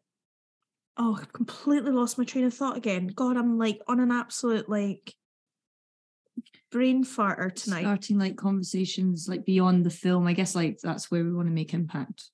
oh 0.97 1.17
I've 1.19 1.31
completely 1.31 1.91
lost 1.91 2.17
my 2.17 2.25
train 2.25 2.45
of 2.45 2.53
thought 2.53 2.77
again. 2.77 3.07
God 3.07 3.38
i'm 3.38 3.57
like 3.57 3.79
on 3.88 3.99
an 3.99 4.11
absolute 4.11 4.67
like 4.67 5.13
brain 6.71 7.03
farter 7.03 7.53
tonight. 7.53 7.83
Starting 7.83 8.19
like 8.19 8.35
conversations 8.35 9.27
like 9.29 9.45
beyond 9.45 9.85
the 9.85 9.89
film. 9.89 10.27
I 10.27 10.33
guess 10.33 10.55
like 10.55 10.79
that's 10.81 11.09
where 11.09 11.23
we 11.23 11.33
want 11.33 11.47
to 11.47 11.53
make 11.53 11.73
impact 11.73 12.29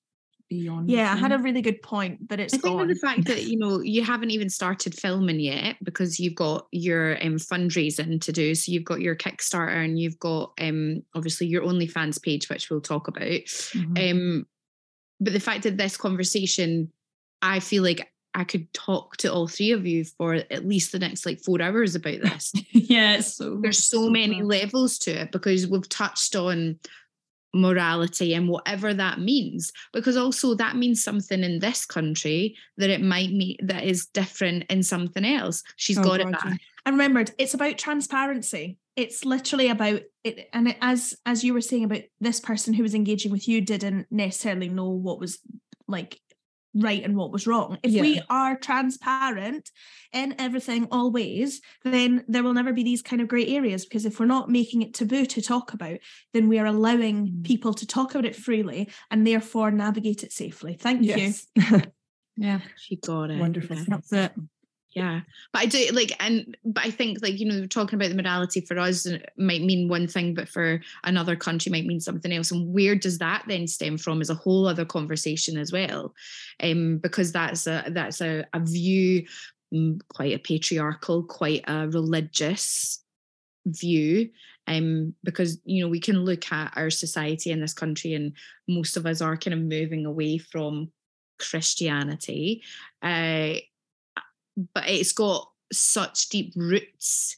beyond. 0.50 0.90
yeah 0.90 1.12
i 1.12 1.16
had 1.16 1.32
a 1.32 1.38
really 1.38 1.62
good 1.62 1.80
point 1.82 2.26
but 2.28 2.38
it's 2.38 2.54
I 2.54 2.58
gone 2.58 2.76
with 2.78 2.88
the 2.88 2.94
fact 3.06 3.24
that 3.26 3.44
you 3.44 3.58
know 3.62 3.80
you 3.80 4.02
haven't 4.04 4.30
even 4.30 4.48
started 4.50 4.94
filming 4.94 5.40
yet 5.40 5.76
because 5.82 6.20
you've 6.20 6.34
got 6.34 6.66
your 6.70 7.16
um, 7.24 7.36
fundraising 7.36 8.20
to 8.20 8.32
do. 8.32 8.54
So 8.54 8.70
you've 8.72 8.84
got 8.84 9.00
your 9.00 9.16
Kickstarter 9.16 9.84
and 9.84 9.98
you've 9.98 10.18
got 10.18 10.52
um, 10.60 11.02
obviously 11.14 11.46
your 11.46 11.62
OnlyFans 11.62 12.20
page, 12.22 12.48
which 12.48 12.70
we'll 12.70 12.80
talk 12.80 13.08
about. 13.08 13.24
Mhm. 13.24 14.10
Um, 14.10 14.46
but 15.20 15.32
the 15.32 15.40
fact 15.40 15.62
that 15.62 15.76
this 15.76 15.96
conversation, 15.96 16.90
I 17.42 17.60
feel 17.60 17.82
like 17.82 18.10
I 18.34 18.44
could 18.44 18.72
talk 18.72 19.16
to 19.18 19.32
all 19.32 19.46
three 19.48 19.70
of 19.72 19.86
you 19.86 20.04
for 20.04 20.34
at 20.34 20.66
least 20.66 20.92
the 20.92 20.98
next 20.98 21.24
like 21.24 21.40
four 21.40 21.62
hours 21.62 21.94
about 21.94 22.20
this. 22.22 22.52
yeah, 22.72 23.20
so 23.20 23.58
There's 23.62 23.84
so 23.84 24.10
many 24.10 24.40
fun. 24.40 24.48
levels 24.48 24.98
to 25.00 25.12
it 25.22 25.32
because 25.32 25.66
we've 25.66 25.88
touched 25.88 26.34
on 26.36 26.78
morality 27.54 28.34
and 28.34 28.48
whatever 28.48 28.92
that 28.92 29.20
means 29.20 29.72
because 29.92 30.16
also 30.16 30.54
that 30.54 30.76
means 30.76 31.02
something 31.02 31.42
in 31.44 31.60
this 31.60 31.86
country 31.86 32.56
that 32.76 32.90
it 32.90 33.00
might 33.00 33.30
mean 33.30 33.56
that 33.62 33.84
is 33.84 34.06
different 34.06 34.64
in 34.70 34.82
something 34.82 35.24
else. 35.24 35.62
She's 35.76 35.98
Oh, 35.98 36.02
got 36.02 36.20
it 36.20 36.30
back. 36.32 36.58
and 36.84 36.94
remembered 36.94 37.30
it's 37.38 37.54
about 37.54 37.78
transparency. 37.78 38.76
It's 38.96 39.24
literally 39.24 39.68
about 39.68 40.02
it 40.24 40.48
and 40.52 40.68
it, 40.68 40.76
as 40.80 41.14
as 41.26 41.42
you 41.44 41.54
were 41.54 41.60
saying 41.60 41.84
about 41.84 42.02
this 42.20 42.40
person 42.40 42.74
who 42.74 42.82
was 42.82 42.94
engaging 42.94 43.32
with 43.32 43.48
you 43.48 43.60
didn't 43.60 44.06
necessarily 44.10 44.68
know 44.68 44.88
what 44.90 45.18
was 45.20 45.38
like 45.88 46.20
right 46.74 47.02
and 47.04 47.16
what 47.16 47.30
was 47.32 47.46
wrong. 47.46 47.78
If 47.82 47.92
we 47.92 48.20
are 48.28 48.56
transparent 48.56 49.70
in 50.12 50.34
everything 50.38 50.88
always 50.90 51.60
then 51.84 52.24
there 52.28 52.42
will 52.42 52.54
never 52.54 52.72
be 52.72 52.82
these 52.82 53.02
kind 53.02 53.22
of 53.22 53.28
grey 53.28 53.46
areas 53.48 53.84
because 53.84 54.04
if 54.04 54.18
we're 54.18 54.26
not 54.26 54.48
making 54.50 54.82
it 54.82 54.94
taboo 54.94 55.24
to 55.26 55.40
talk 55.42 55.72
about 55.72 55.98
then 56.32 56.48
we 56.48 56.58
are 56.58 56.66
allowing 56.66 57.28
Mm. 57.28 57.44
people 57.44 57.74
to 57.74 57.86
talk 57.86 58.14
about 58.14 58.24
it 58.24 58.36
freely 58.36 58.88
and 59.10 59.26
therefore 59.26 59.70
navigate 59.70 60.22
it 60.24 60.32
safely. 60.32 60.74
Thank 60.74 61.02
you. 61.02 61.32
Yeah, 62.36 62.60
she 62.76 62.96
got 62.96 63.30
it. 63.30 63.38
Wonderful. 63.38 63.76
that's 63.86 64.12
it. 64.12 64.32
Yeah 64.94 65.20
but 65.52 65.62
i 65.62 65.66
do 65.66 65.88
like 65.92 66.12
and 66.20 66.56
but 66.64 66.84
i 66.84 66.90
think 66.90 67.18
like 67.20 67.38
you 67.38 67.46
know 67.46 67.66
talking 67.66 67.96
about 67.96 68.08
the 68.08 68.22
morality 68.22 68.60
for 68.60 68.78
us 68.78 69.06
might 69.36 69.62
mean 69.62 69.88
one 69.88 70.06
thing 70.06 70.34
but 70.34 70.48
for 70.48 70.80
another 71.02 71.36
country 71.36 71.70
might 71.70 71.86
mean 71.86 72.00
something 72.00 72.32
else 72.32 72.50
and 72.50 72.72
where 72.72 72.94
does 72.94 73.18
that 73.18 73.44
then 73.48 73.66
stem 73.66 73.98
from 73.98 74.20
is 74.20 74.30
a 74.30 74.34
whole 74.34 74.66
other 74.66 74.84
conversation 74.84 75.58
as 75.58 75.72
well 75.72 76.14
um 76.62 76.98
because 76.98 77.32
that's 77.32 77.66
a 77.66 77.84
that's 77.88 78.20
a, 78.20 78.44
a 78.54 78.60
view 78.60 79.26
mm, 79.72 80.00
quite 80.08 80.32
a 80.32 80.38
patriarchal 80.38 81.24
quite 81.24 81.64
a 81.66 81.88
religious 81.88 83.02
view 83.66 84.30
um 84.66 85.14
because 85.24 85.58
you 85.64 85.82
know 85.82 85.88
we 85.88 86.00
can 86.00 86.24
look 86.24 86.50
at 86.52 86.72
our 86.76 86.90
society 86.90 87.50
in 87.50 87.60
this 87.60 87.74
country 87.74 88.14
and 88.14 88.32
most 88.68 88.96
of 88.96 89.06
us 89.06 89.20
are 89.20 89.36
kind 89.36 89.54
of 89.54 89.60
moving 89.60 90.06
away 90.06 90.38
from 90.38 90.90
christianity 91.38 92.62
uh 93.02 93.54
but 94.74 94.88
it's 94.88 95.12
got 95.12 95.48
such 95.72 96.28
deep 96.28 96.52
roots 96.56 97.36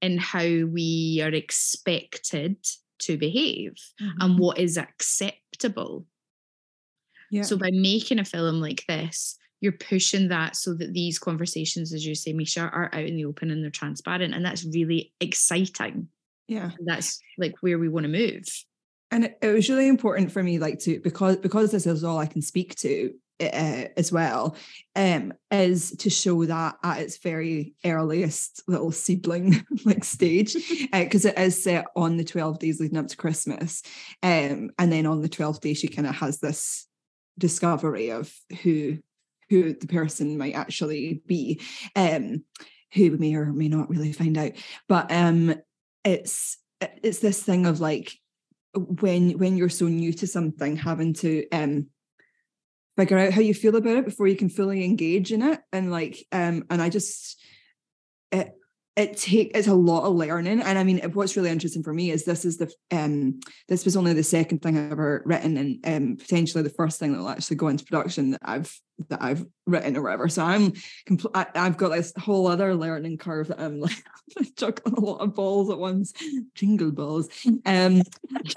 in 0.00 0.18
how 0.18 0.44
we 0.44 1.20
are 1.22 1.34
expected 1.34 2.56
to 2.98 3.18
behave 3.18 3.74
and 3.98 4.18
mm-hmm. 4.20 4.38
what 4.38 4.58
is 4.58 4.76
acceptable. 4.76 6.06
yeah 7.30 7.42
So 7.42 7.56
by 7.56 7.70
making 7.72 8.18
a 8.18 8.24
film 8.24 8.60
like 8.60 8.84
this, 8.88 9.36
you're 9.60 9.72
pushing 9.72 10.28
that 10.28 10.54
so 10.56 10.74
that 10.74 10.92
these 10.92 11.18
conversations, 11.18 11.92
as 11.92 12.06
you 12.06 12.14
say, 12.14 12.32
Misha, 12.32 12.60
are 12.60 12.90
out 12.92 13.04
in 13.04 13.16
the 13.16 13.24
open 13.24 13.50
and 13.50 13.62
they're 13.62 13.70
transparent. 13.70 14.34
And 14.34 14.44
that's 14.44 14.64
really 14.64 15.12
exciting. 15.20 16.08
yeah 16.46 16.70
That's 16.84 17.20
like 17.38 17.54
where 17.60 17.78
we 17.78 17.88
want 17.88 18.04
to 18.04 18.08
move. 18.08 18.44
and 19.10 19.24
it, 19.24 19.38
it 19.42 19.48
was 19.48 19.68
really 19.68 19.88
important 19.88 20.32
for 20.32 20.42
me 20.42 20.58
like 20.58 20.78
to 20.80 21.00
because 21.00 21.36
because 21.36 21.70
this 21.70 21.86
is 21.86 22.02
all 22.02 22.18
i 22.18 22.26
can 22.26 22.42
speak 22.42 22.74
to 22.74 23.12
uh, 23.40 23.84
as 23.96 24.10
well 24.10 24.56
um 24.94 25.32
is 25.50 25.90
to 25.92 26.08
show 26.08 26.44
that 26.44 26.76
at 26.82 27.00
its 27.00 27.18
very 27.18 27.74
earliest 27.84 28.62
little 28.66 28.92
seedling 28.92 29.64
like 29.84 30.04
stage 30.04 30.56
because 30.92 31.24
it 31.24 31.38
is 31.38 31.62
set 31.62 31.86
on 31.94 32.16
the 32.16 32.24
12 32.24 32.58
days 32.58 32.80
leading 32.80 32.98
up 32.98 33.08
to 33.08 33.16
christmas 33.16 33.82
um 34.22 34.70
and 34.78 34.90
then 34.92 35.06
on 35.06 35.20
the 35.20 35.28
12th 35.28 35.60
day 35.60 35.74
she 35.74 35.88
kind 35.88 36.08
of 36.08 36.14
has 36.14 36.38
this 36.40 36.86
discovery 37.38 38.10
of 38.10 38.32
who 38.62 38.98
who 39.48 39.74
the 39.74 39.86
person 39.86 40.38
might 40.38 40.54
actually 40.54 41.20
be 41.26 41.60
um 41.94 42.42
who 42.96 43.10
we 43.12 43.18
may 43.18 43.34
or 43.34 43.46
may 43.52 43.68
not 43.68 43.90
really 43.90 44.12
find 44.12 44.36
out. 44.38 44.52
But 44.88 45.12
um 45.12 45.54
it's 46.04 46.58
it's 46.80 47.20
this 47.20 47.42
thing 47.42 47.66
of 47.66 47.80
like 47.80 48.12
when 48.74 49.38
when 49.38 49.56
you're 49.56 49.68
so 49.68 49.86
new 49.86 50.12
to 50.14 50.26
something 50.26 50.76
having 50.76 51.14
to 51.14 51.48
um 51.50 51.86
figure 52.96 53.18
out 53.18 53.32
how 53.32 53.40
you 53.40 53.54
feel 53.54 53.76
about 53.76 53.96
it 53.96 54.04
before 54.04 54.26
you 54.26 54.36
can 54.36 54.48
fully 54.48 54.84
engage 54.84 55.32
in 55.32 55.42
it. 55.42 55.60
And 55.72 55.90
like 55.90 56.24
um 56.32 56.64
and 56.70 56.80
i 56.80 56.88
just 56.88 57.40
it 58.32 58.52
it 58.96 59.18
take 59.18 59.50
it's 59.54 59.68
a 59.68 59.74
lot 59.74 60.04
of 60.04 60.14
learning. 60.14 60.62
And 60.62 60.78
i 60.78 60.82
mean 60.82 60.98
what's 61.12 61.36
really 61.36 61.50
interesting 61.50 61.82
for 61.82 61.92
me 61.92 62.10
is 62.10 62.24
this 62.24 62.44
is 62.44 62.56
the 62.56 62.72
um 62.90 63.40
this 63.68 63.84
was 63.84 63.96
only 63.96 64.14
the 64.14 64.22
second 64.22 64.62
thing 64.62 64.78
i've 64.78 64.92
ever 64.92 65.22
written 65.26 65.56
and 65.56 65.86
um 65.86 66.16
potentially 66.16 66.62
the 66.62 66.70
first 66.70 66.98
thing 66.98 67.12
that 67.12 67.18
will 67.18 67.28
actually 67.28 67.56
go 67.56 67.68
into 67.68 67.84
production 67.84 68.30
that 68.30 68.40
i've 68.42 68.74
that 69.10 69.22
i've 69.22 69.44
written 69.66 69.96
or 69.96 70.02
whatever. 70.02 70.28
So 70.28 70.42
i'm 70.42 70.72
compl- 71.06 71.32
I, 71.34 71.46
i've 71.54 71.76
got 71.76 71.90
this 71.90 72.14
whole 72.18 72.46
other 72.46 72.74
learning 72.74 73.18
curve 73.18 73.48
that 73.48 73.60
i'm 73.60 73.80
like 73.80 74.02
juggling 74.56 74.94
a 74.94 75.00
lot 75.00 75.18
of 75.18 75.34
balls 75.34 75.68
at 75.70 75.78
once. 75.78 76.14
Jingle 76.54 76.92
balls. 76.92 77.28
Um 77.66 78.00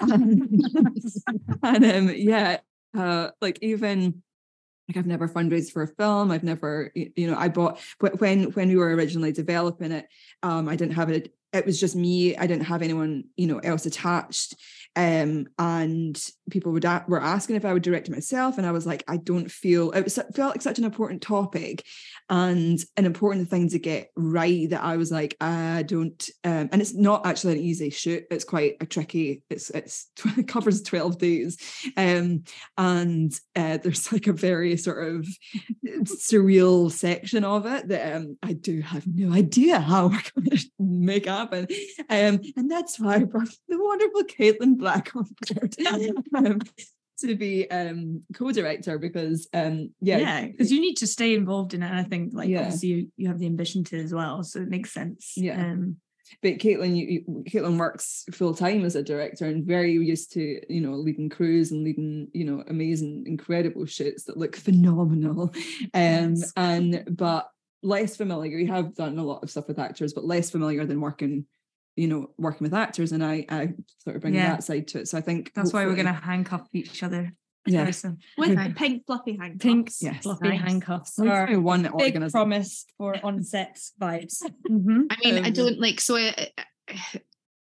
and 0.00 1.84
um 1.84 2.10
yeah 2.14 2.60
uh 2.96 3.30
like 3.42 3.58
even 3.60 4.22
like 4.90 4.96
I've 4.96 5.06
never 5.06 5.28
fundraised 5.28 5.70
for 5.70 5.82
a 5.82 5.86
film. 5.86 6.32
I've 6.32 6.42
never, 6.42 6.90
you 6.94 7.30
know, 7.30 7.36
I 7.38 7.48
bought 7.48 7.78
when 8.18 8.44
when 8.52 8.68
we 8.68 8.76
were 8.76 8.92
originally 8.92 9.30
developing 9.30 9.92
it, 9.92 10.08
um, 10.42 10.68
I 10.68 10.74
didn't 10.74 10.94
have 10.94 11.10
it. 11.10 11.32
It 11.52 11.64
was 11.64 11.78
just 11.78 11.94
me. 11.94 12.36
I 12.36 12.48
didn't 12.48 12.64
have 12.64 12.82
anyone, 12.82 13.24
you 13.36 13.46
know, 13.46 13.58
else 13.58 13.86
attached. 13.86 14.56
Um, 14.96 15.46
and 15.58 16.20
people 16.50 16.72
would 16.72 16.84
a- 16.84 17.04
were 17.06 17.22
asking 17.22 17.56
if 17.56 17.64
I 17.64 17.72
would 17.72 17.82
direct 17.82 18.08
it 18.08 18.12
myself, 18.12 18.58
and 18.58 18.66
I 18.66 18.72
was 18.72 18.86
like, 18.86 19.04
I 19.08 19.16
don't 19.16 19.50
feel 19.50 19.90
it 19.92 20.02
was 20.02 20.18
felt 20.34 20.52
like 20.52 20.62
such 20.62 20.78
an 20.78 20.84
important 20.84 21.22
topic, 21.22 21.86
and 22.28 22.78
an 22.96 23.06
important 23.06 23.48
thing 23.48 23.68
to 23.70 23.78
get 23.78 24.10
right 24.16 24.68
that 24.70 24.82
I 24.82 24.96
was 24.96 25.10
like, 25.10 25.36
I 25.40 25.84
don't. 25.84 26.28
Um, 26.44 26.68
and 26.72 26.80
it's 26.80 26.94
not 26.94 27.26
actually 27.26 27.54
an 27.54 27.64
easy 27.64 27.90
shoot. 27.90 28.24
It's 28.30 28.44
quite 28.44 28.76
a 28.80 28.86
tricky. 28.86 29.42
It's 29.48 29.70
it's 29.70 30.10
it 30.36 30.48
covers 30.48 30.82
twelve 30.82 31.18
days, 31.18 31.56
um, 31.96 32.44
and 32.76 33.32
uh, 33.56 33.78
there's 33.78 34.12
like 34.12 34.26
a 34.26 34.32
very 34.32 34.76
sort 34.76 35.06
of 35.06 35.26
surreal 36.02 36.90
section 36.90 37.44
of 37.44 37.66
it 37.66 37.88
that 37.88 38.16
um, 38.16 38.36
I 38.42 38.52
do 38.52 38.80
have 38.80 39.06
no 39.06 39.32
idea 39.32 39.80
how 39.80 40.06
we're 40.08 40.22
going 40.34 40.50
to 40.56 40.70
make 40.78 41.26
happen. 41.26 41.66
Um, 42.08 42.40
and 42.56 42.70
that's 42.70 42.98
why 42.98 43.16
I 43.16 43.24
brought 43.24 43.48
the 43.68 43.82
wonderful 43.82 44.22
Caitlin 44.24 44.79
Black 44.80 45.12
on 45.16 45.26
board 45.54 45.76
um, 46.34 46.60
to 47.20 47.34
be 47.36 47.70
um, 47.70 48.22
co-director 48.34 48.98
because 48.98 49.48
um, 49.52 49.90
yeah, 50.00 50.18
yeah, 50.18 50.46
because 50.46 50.72
you 50.72 50.80
need 50.80 50.96
to 50.96 51.06
stay 51.06 51.34
involved 51.34 51.74
in 51.74 51.82
it. 51.82 51.90
And 51.90 51.98
I 51.98 52.02
think 52.02 52.32
like 52.34 52.48
Yeah. 52.48 52.60
obviously 52.62 52.88
you, 52.88 53.12
you 53.16 53.28
have 53.28 53.38
the 53.38 53.46
ambition 53.46 53.84
to 53.84 53.98
as 54.00 54.12
well, 54.12 54.42
so 54.42 54.60
it 54.60 54.68
makes 54.68 54.92
sense. 54.92 55.34
Yeah. 55.36 55.60
Um, 55.60 55.96
but 56.42 56.58
Caitlin, 56.58 56.96
you, 56.96 57.06
you, 57.06 57.44
Caitlin 57.50 57.76
works 57.76 58.24
full 58.32 58.54
time 58.54 58.84
as 58.84 58.94
a 58.94 59.02
director 59.02 59.46
and 59.46 59.66
very 59.66 59.92
used 59.92 60.32
to, 60.34 60.60
you 60.72 60.80
know, 60.80 60.92
leading 60.92 61.28
crews 61.28 61.72
and 61.72 61.82
leading, 61.82 62.28
you 62.32 62.44
know, 62.44 62.62
amazing, 62.68 63.24
incredible 63.26 63.84
shoots 63.84 64.24
that 64.24 64.36
look 64.36 64.56
phenomenal. 64.68 65.52
Um, 65.92 66.34
Yes. 66.36 66.52
and 66.56 67.04
but 67.10 67.48
less 67.82 68.16
familiar. 68.16 68.58
You 68.58 68.68
have 68.68 68.94
done 68.94 69.18
a 69.18 69.24
lot 69.24 69.42
of 69.42 69.50
stuff 69.50 69.66
with 69.68 69.78
actors, 69.78 70.12
but 70.12 70.24
less 70.24 70.50
familiar 70.50 70.86
than 70.86 71.00
working, 71.00 71.46
you 71.96 72.06
know, 72.08 72.30
working 72.38 72.64
with 72.64 72.74
actors. 72.74 73.12
And 73.12 73.22
I, 73.24 73.44
I 73.48 73.74
sort 73.98 74.16
of 74.16 74.22
bring 74.22 74.34
Yeah. 74.34 74.50
that 74.50 74.64
side 74.64 74.88
to 74.88 75.00
it. 75.00 75.08
So 75.08 75.18
I 75.18 75.20
think 75.20 75.52
that's 75.54 75.72
why 75.72 75.84
we're 75.86 75.96
gonna 75.96 76.12
handcuff 76.12 76.68
each 76.72 77.02
other. 77.02 77.32
Yeah. 77.66 77.84
person. 77.84 78.16
With 78.38 78.52
Nice. 78.54 78.72
pink 78.74 79.04
fluffy 79.06 79.36
handcuffs. 79.36 79.62
Pink 79.62 79.90
Yes. 80.00 80.22
fluffy 80.22 80.48
Nice. 80.48 80.60
handcuffs 80.62 81.16
hopefully 81.18 81.56
are 81.56 81.60
one 81.60 81.82
big 81.82 81.92
organism. 81.92 82.30
promise 82.30 82.86
for 82.96 83.14
on 83.22 83.42
set 83.52 83.78
vibes. 84.00 84.42
Mhm. 84.68 85.04
I 85.10 85.16
mean, 85.22 85.44
I 85.44 85.48
Um, 85.48 85.52
don't 85.52 85.78
like 85.78 86.00
so. 86.00 86.16
Uh, 86.16 86.46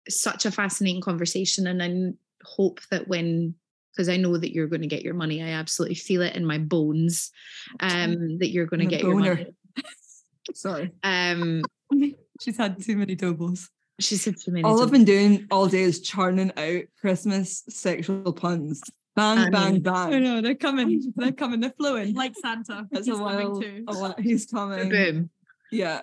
such 0.08 0.46
a 0.46 0.52
fascinating 0.52 1.02
conversation, 1.02 1.66
and 1.68 1.82
I 1.84 2.14
hope 2.46 2.80
that 2.92 3.08
when 3.08 3.56
because 3.92 4.08
I 4.10 4.18
know 4.18 4.38
that 4.38 4.54
you're 4.54 4.68
going 4.68 4.84
to 4.84 4.88
get 4.88 5.02
your 5.02 5.16
money, 5.16 5.42
I 5.42 5.50
absolutely 5.50 5.96
feel 5.96 6.22
it 6.22 6.36
in 6.36 6.46
my 6.46 6.60
bones. 6.60 7.32
Um, 7.80 8.38
that 8.38 8.50
you're 8.52 8.68
going 8.68 8.82
to 8.82 8.86
I'm 8.86 8.90
a 8.90 8.92
get 8.92 9.02
your 9.02 9.16
money. 9.18 9.48
Sorry. 10.54 10.92
Um, 11.02 11.64
She's 12.40 12.58
had 12.58 12.80
too 12.84 12.96
many 12.96 13.16
doubles. 13.16 13.72
She 14.00 14.16
said 14.16 14.38
to 14.38 14.52
me, 14.52 14.64
All 14.64 14.82
I've 14.82 14.92
been 14.92 15.06
doing 15.06 15.48
all 15.52 15.68
day 15.68 15.82
is 15.82 16.02
churning 16.02 16.52
out 16.58 16.84
Christmas 17.00 17.64
sexual 17.70 18.34
puns. 18.34 18.82
Bang, 19.16 19.52
bang, 19.52 19.80
bang. 19.80 20.14
I 20.14 20.20
know 20.20 20.42
they're 20.42 20.54
coming. 20.54 21.12
They're 21.16 21.32
coming. 21.32 21.60
They're 21.60 21.74
flowing. 21.76 22.14
Like 22.14 22.36
Santa. 22.40 22.88
That's 22.92 23.08
He's 23.08 23.16
a 23.16 23.18
coming 23.18 23.36
wild, 23.50 23.62
too. 23.64 23.84
a 23.88 23.94
wi- 23.94 24.16
he's 24.20 24.46
coming. 24.46 24.90
boom. 24.90 25.30
Yeah. 25.72 26.02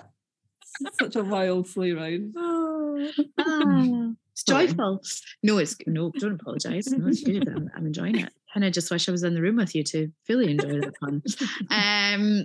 Such 1.01 1.15
a 1.15 1.23
wild 1.23 1.69
sleigh 1.69 1.93
ride. 1.93 2.33
Ah, 3.39 4.11
it's 4.33 4.43
joyful. 4.45 5.01
No, 5.43 5.59
it's 5.59 5.77
no. 5.87 6.11
Don't 6.19 6.41
apologise. 6.41 6.91
No, 6.91 7.07
it's 7.09 7.23
good. 7.23 7.47
I'm, 7.49 7.71
I'm 7.77 7.87
enjoying 7.87 8.19
it. 8.19 8.33
And 8.55 8.65
I 8.65 8.71
just 8.71 8.91
wish 8.91 9.09
I 9.09 9.13
was 9.13 9.23
in 9.23 9.35
the 9.35 9.43
room 9.43 9.57
with 9.57 9.75
you 9.75 9.83
to 9.85 10.11
fully 10.27 10.51
enjoy 10.53 10.81
that 10.81 10.95
fun. 10.99 11.23
Um, 11.71 12.45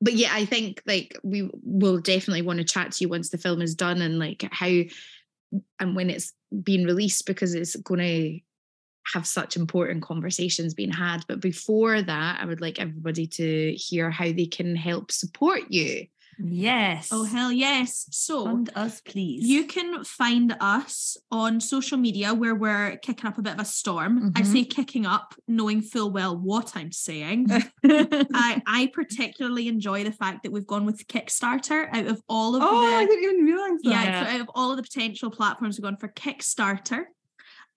but 0.00 0.14
yeah, 0.14 0.30
I 0.32 0.44
think 0.44 0.82
like 0.86 1.18
we 1.22 1.50
will 1.62 1.98
definitely 1.98 2.42
want 2.42 2.58
to 2.58 2.64
chat 2.64 2.92
to 2.92 3.04
you 3.04 3.08
once 3.08 3.30
the 3.30 3.38
film 3.38 3.60
is 3.60 3.74
done 3.74 4.00
and 4.00 4.18
like 4.18 4.48
how 4.50 4.66
and 5.78 5.96
when 5.96 6.10
it's 6.10 6.32
being 6.62 6.84
released 6.84 7.26
because 7.26 7.54
it's 7.54 7.76
going 7.76 8.00
to 8.00 8.40
have 9.14 9.26
such 9.26 9.56
important 9.56 10.02
conversations 10.02 10.74
being 10.74 10.92
had. 10.92 11.24
But 11.26 11.40
before 11.40 12.00
that, 12.02 12.40
I 12.40 12.44
would 12.44 12.60
like 12.60 12.80
everybody 12.80 13.26
to 13.26 13.72
hear 13.74 14.10
how 14.10 14.26
they 14.26 14.46
can 14.46 14.76
help 14.76 15.10
support 15.10 15.62
you. 15.68 16.06
Yes. 16.42 17.08
Oh 17.12 17.24
hell 17.24 17.52
yes. 17.52 18.06
So 18.10 18.44
Fund 18.44 18.70
us, 18.74 19.00
please. 19.00 19.46
You 19.46 19.64
can 19.66 20.04
find 20.04 20.56
us 20.60 21.16
on 21.30 21.60
social 21.60 21.98
media 21.98 22.32
where 22.34 22.54
we're 22.54 22.96
kicking 22.98 23.26
up 23.26 23.36
a 23.38 23.42
bit 23.42 23.54
of 23.54 23.60
a 23.60 23.64
storm. 23.64 24.32
I 24.36 24.42
Mhm. 24.42 24.46
say 24.52 24.64
kicking 24.64 25.04
up, 25.06 25.34
knowing 25.46 25.82
full 25.82 26.10
well 26.10 26.36
what 26.36 26.76
I'm 26.76 26.92
saying. 26.92 27.48
I, 27.84 28.62
I 28.66 28.90
particularly 28.94 29.68
enjoy 29.68 30.04
the 30.04 30.12
fact 30.12 30.42
that 30.44 30.52
we've 30.52 30.66
gone 30.66 30.86
with 30.86 31.06
Kickstarter 31.08 31.88
out 31.94 32.06
of 32.06 32.22
all 32.28 32.56
of 32.56 32.62
Oh, 32.64 32.86
the 32.88 32.96
I 32.96 33.04
didn't 33.06 33.24
even 33.24 33.44
realize 33.44 33.80
that. 33.82 33.90
yeah, 33.90 34.04
Yeah. 34.04 34.24
so 34.26 34.30
out 34.34 34.40
of 34.40 34.50
all 34.54 34.70
of 34.70 34.76
the 34.76 34.82
potential 34.82 35.30
platforms, 35.30 35.78
we've 35.78 35.84
gone 35.84 35.96
for 35.98 36.08
Kickstarter 36.08 37.04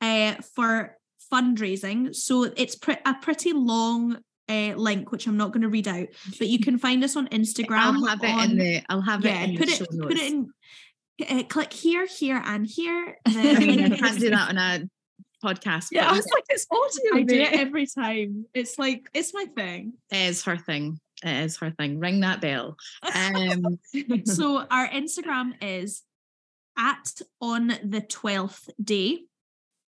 uh, 0.02 0.36
for 0.56 0.98
fundraising. 1.32 2.16
So 2.16 2.44
it's 2.44 2.76
pre- 2.76 2.98
a 3.06 3.14
pretty 3.16 3.54
long 3.54 4.20
uh, 4.50 4.74
link, 4.76 5.12
which 5.12 5.28
I'm 5.28 5.38
not 5.38 5.52
going 5.52 5.62
to 5.62 5.70
read 5.70 5.88
out, 5.88 6.08
but 6.38 6.48
you 6.48 6.60
can 6.64 6.78
find 6.78 7.04
us 7.04 7.16
on 7.16 7.28
Instagram. 7.30 7.78
I'll 7.80 8.06
have 8.06 8.24
it 8.24 8.52
in 8.52 8.58
the. 8.58 8.82
I'll 8.90 9.02
have 9.02 9.24
yeah, 9.24 9.44
it 9.44 9.50
in 9.50 9.58
put 9.58 9.68
the 9.68 9.74
it 9.74 9.78
show 9.78 9.86
put 9.86 9.96
notes. 9.96 10.16
it 10.16 10.32
in. 10.32 10.50
Uh, 11.30 11.44
click 11.44 11.72
here, 11.72 12.08
here, 12.08 12.42
and 12.44 12.66
here. 12.66 13.18
I 13.26 13.60
mean, 13.60 13.94
I 13.94 13.98
can't 13.98 14.20
do 14.20 14.32
that 14.32 14.50
on 14.50 14.58
a 14.58 14.90
podcast. 15.44 15.90
yeah, 15.92 16.10
I 16.10 16.14
was 16.14 16.28
like, 16.34 16.44
it's 16.50 16.66
audio. 16.72 17.20
I 17.20 17.24
do 17.24 17.36
it 17.36 17.54
every 17.54 17.86
time. 17.86 18.46
It's 18.54 18.80
like 18.80 19.10
it's 19.14 19.34
my 19.34 19.46
thing. 19.56 19.94
it 20.12 20.30
is 20.30 20.44
her 20.46 20.58
thing. 20.58 21.00
It 21.24 21.46
is 21.46 21.58
her 21.58 21.72
thing. 21.72 22.00
Ring 22.00 22.22
that 22.22 22.42
bell. 22.42 22.78
Um, 23.16 23.80
so 24.26 24.66
our 24.72 24.88
Instagram 24.88 25.54
is 25.62 26.02
at 26.78 27.22
on 27.40 27.68
the 27.68 28.02
12th 28.02 28.70
day. 28.84 29.22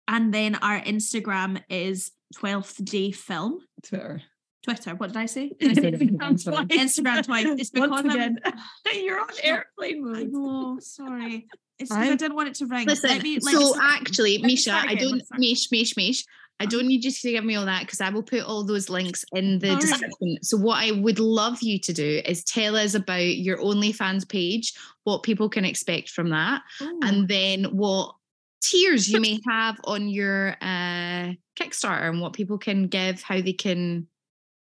And 0.09 0.35
then 0.35 0.57
our 0.57 0.81
Instagram 0.81 1.63
is 1.69 2.11
12th 2.37 2.85
day 2.85 3.13
film. 3.13 3.61
Twitter. 3.85 4.23
Twitter. 4.63 4.95
What 4.95 5.09
did 5.09 5.17
I 5.17 5.27
say? 5.27 5.53
I 5.63 5.73
said 5.75 5.95
Instagram 5.95 6.43
twice. 6.45 6.67
Instagram 6.69 7.25
twice. 7.25 7.47
It's 7.47 7.71
because 7.75 7.91
Once 7.91 8.07
I'm- 8.07 8.11
again. 8.11 8.39
You're 8.95 9.21
on 9.21 9.29
airplane 9.43 10.05
mode. 10.05 10.29
know, 10.33 10.79
sorry. 10.81 11.47
It's 11.79 11.91
'cause 11.91 11.99
I 11.99 12.15
didn't 12.15 12.35
want 12.35 12.49
it 12.49 12.55
to 12.57 12.67
ring. 12.67 12.87
Listen, 12.87 13.11
Let 13.11 13.23
me- 13.23 13.39
let 13.41 13.55
so 13.55 13.75
me- 13.75 13.81
actually, 13.83 14.39
Misha, 14.39 14.73
I 14.73 14.95
don't. 14.95 15.23
Mish, 15.39 15.71
Mish, 15.73 15.97
Mish, 15.97 16.25
I 16.59 16.67
don't 16.67 16.87
need 16.87 17.05
you 17.05 17.11
to 17.11 17.31
give 17.31 17.43
me 17.43 17.55
all 17.57 17.65
that 17.65 17.81
because 17.87 18.03
I 18.03 18.11
will 18.11 18.23
put 18.23 18.43
all 18.43 18.65
those 18.65 18.91
links 18.91 19.25
in 19.33 19.61
the 19.61 19.69
All 19.71 19.75
right. 19.77 19.81
description. 19.81 20.37
So, 20.43 20.59
what 20.59 20.77
I 20.85 20.91
would 20.93 21.19
love 21.19 21.63
you 21.63 21.79
to 21.81 21.93
do 21.95 22.21
is 22.27 22.45
tell 22.45 22.77
us 22.77 22.93
about 22.95 23.23
your 23.37 23.57
OnlyFans 23.57 24.29
page, 24.29 24.75
what 25.05 25.23
people 25.23 25.49
can 25.49 25.65
expect 25.65 26.11
from 26.11 26.29
that, 26.31 26.61
Ooh. 26.83 27.01
and 27.03 27.27
then 27.29 27.65
what 27.65 28.15
tiers 28.63 29.09
you 29.09 29.19
may 29.21 29.39
have 29.49 29.81
on 29.85 30.11
your 30.11 30.51
uh, 30.61 31.33
Kickstarter 31.59 32.11
and 32.11 32.21
what 32.21 32.35
people 32.35 32.59
can 32.59 32.89
give, 32.89 33.23
how 33.23 33.41
they 33.41 33.55
can, 33.55 34.07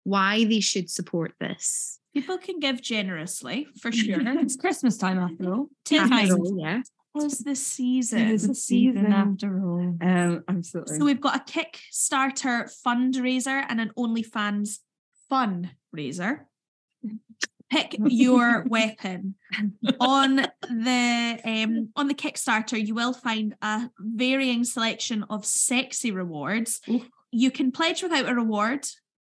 why 0.06 0.46
they 0.46 0.62
should 0.62 0.90
support 0.90 1.34
this. 1.42 2.00
people 2.14 2.38
can 2.38 2.60
give 2.60 2.82
generously 2.82 3.68
for 3.82 3.92
sure. 4.02 4.20
It's 4.22 4.56
Christmas 4.56 4.98
time 4.98 5.20
after 5.20 5.54
all. 5.54 5.68
Ten 5.84 6.10
times. 6.10 6.32
yeah. 6.56 6.82
It's 7.18 7.44
the 7.44 7.56
season. 7.56 8.20
It 8.20 8.32
is 8.32 8.48
the 8.48 8.56
season 8.56 9.12
after 9.14 9.62
all. 9.66 9.98
Um, 10.02 10.44
absolutely. 10.50 10.98
So 11.00 11.06
we've 11.06 11.22
got 11.22 11.36
a 11.38 11.44
Kickstarter 11.52 12.70
fundraiser 12.86 13.66
and 13.70 13.80
an 13.82 13.92
OnlyFans 13.98 14.80
fundraiser. 15.32 16.42
Pick 17.72 17.96
your 18.00 18.66
weapon. 18.70 19.36
on 20.00 20.36
the 20.36 21.40
um, 21.44 21.90
on 21.96 22.08
the 22.08 22.14
Kickstarter, 22.14 22.86
you 22.86 22.94
will 22.94 23.14
find 23.14 23.56
a 23.62 23.90
varying 24.00 24.64
selection 24.64 25.24
of 25.30 25.46
sexy 25.46 26.12
rewards. 26.12 26.80
Oof. 26.90 27.10
You 27.32 27.50
can 27.50 27.72
pledge 27.72 28.04
without 28.04 28.30
a 28.30 28.36
reward. 28.36 28.86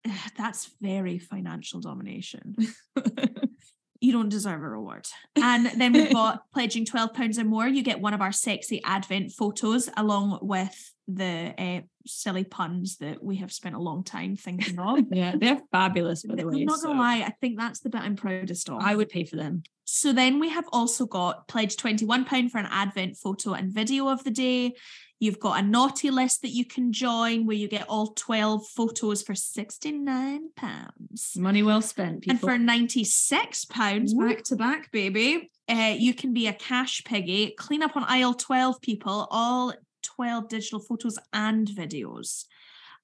That's 0.37 0.71
very 0.81 1.19
financial 1.19 1.81
domination. 1.81 2.57
you 4.01 4.13
don't 4.13 4.29
deserve 4.29 4.63
a 4.63 4.69
reward. 4.69 5.07
And 5.37 5.67
then 5.67 5.93
we've 5.93 6.13
got 6.13 6.43
pledging 6.53 6.85
£12 6.85 7.39
or 7.39 7.45
more, 7.45 7.67
you 7.67 7.83
get 7.83 8.01
one 8.01 8.15
of 8.15 8.21
our 8.21 8.33
sexy 8.33 8.83
advent 8.85 9.33
photos 9.33 9.89
along 9.97 10.39
with 10.43 10.94
the 11.07 11.55
uh, 11.59 11.81
silly 12.07 12.45
puns 12.45 12.97
that 12.99 13.23
we 13.23 13.37
have 13.37 13.53
spent 13.53 13.75
a 13.75 13.81
long 13.81 14.05
time 14.05 14.37
thinking 14.37 14.79
of. 14.79 15.01
Yeah, 15.11 15.35
they're 15.39 15.61
fabulous, 15.71 16.23
by 16.23 16.35
the 16.35 16.47
way. 16.47 16.61
I'm 16.61 16.67
not 16.67 16.83
gonna 16.83 16.99
lie, 16.99 17.19
I 17.19 17.35
think 17.41 17.59
that's 17.59 17.81
the 17.81 17.91
bit 17.91 18.01
I'm 18.01 18.17
proudest 18.17 18.69
of. 18.71 18.81
I 18.81 18.95
would 18.97 19.09
pay 19.09 19.25
for 19.25 19.37
them. 19.37 19.63
So 19.85 20.13
then 20.13 20.41
we 20.41 20.49
have 20.49 20.65
also 20.73 21.07
got 21.07 21.47
pledge 21.47 21.77
£21 21.77 22.51
for 22.51 22.59
an 22.59 22.69
advent 22.71 23.17
photo 23.17 23.53
and 23.53 23.73
video 23.73 24.09
of 24.09 24.25
the 24.25 24.31
day. 24.31 24.75
You've 25.21 25.39
got 25.39 25.63
a 25.63 25.67
naughty 25.67 26.11
list 26.11 26.43
that 26.43 26.51
you 26.51 26.65
can 26.65 26.93
join 26.93 27.47
where 27.47 27.57
you 27.57 27.69
get 27.69 27.87
all 27.89 28.09
12 28.09 28.67
photos 28.67 29.23
for 29.23 29.35
£69. 29.35 30.41
Money 31.37 31.63
well 31.63 31.81
spent, 31.81 32.23
people. 32.23 32.33
And 32.33 32.41
for 32.41 32.59
£96, 32.59 34.15
Woo. 34.15 34.29
back 34.29 34.43
to 34.45 34.57
back, 34.57 34.91
baby, 34.91 35.51
uh, 35.69 35.95
you 35.97 36.13
can 36.13 36.33
be 36.35 36.47
a 36.47 36.53
cash 36.53 37.05
piggy, 37.05 37.55
clean 37.57 37.83
up 37.83 37.97
on 37.97 38.05
aisle 38.05 38.35
12 38.35 38.81
people, 38.81 39.29
all 39.31 39.73
12 40.17 40.49
digital 40.49 40.81
photos 40.81 41.19
and 41.33 41.69
videos. 41.69 42.45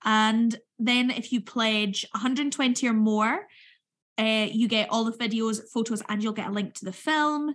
And 0.05 0.57
then 0.79 1.11
if 1.11 1.33
you 1.33 1.41
pledge 1.41 2.07
120 2.13 2.87
or 2.89 2.93
more, 2.93 3.47
uh, 4.19 4.49
you 4.51 4.69
get 4.69 4.89
all 4.91 5.05
the 5.05 5.17
videos, 5.17 5.61
photos, 5.73 6.03
and 6.09 6.23
you'll 6.23 6.33
get 6.33 6.49
a 6.49 6.53
link 6.53 6.75
to 6.75 6.85
the 6.85 6.93
film. 6.93 7.55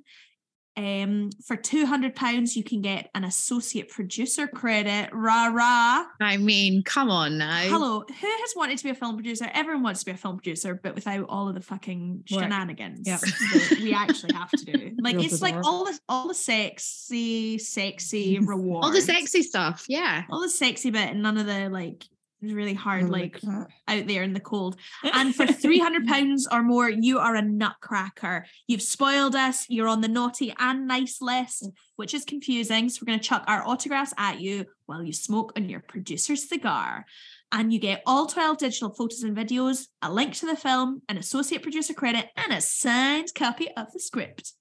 Um, 0.78 1.30
for 1.45 1.55
two 1.55 1.86
hundred 1.86 2.15
pounds, 2.15 2.55
you 2.57 2.63
can 2.63 2.82
get 2.82 3.09
an 3.15 3.23
associate 3.23 3.89
producer 3.89 4.47
credit. 4.47 5.09
Rah 5.13 5.47
rah. 5.47 6.05
I 6.19 6.38
mean, 6.38 6.84
come 6.84 7.09
on 7.09 7.38
now. 7.38 7.61
Hello, 7.63 7.99
who 8.01 8.28
has 8.28 8.53
wanted 8.55 8.78
to 8.80 8.84
be 8.84 8.89
a 8.89 8.95
film 8.95 9.15
producer? 9.15 9.49
Everyone 9.53 9.84
wants 9.84 10.01
to 10.01 10.05
be 10.05 10.11
a 10.11 10.17
film 10.17 10.38
producer, 10.38 10.76
but 10.82 10.93
without 10.95 11.26
all 11.30 11.47
of 11.47 11.55
the 11.55 11.61
fucking 11.61 12.23
Work. 12.32 12.43
shenanigans 12.43 13.07
Yep. 13.07 13.19
that 13.21 13.80
we 13.82 13.93
actually 13.93 14.34
have 14.34 14.51
to 14.51 14.65
do. 14.65 14.91
Like 15.05 15.15
Real 15.17 15.26
it's 15.26 15.41
like 15.41 15.55
all 15.63 15.86
the 15.86 15.99
all 16.09 16.28
the 16.28 16.34
sexy, 16.34 17.57
sexy 17.57 18.39
reward. 18.39 18.84
All 18.86 18.91
the 18.91 19.01
sexy 19.01 19.43
stuff. 19.43 19.86
Yeah. 19.88 20.23
all 20.30 20.41
the 20.41 20.49
sexy 20.49 20.89
bit, 20.89 21.09
and 21.11 21.21
none 21.21 21.38
of 21.38 21.45
the 21.45 21.69
like 21.69 22.03
really 22.41 22.73
hard, 22.73 23.09
like 23.09 23.39
out 23.88 24.07
there 24.07 24.23
in 24.23 24.33
the 24.33 24.39
cold. 24.39 24.77
And 25.03 25.36
for 25.36 25.45
three 25.65 25.79
hundred 25.79 26.07
pounds 26.07 26.47
or 26.51 26.61
more, 26.61 26.89
you 26.89 27.19
are 27.19 27.36
a 27.36 27.41
nutcracker. 27.41 28.45
You've 28.67 28.81
spoiled 28.81 29.36
us. 29.36 29.65
You're 29.69 29.88
on 29.88 30.01
the 30.01 30.07
naughty 30.07 30.53
and 30.59 30.88
nice 30.88 31.21
list, 31.21 31.63
mm. 31.63 31.73
which 31.95 32.13
is 32.13 32.25
confusing. 32.25 32.89
So 32.89 32.99
we're 33.01 33.11
going 33.11 33.19
to 33.19 33.27
chuck 33.27 33.43
our 33.47 33.65
autographs 33.65 34.13
at 34.17 34.41
you 34.41 34.65
while 34.86 35.03
you 35.03 35.13
smoke 35.13 35.53
on 35.55 35.69
your 35.69 35.79
producer's 35.79 36.47
cigar. 36.47 37.05
And 37.51 37.71
you 37.71 37.79
get 37.79 38.01
all 38.05 38.25
12 38.25 38.57
digital 38.57 38.89
photos 38.89 39.23
and 39.23 39.38
videos, 39.38 39.88
a 40.01 40.11
link 40.11 40.33
to 40.36 40.45
the 40.45 40.57
film, 40.57 41.01
an 41.07 41.17
associate 41.17 41.63
producer 41.63 41.93
credit, 41.93 42.27
and 42.36 42.51
a 42.51 42.59
signed 42.59 43.29
copy 43.33 43.69
of 43.77 43.91
the 43.93 43.99
script. 43.99 44.53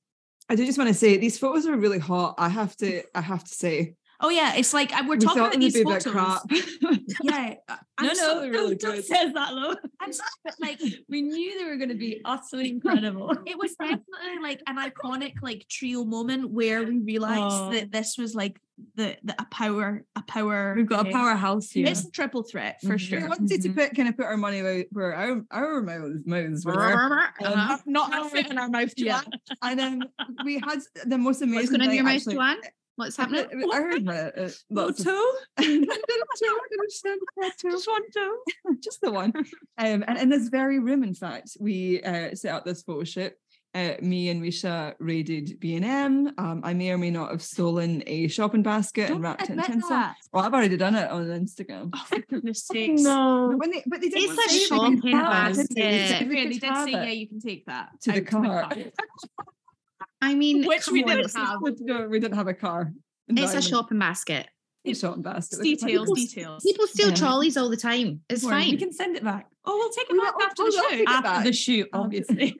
I 0.48 0.54
do 0.54 0.66
just 0.66 0.78
want 0.78 0.88
to 0.88 0.94
say 0.94 1.16
these 1.16 1.38
photos 1.38 1.66
are 1.66 1.76
really 1.76 1.98
hot. 1.98 2.34
I 2.38 2.48
have 2.48 2.76
to. 2.76 3.02
I 3.14 3.20
have 3.20 3.44
to 3.44 3.54
say. 3.54 3.94
Oh 4.20 4.30
yeah, 4.30 4.54
it's 4.54 4.72
like 4.72 4.92
uh, 4.94 5.02
we're 5.06 5.16
We 5.16 5.20
talking 5.26 5.42
thought 5.42 5.48
about 5.48 5.52
they 5.52 5.58
would 5.58 5.62
these 5.62 5.74
be 5.74 5.80
a 5.82 5.84
photos. 5.84 6.12
crap. 6.12 6.42
Yeah, 7.22 7.54
uh, 7.68 7.76
I'm 7.98 8.06
no, 8.06 8.14
so- 8.14 8.34
no, 8.34 8.40
they're 8.40 8.50
really 8.58 8.74
don't 8.76 8.94
good. 8.96 9.04
says 9.04 9.32
that 9.34 9.54
low. 9.54 9.74
I'm 10.00 10.12
so- 10.18 10.22
but, 10.44 10.54
like 10.60 10.80
We 11.08 11.22
knew 11.22 11.58
they 11.58 11.64
were 11.64 11.76
going 11.76 11.88
to 11.90 11.94
be 11.94 12.20
utterly 12.24 12.70
incredible. 12.70 13.30
it 13.46 13.58
was 13.58 13.74
definitely 13.74 14.38
like 14.42 14.60
an 14.66 14.76
iconic 14.78 15.34
like 15.42 15.66
trio 15.68 16.04
moment 16.04 16.50
where 16.50 16.82
we 16.84 16.98
realized 16.98 17.42
Oh. 17.54 17.70
that 17.72 17.92
this 17.92 18.16
was 18.16 18.34
like 18.34 18.60
the, 18.96 19.16
the 19.22 19.34
a 19.40 19.44
power 19.46 20.04
a 20.16 20.22
power 20.22 20.74
We've 20.76 20.86
got 20.86 21.06
a 21.08 21.12
powerhouse 21.12 21.70
here. 21.70 21.86
it's 21.86 22.04
a 22.04 22.10
triple 22.10 22.42
threat 22.42 22.80
for 22.82 22.94
Mhm. 22.94 22.98
sure 22.98 23.20
We 23.20 23.28
wanted 23.28 23.62
to 23.62 23.68
Mhm. 23.68 23.74
put 23.76 23.94
kind 23.96 24.08
of 24.08 24.16
put 24.16 24.26
our 24.26 24.36
money 24.36 24.62
where, 24.62 24.84
where 24.90 25.14
our 25.14 25.42
our 25.52 25.80
mouths 25.82 26.22
mouths 26.26 26.64
were. 26.64 26.74
Uh-huh. 26.80 27.78
not 27.86 28.10
Not 28.10 28.30
fit 28.32 28.50
in 28.50 28.58
our 28.58 28.68
mouth 28.68 28.92
Yeah. 28.96 29.20
And 29.62 29.78
then 29.78 30.02
we 30.44 30.54
had 30.54 30.80
the 31.06 31.18
most 31.18 31.42
amazing. 31.42 31.56
What's 31.56 31.70
going 31.70 31.80
on 31.82 31.84
in 31.84 31.90
thing, 31.90 31.96
your 31.98 32.04
mouth. 32.04 32.24
Joanne? 32.62 32.70
What's 32.96 33.16
happening? 33.16 33.46
I 33.72 33.76
heard 33.80 34.06
that. 34.06 34.38
Uh, 34.38 34.48
Photo? 34.74 35.20
just 37.70 37.88
one 37.88 38.10
toe. 38.10 38.36
just 38.80 39.00
the 39.00 39.10
one. 39.10 39.32
Um, 39.78 40.04
and 40.06 40.16
in 40.18 40.28
this 40.28 40.48
very 40.48 40.78
room, 40.78 41.02
in 41.02 41.14
fact, 41.14 41.56
we 41.58 42.02
uh, 42.02 42.34
set 42.34 42.54
up 42.54 42.64
this 42.64 42.82
photo 42.82 43.04
shoot. 43.04 43.32
Uh, 43.74 43.94
me 44.00 44.28
and 44.28 44.40
Risha 44.40 44.94
raided 45.00 45.58
B 45.58 45.74
and 45.74 45.84
M. 45.84 46.32
Um, 46.38 46.60
I 46.62 46.74
may 46.74 46.90
or 46.90 46.98
may 46.98 47.10
not 47.10 47.32
have 47.32 47.42
stolen 47.42 48.04
a 48.06 48.28
shopping 48.28 48.62
basket 48.62 49.08
Don't 49.08 49.16
and 49.16 49.24
wrapped 49.24 49.42
it 49.42 49.50
in 49.50 49.62
tinsel. 49.64 49.90
Well, 50.32 50.44
I've 50.44 50.54
already 50.54 50.76
done 50.76 50.94
it 50.94 51.10
on 51.10 51.24
Instagram. 51.26 51.90
oh 51.92 52.04
for 52.06 52.20
goodness 52.20 52.64
sakes 52.64 53.02
But 53.02 53.08
No. 53.08 53.56
when 53.56 53.72
they, 53.72 53.82
but 53.84 54.00
they 54.00 54.10
didn't 54.10 54.38
It's 54.38 54.54
a 54.54 54.66
shopping 54.68 55.00
could 55.00 55.10
have 55.14 55.58
it. 55.58 55.68
They 55.74 55.80
basket. 55.82 56.28
Yeah, 56.30 56.44
they 56.44 56.48
did 56.50 56.60
say 56.60 56.90
yeah 56.92 57.04
you 57.10 57.26
can 57.26 57.40
take 57.40 57.66
that 57.66 58.00
to 58.02 58.12
the 58.12 58.22
car. 58.22 58.70
I 60.20 60.34
mean, 60.34 60.66
Which 60.66 60.88
we 60.88 61.02
didn't 61.02 61.34
have. 61.34 61.58
We 61.62 62.18
didn't 62.20 62.36
have 62.36 62.48
a 62.48 62.54
car. 62.54 62.92
it's 63.28 63.54
a 63.54 63.62
shopping 63.62 63.98
basket. 63.98 64.48
It's 64.84 65.00
shopping 65.00 65.22
basket. 65.22 65.62
Details 65.62 65.90
People- 66.02 66.14
details 66.14 66.62
People 66.62 66.86
steal 66.86 67.08
Yeah. 67.08 67.14
trolleys 67.14 67.56
all 67.56 67.70
the 67.70 67.76
time. 67.76 68.20
It's 68.28 68.44
We 68.44 68.50
fine. 68.50 68.78
can 68.78 68.92
send 68.92 69.16
it 69.16 69.24
back. 69.24 69.48
oh 69.66 69.78
we'll 69.78 69.88
take 69.92 70.10
it 70.10 70.12
We 70.12 70.18
back 70.20 70.36
will- 70.36 70.44
after 70.44 70.62
oh, 70.62 70.66
the 70.66 70.76
we'll 70.76 70.98
shoot 70.98 71.08
After 71.08 71.44
the 71.48 71.52
shoot, 71.54 71.88
obviously. 71.94 72.56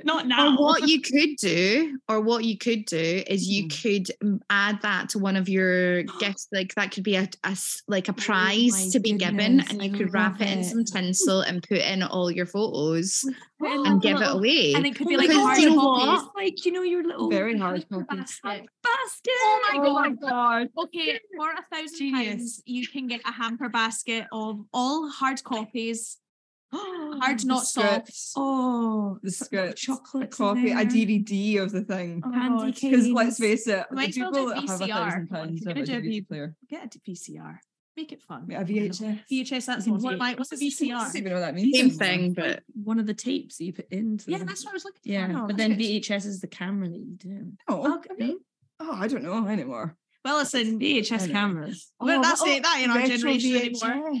Not 0.04 0.26
now. 0.26 0.56
Or 0.56 0.64
what 0.64 0.88
you 0.88 1.00
could 1.00 1.36
do, 1.36 1.96
or 2.08 2.20
what 2.20 2.44
you 2.44 2.58
could 2.58 2.86
do, 2.86 3.22
is 3.28 3.46
you 3.48 3.66
Mhm. 3.68 3.82
could 3.82 4.06
mm, 4.26 4.40
add 4.50 4.82
that 4.82 5.10
to 5.10 5.20
one 5.20 5.36
of 5.36 5.48
your 5.48 6.02
gifts. 6.18 6.48
Like 6.52 6.74
that 6.74 6.90
could 6.90 7.04
be 7.04 7.14
a, 7.14 7.28
a 7.44 7.56
like 7.86 8.08
a 8.08 8.12
my 8.12 8.18
prize 8.18 8.90
to 8.92 8.98
be 8.98 9.12
given, 9.12 9.60
and 9.60 9.80
you 9.80 9.92
I 9.94 9.96
could 9.96 10.12
wrap 10.12 10.40
love 10.40 10.48
it 10.48 10.58
in 10.58 10.64
some 10.64 10.84
tinsel 10.84 11.42
and 11.42 11.62
put 11.62 11.78
in 11.78 12.02
all 12.02 12.32
your 12.32 12.46
photos 12.46 13.24
and 13.60 14.02
give 14.02 14.20
it 14.20 14.26
away. 14.28 14.72
and 14.74 14.84
it 14.86 14.96
could 14.96 15.06
be 15.06 15.16
like 15.16 15.28
Because 15.28 15.42
hard 15.44 15.58
you 15.58 15.70
know 15.70 15.76
copies 15.80 16.24
what? 16.24 16.34
like 16.36 16.64
you 16.66 16.72
know 16.72 16.82
your 16.82 17.04
little 17.04 17.30
Very 17.30 17.56
hard 17.58 17.86
copies. 17.88 18.40
basket 18.42 18.66
basket. 19.04 19.32
Oh 19.36 19.68
my 19.72 19.78
Oh 19.86 19.94
my 19.94 20.08
God. 20.10 20.18
god. 20.20 20.68
Okay, 20.84 21.18
for 21.36 21.50
a 21.50 21.62
thousand 21.74 21.98
Genius. 21.98 22.28
pounds, 22.28 22.62
you 22.66 22.86
can 22.86 23.06
get 23.06 23.20
a 23.24 23.32
hamper 23.32 23.68
basket 23.68 24.26
of 24.32 24.64
all 24.72 25.08
hard 25.08 25.42
copies, 25.44 26.18
hard 26.72 27.40
The 27.40 27.46
not 27.46 27.64
soft. 27.66 27.88
scripts, 27.88 28.32
Oh, 28.36 29.18
The 29.22 29.30
scripts, 29.30 29.80
chocolate 29.80 30.24
a 30.24 30.28
copy, 30.28 30.70
a 30.70 30.84
DVD 30.84 31.60
of 31.62 31.72
the 31.72 31.82
thing. 31.82 32.22
Oh 32.24 32.30
Candy 32.30 32.64
God. 32.64 32.74
cane. 32.76 32.90
Because 32.92 33.08
let's 33.08 33.38
face 33.38 33.66
it, 33.66 33.86
the 33.90 33.96
Might 33.96 34.08
as 34.10 34.14
people 34.14 34.32
do 34.32 34.48
that 34.50 34.56
have 34.68 34.80
a 34.80 34.84
VCR. 34.84 34.88
thousand 34.88 35.28
pounds 35.28 35.60
if 35.62 35.66
have 35.68 35.76
a 35.76 35.84
gonna 35.86 35.98
a 35.98 36.02
DVD 36.02 36.28
player. 36.28 36.54
Get 36.68 36.94
a 36.94 36.98
VCR. 37.00 37.58
Make 37.96 38.12
it 38.12 38.22
fun. 38.22 38.44
A 38.52 38.64
VHS. 38.64 39.20
VHS. 39.30 39.66
That's 39.66 39.86
what 39.88 40.10
take- 40.10 40.18
my 40.20 40.34
what's 40.34 40.52
a 40.52 40.54
I 40.54 40.58
don't 40.58 40.68
VCR? 40.70 41.16
even 41.16 41.24
know 41.32 41.34
what 41.40 41.40
that 41.40 41.54
means. 41.56 41.76
Same 41.76 41.90
thing, 41.90 42.32
but 42.34 42.62
one 42.72 43.00
of 43.00 43.06
the 43.06 43.12
tapes 43.14 43.56
that 43.58 43.64
you 43.64 43.72
put 43.72 43.88
into. 43.90 44.30
Yeah, 44.30 44.38
the- 44.38 44.44
that's 44.44 44.64
what 44.64 44.70
I 44.70 44.74
was 44.74 44.84
looking 44.84 45.00
for. 45.02 45.08
yeah. 45.10 45.26
No, 45.26 45.46
but 45.48 45.56
then 45.56 45.70
good. 45.70 45.80
VHS 45.80 46.24
is 46.24 46.40
the 46.40 46.46
camera 46.46 46.88
that 46.88 46.96
you 46.98 47.16
do. 47.16 47.52
Oh, 47.68 47.96
Okay. 47.96 48.36
Oh, 48.80 48.92
I 48.94 49.06
don't 49.08 49.22
know 49.22 49.46
anymore. 49.46 49.96
Well, 50.24 50.38
listen, 50.38 50.78
VHS 50.78 51.26
know. 51.28 51.32
cameras. 51.32 51.92
Well, 52.00 52.20
that's 52.22 52.42
oh, 52.42 52.46
it. 52.46 52.62
That 52.62 52.80
in 52.82 52.90
our 52.90 52.98
retro 52.98 53.16
generation 53.16 53.56
anymore. 53.56 54.20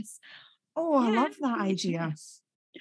Oh, 0.76 0.94
I 0.94 1.10
Yeah, 1.10 1.20
love 1.22 1.34
that 1.40 1.60
idea. 1.60 2.14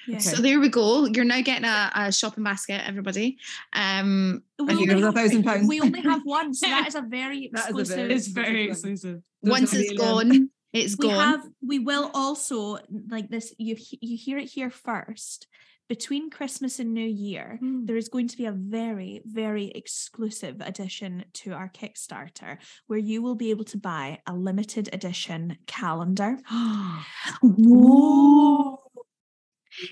Yeah. 0.07 0.19
so 0.19 0.41
there 0.41 0.59
we 0.59 0.69
go. 0.69 1.05
You're 1.05 1.25
now 1.25 1.41
getting 1.41 1.65
a, 1.65 1.91
a 1.95 2.11
shopping 2.11 2.43
basket, 2.43 2.81
everybody. 2.87 3.37
Um, 3.73 4.43
We 4.59 4.69
And 4.69 4.79
only 4.79 4.93
a 5.01 5.05
have- 5.05 5.15
thousand 5.15 5.43
pounds. 5.43 5.67
We 5.67 5.81
only 5.81 6.01
have 6.01 6.21
one, 6.23 6.53
so 6.53 6.67
that 6.67 6.87
is 6.87 6.95
a 6.95 7.01
very 7.01 7.49
That 7.53 7.71
is 7.71 7.75
a 7.75 7.79
exclusive. 7.79 7.95
very 7.97 8.13
It's 8.13 8.27
very 8.27 8.63
exclusive 8.69 9.15
exclusive. 9.15 9.23
once 9.41 9.71
Doesn't 9.71 9.79
it's 9.81 9.91
really- 9.91 10.29
gone, 10.29 10.49
it's 10.71 10.97
we 10.97 11.07
gone. 11.07 11.15
have 11.19 11.47
we 11.65 11.79
will 11.79 12.11
also 12.13 12.77
like 13.09 13.27
this 13.29 13.53
you 13.57 13.75
you 14.01 14.15
hear 14.15 14.37
it 14.37 14.49
here 14.49 14.69
first 14.69 15.47
between 15.89 16.29
christmas 16.29 16.79
and 16.79 16.93
new 16.93 17.05
year 17.07 17.57
Hmm. 17.59 17.85
there 17.85 17.97
is 17.97 18.07
going 18.07 18.27
to 18.29 18.37
be 18.37 18.45
a 18.45 18.51
very 18.53 19.21
very 19.25 19.67
exclusive 19.71 20.55
addition 20.61 21.25
to 21.33 21.51
our 21.53 21.69
kickstarter 21.69 22.57
where 22.87 22.99
you 22.99 23.21
will 23.21 23.35
be 23.35 23.49
able 23.49 23.65
to 23.65 23.77
buy 23.77 24.19
a 24.25 24.33
limited 24.33 24.89
edition 24.93 25.57
calendar 25.67 26.37
Whoa. 27.41 28.77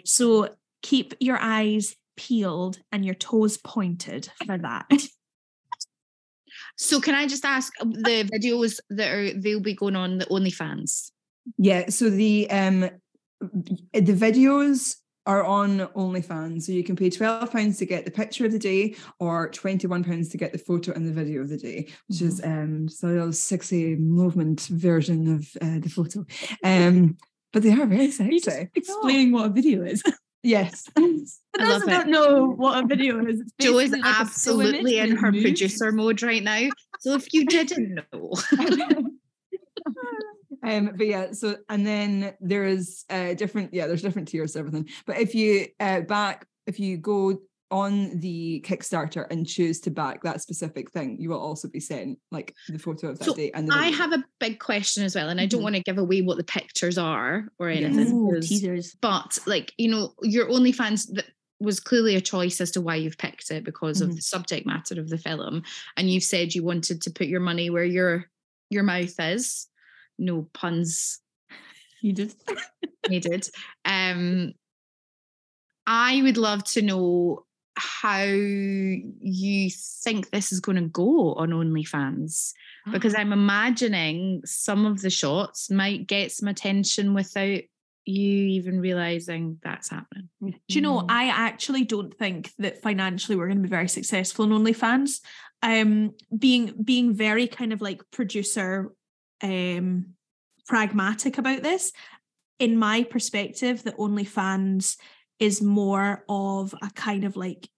so 0.05 0.55
keep 0.81 1.13
your 1.19 1.37
eyes 1.41 1.95
peeled 2.15 2.79
and 2.91 3.03
your 3.05 3.15
toes 3.15 3.57
pointed 3.57 4.29
for 4.45 4.57
that 4.57 4.85
So 6.79 6.99
can 7.01 7.15
I 7.15 7.27
just 7.27 7.43
ask 7.45 7.73
uh, 7.81 7.85
the 7.85 8.29
videos 8.33 8.79
that 8.91 9.11
are 9.11 9.33
they'll 9.33 9.59
be 9.59 9.73
going 9.73 9.95
on 9.95 10.19
the 10.19 10.25
OnlyFans? 10.25 11.11
Yeah, 11.57 11.89
so 11.89 12.09
the 12.09 12.49
um 12.51 12.81
the 13.93 14.13
videos 14.25 14.95
are 15.27 15.43
on 15.43 15.79
OnlyFans. 15.95 16.63
So 16.63 16.71
you 16.71 16.83
can 16.83 16.95
pay 16.95 17.09
£12 17.11 17.77
to 17.79 17.85
get 17.85 18.05
the 18.05 18.11
picture 18.11 18.45
of 18.45 18.51
the 18.51 18.59
day 18.59 18.95
or 19.19 19.49
£21 19.51 20.31
to 20.31 20.37
get 20.37 20.51
the 20.53 20.57
photo 20.57 20.93
and 20.93 21.07
the 21.07 21.11
video 21.13 21.41
of 21.41 21.49
the 21.49 21.57
day, 21.57 21.87
which 22.07 22.21
is 22.21 22.41
um 22.43 22.87
so 22.89 23.07
a 23.07 23.09
little 23.09 23.33
sexy 23.33 23.95
movement 23.97 24.61
version 24.71 25.35
of 25.35 25.41
uh, 25.61 25.79
the 25.79 25.89
photo. 25.89 26.25
Um 26.63 27.17
but 27.53 27.63
they 27.63 27.71
are 27.71 27.85
very 27.85 28.09
You 28.29 28.39
just 28.41 28.45
sexy. 28.47 28.69
explaining 28.75 29.31
what 29.31 29.45
a 29.47 29.49
video 29.49 29.83
is. 29.83 30.03
Yes. 30.43 30.85
For 31.53 31.61
I 31.61 31.65
those 31.65 31.81
love 31.81 31.85
that 31.85 32.01
it. 32.01 32.05
don't 32.05 32.11
know 32.11 32.47
what 32.51 32.83
a 32.83 32.87
video 32.87 33.25
is, 33.25 33.41
it's 33.41 33.51
Joe 33.59 33.79
is 33.79 33.91
like 33.91 34.05
a 34.05 34.25
still 34.25 34.61
image, 34.61 34.85
absolutely 34.85 34.99
in 34.99 35.15
her 35.17 35.31
moves. 35.31 35.43
producer 35.43 35.91
mode 35.91 36.21
right 36.23 36.43
now. 36.43 36.69
So 36.99 37.13
if 37.15 37.33
you 37.33 37.45
didn't 37.45 37.95
know, 38.13 38.33
um 40.75 40.91
but 40.95 41.07
yeah 41.07 41.31
so 41.31 41.55
and 41.69 41.85
then 41.85 42.33
there 42.39 42.65
is 42.65 43.05
uh 43.09 43.33
different 43.33 43.73
yeah 43.73 43.87
there's 43.87 44.01
different 44.01 44.27
tiers 44.27 44.53
to 44.53 44.59
everything 44.59 44.87
but 45.05 45.17
if 45.19 45.33
you 45.35 45.67
uh 45.79 46.01
back 46.01 46.45
if 46.65 46.79
you 46.79 46.97
go 46.97 47.39
on 47.69 48.17
the 48.21 48.63
kickstarter 48.65 49.25
and 49.29 49.45
choose 49.45 49.81
to 49.81 49.91
back 49.91 50.23
that 50.23 50.41
specific 50.41 50.89
thing 50.91 51.17
you 51.19 51.29
will 51.29 51.39
also 51.39 51.67
be 51.67 51.81
sent 51.81 52.17
like 52.31 52.53
the 52.69 52.79
photo 52.79 53.09
of 53.09 53.19
that 53.19 53.25
So 53.25 53.33
day 53.33 53.51
and 53.53 53.67
the 53.67 53.73
I 53.73 53.87
have 53.87 54.13
a 54.13 54.23
big 54.39 54.57
question 54.59 55.03
as 55.03 55.15
well, 55.15 55.27
and 55.27 55.41
I 55.41 55.45
don't 55.47 55.59
Mhm. 55.59 55.63
want 55.63 55.75
to 55.75 55.81
give 55.83 55.97
away 55.97 56.21
what 56.21 56.37
the 56.37 56.45
pictures 56.45 56.97
are 56.97 57.49
or 57.59 57.69
Yes. 57.69 57.83
anything. 57.93 58.13
Ooh, 58.15 58.29
because- 58.29 58.47
teasers. 58.47 58.95
but 59.01 59.37
like 59.45 59.73
you 59.77 59.89
know, 59.91 60.13
your 60.21 60.47
OnlyFans 60.49 61.07
that 61.15 61.25
was 61.59 61.81
clearly 61.81 62.15
a 62.15 62.21
choice 62.21 62.61
as 62.61 62.71
to 62.71 62.79
why 62.81 62.95
you've 62.95 63.17
picked 63.17 63.51
it 63.51 63.65
because 63.65 63.99
of 63.99 64.11
Mhm. 64.11 64.15
the 64.15 64.21
subject 64.21 64.65
matter 64.65 64.97
of 65.01 65.09
the 65.09 65.17
film, 65.17 65.63
and 65.97 66.09
you've 66.09 66.23
said 66.23 66.55
you 66.55 66.63
wanted 66.63 67.01
to 67.01 67.09
put 67.11 67.27
your 67.27 67.41
money 67.41 67.69
where 67.69 67.83
your 67.83 68.29
your 68.69 68.83
mouth 68.83 69.15
is. 69.19 69.67
No 70.17 70.47
puns 70.53 71.19
You 72.01 72.13
did. 72.13 72.35
needed. 73.09 73.47
Um, 73.85 74.53
I 75.85 76.21
would 76.21 76.37
love 76.37 76.63
to 76.65 76.81
know 76.81 77.45
how 77.77 78.23
you 78.23 79.69
think 79.69 80.29
this 80.29 80.51
is 80.51 80.59
going 80.59 80.77
to 80.77 80.89
go 80.89 81.33
on 81.35 81.51
OnlyFans 81.51 82.53
because 82.91 83.15
I'm 83.17 83.31
imagining 83.31 84.41
some 84.45 84.85
of 84.85 85.01
the 85.01 85.09
shots 85.09 85.69
might 85.69 86.07
get 86.07 86.31
some 86.31 86.49
attention 86.49 87.13
without 87.13 87.61
you 88.05 88.47
even 88.47 88.79
realizing 88.79 89.59
that's 89.61 89.89
happening. 89.89 90.29
Do 90.41 90.53
you 90.69 90.81
know, 90.81 91.05
I 91.07 91.27
actually 91.27 91.83
don't 91.83 92.17
think 92.17 92.51
that 92.57 92.81
financially 92.81 93.37
we're 93.37 93.47
going 93.47 93.57
to 93.57 93.63
be 93.63 93.69
very 93.69 93.89
successful 93.89 94.45
in 94.45 94.51
OnlyFans. 94.51 95.19
Um, 95.61 96.13
being 96.37 96.73
being 96.83 97.15
very 97.15 97.47
kind 97.47 97.73
of 97.73 97.81
like 97.81 98.01
producer 98.11 98.91
um 99.41 100.13
pragmatic 100.67 101.37
about 101.37 101.63
this, 101.63 101.91
in 102.59 102.77
my 102.77 103.03
perspective, 103.03 103.83
that 103.83 103.97
OnlyFans 103.97 104.97
is 105.39 105.61
more 105.61 106.23
of 106.27 106.73
a 106.81 106.89
kind 106.91 107.23
of 107.23 107.35
like 107.37 107.69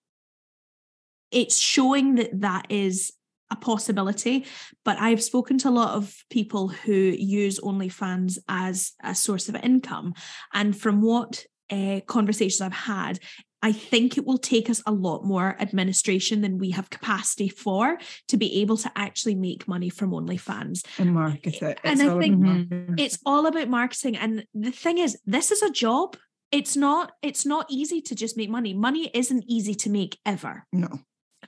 it's 1.32 1.60
showing 1.60 2.16
that 2.16 2.42
that 2.42 2.66
is 2.70 3.14
a 3.52 3.56
possibility. 3.56 4.46
But 4.86 4.98
I've 5.00 5.24
spoken 5.24 5.58
to 5.60 5.70
a 5.70 5.72
lot 5.72 5.96
of 5.96 6.16
people 6.30 6.70
who 6.70 6.94
use 6.94 7.60
OnlyFans 7.60 8.38
as 8.48 8.94
a 9.04 9.14
source 9.14 9.50
of 9.50 9.56
income. 9.56 10.14
And 10.54 10.76
from 10.76 11.02
what 11.02 11.46
uh, 11.72 12.02
conversations 12.08 12.62
I've 12.62 12.74
had, 12.74 13.20
I 13.62 13.72
think 13.72 14.18
it 14.18 14.26
will 14.26 14.38
take 14.38 14.70
us 14.70 14.82
a 14.86 14.92
lot 14.92 15.26
more 15.26 15.58
administration 15.60 16.42
than 16.42 16.58
we 16.58 16.72
have 16.72 16.90
capacity 16.90 17.50
for 17.50 17.98
to 18.30 18.38
be 18.38 18.62
able 18.62 18.78
to 18.78 18.92
actually 18.96 19.36
make 19.36 19.68
money 19.68 19.90
from 19.90 20.12
OnlyFans. 20.12 20.86
And 20.98 21.14
market 21.14 21.62
it. 21.62 21.80
And 21.84 22.02
I 22.02 22.18
think. 22.20 23.00
It's 23.00 23.20
all 23.26 23.48
about 23.48 23.68
marketing. 23.68 24.16
And 24.16 24.46
the 24.54 24.72
thing 24.72 24.98
is, 24.98 25.18
this 25.26 25.52
is 25.52 25.62
a 25.62 25.72
job. 25.72 26.16
It's 26.52 26.76
not, 26.76 27.12
it's 27.22 27.46
not 27.46 27.66
easy 27.70 28.02
to 28.02 28.16
just 28.16 28.38
make 28.38 28.50
money. 28.50 28.74
Money 28.74 29.12
isn't 29.14 29.44
easy 29.48 29.76
to 29.76 29.90
make 29.90 30.18
ever. 30.26 30.66
no. 30.72 30.88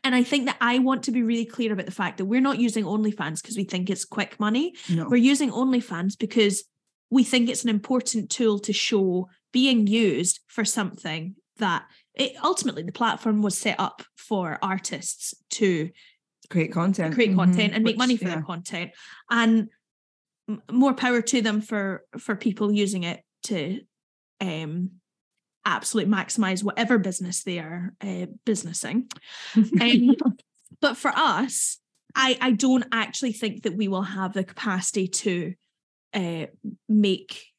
And 0.04 0.16
I 0.16 0.24
think 0.24 0.46
that 0.46 0.58
I 0.60 0.80
want 0.80 1.04
to 1.04 1.12
be 1.12 1.22
really 1.22 1.46
clear 1.46 1.74
about 1.74 1.86
the 1.86 1.92
fact 1.92 2.18
that 2.18 2.26
we're 2.26 2.42
not 2.42 2.58
using 2.58 2.86
OnlyFans 2.86 3.42
because 3.42 3.56
we 3.56 3.66
think 3.66 3.90
it's 3.90 4.06
quick 4.06 4.40
money. 4.40 4.74
No. 4.90 5.08
We're 5.08 5.18
using 5.18 5.52
OnlyFans 5.52 6.18
because 6.18 6.64
we 7.12 7.24
think 7.24 7.50
it's 7.50 7.64
an 7.64 7.70
important 7.70 8.32
tool 8.32 8.58
to 8.60 8.74
show 8.74 9.30
being 9.52 9.86
used 9.86 10.40
for 10.48 10.66
something 10.66 11.36
that 11.58 11.84
it 12.16 12.34
ultimately 12.44 12.84
the 12.84 12.92
platform 12.92 13.42
was 13.42 13.58
set 13.58 13.80
up 13.80 14.04
for 14.18 14.58
artists 14.62 15.34
to 15.52 15.90
create 16.50 16.72
content. 16.72 17.14
create 17.14 17.32
Mhm. 17.32 17.36
content 17.36 17.74
and 17.74 17.84
make 17.84 17.94
Which, 17.94 17.98
money 18.00 18.18
for 18.18 18.26
yeah. 18.26 18.36
their 18.36 18.44
content 18.44 18.92
and 19.30 19.70
more 20.72 20.94
power 20.94 21.22
to 21.22 21.42
them 21.42 21.62
for 21.62 22.04
for 22.18 22.36
people 22.36 22.72
using 22.72 23.04
it 23.04 23.22
to 23.44 23.80
um 24.42 24.92
absolutely 25.66 26.12
maximize 26.12 26.64
whatever 26.64 26.98
business 26.98 27.44
they 27.44 27.60
are 27.60 27.94
uh, 28.02 28.26
businessing 28.46 29.08
um, 29.82 30.16
but 30.82 30.98
for 30.98 31.12
us 31.16 31.78
i 32.16 32.38
i 32.42 32.52
don't 32.52 32.86
actually 32.92 33.32
think 33.32 33.64
that 33.64 33.78
we 33.78 33.88
will 33.88 34.02
have 34.02 34.34
the 34.34 34.44
capacity 34.44 35.08
to 35.08 35.54
uh 36.14 36.48
make 36.90 37.51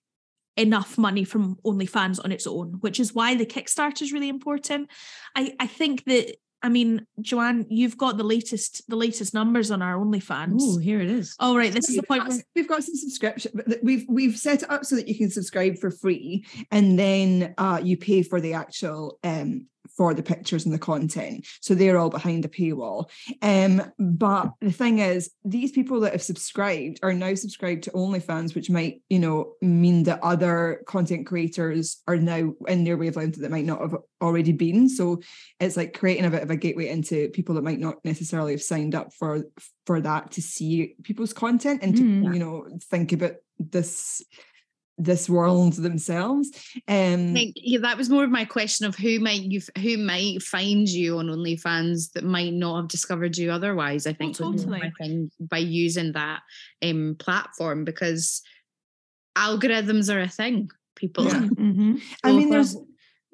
enough 0.56 0.98
money 0.98 1.24
from 1.24 1.56
OnlyFans 1.64 2.20
on 2.24 2.32
its 2.32 2.46
own, 2.46 2.78
which 2.80 3.00
is 3.00 3.14
why 3.14 3.34
the 3.34 3.46
Kickstarter 3.46 4.02
is 4.02 4.12
really 4.12 4.28
important. 4.28 4.90
I 5.34 5.54
I 5.58 5.66
think 5.66 6.04
that 6.04 6.36
I 6.64 6.68
mean, 6.68 7.06
Joanne, 7.20 7.66
you've 7.68 7.98
got 7.98 8.16
the 8.16 8.24
latest 8.24 8.88
the 8.88 8.96
latest 8.96 9.34
numbers 9.34 9.70
on 9.70 9.82
our 9.82 9.96
OnlyFans. 9.96 10.58
Oh, 10.60 10.78
here 10.78 11.00
it 11.00 11.10
is. 11.10 11.34
Oh, 11.40 11.56
right. 11.56 11.72
This 11.72 11.88
is 11.88 11.96
the 11.96 12.04
point. 12.04 12.22
got, 12.22 12.30
where- 12.30 12.44
we've 12.54 12.68
got 12.68 12.84
some 12.84 12.94
subscription, 12.94 13.60
we've 13.82 14.04
we've 14.08 14.36
set 14.36 14.62
it 14.62 14.70
up 14.70 14.84
so 14.84 14.94
that 14.96 15.08
you 15.08 15.16
can 15.16 15.30
subscribe 15.30 15.78
for 15.78 15.90
free, 15.90 16.46
and 16.70 16.98
then 16.98 17.54
uh, 17.58 17.80
you 17.82 17.96
pay 17.96 18.22
for 18.22 18.40
the 18.40 18.54
actual 18.54 19.18
um, 19.24 19.66
for 19.96 20.14
the 20.14 20.22
pictures 20.22 20.64
and 20.64 20.74
the 20.74 20.78
content. 20.78 21.46
So 21.60 21.74
they're 21.74 21.98
all 21.98 22.10
behind 22.10 22.44
a 22.44 22.48
paywall. 22.48 23.10
Um, 23.42 23.82
but 23.98 24.52
the 24.60 24.72
thing 24.72 24.98
is, 25.00 25.30
these 25.44 25.72
people 25.72 26.00
that 26.00 26.12
have 26.12 26.22
subscribed 26.22 27.00
are 27.02 27.12
now 27.12 27.34
subscribed 27.34 27.84
to 27.84 27.90
OnlyFans, 27.90 28.54
which 28.54 28.70
might 28.70 29.02
you 29.10 29.18
know 29.18 29.54
mean 29.60 30.04
that 30.04 30.20
other 30.22 30.82
content 30.86 31.26
creators 31.26 32.02
are 32.06 32.16
now 32.16 32.52
in 32.68 32.84
their 32.84 32.96
wavelength 32.96 33.36
that 33.36 33.50
might 33.50 33.64
not 33.64 33.80
have 33.80 33.96
already 34.20 34.52
been. 34.52 34.88
So 34.88 35.20
it's 35.60 35.76
like 35.76 35.98
creating 35.98 36.24
a 36.24 36.30
bit 36.30 36.42
of 36.42 36.50
a 36.50 36.56
gateway 36.56 36.88
into 36.88 37.28
people 37.30 37.54
that 37.56 37.64
might 37.64 37.80
not 37.80 37.96
necessarily 38.04 38.52
have 38.52 38.62
signed 38.62 38.94
up 38.94 39.12
for 39.12 39.44
for 39.86 40.00
that 40.00 40.30
to 40.32 40.42
see 40.42 40.94
people's 41.02 41.32
content 41.32 41.82
and 41.82 41.96
to 41.96 42.02
Mm. 42.02 42.34
you 42.34 42.40
know 42.40 42.68
think 42.90 43.12
about 43.12 43.34
this 43.58 44.22
this 44.98 45.28
world 45.28 45.72
themselves 45.74 46.50
um 46.86 47.30
I 47.30 47.32
think 47.32 47.54
yeah, 47.56 47.80
that 47.80 47.96
was 47.96 48.10
more 48.10 48.24
of 48.24 48.30
my 48.30 48.44
question 48.44 48.86
of 48.86 48.94
who 48.94 49.18
might 49.20 49.42
you 49.42 49.60
who 49.78 49.96
might 49.98 50.42
find 50.42 50.88
you 50.88 51.18
on 51.18 51.26
OnlyFans 51.26 52.12
that 52.12 52.24
might 52.24 52.52
not 52.52 52.76
have 52.76 52.88
discovered 52.88 53.36
you 53.38 53.50
otherwise. 53.50 54.06
I 54.06 54.12
think 54.12 54.38
was 54.38 54.40
more 54.40 54.52
totally. 54.52 54.80
my 54.80 54.92
thing 55.00 55.30
by 55.40 55.58
using 55.58 56.12
that 56.12 56.40
um 56.82 57.16
platform 57.18 57.84
because 57.84 58.42
algorithms 59.36 60.14
are 60.14 60.20
a 60.20 60.28
thing. 60.28 60.70
People 60.94 61.24
Yeah. 61.24 61.40
Mhm. 61.58 62.00
i 62.22 62.32
mean 62.32 62.50
there's 62.50 62.76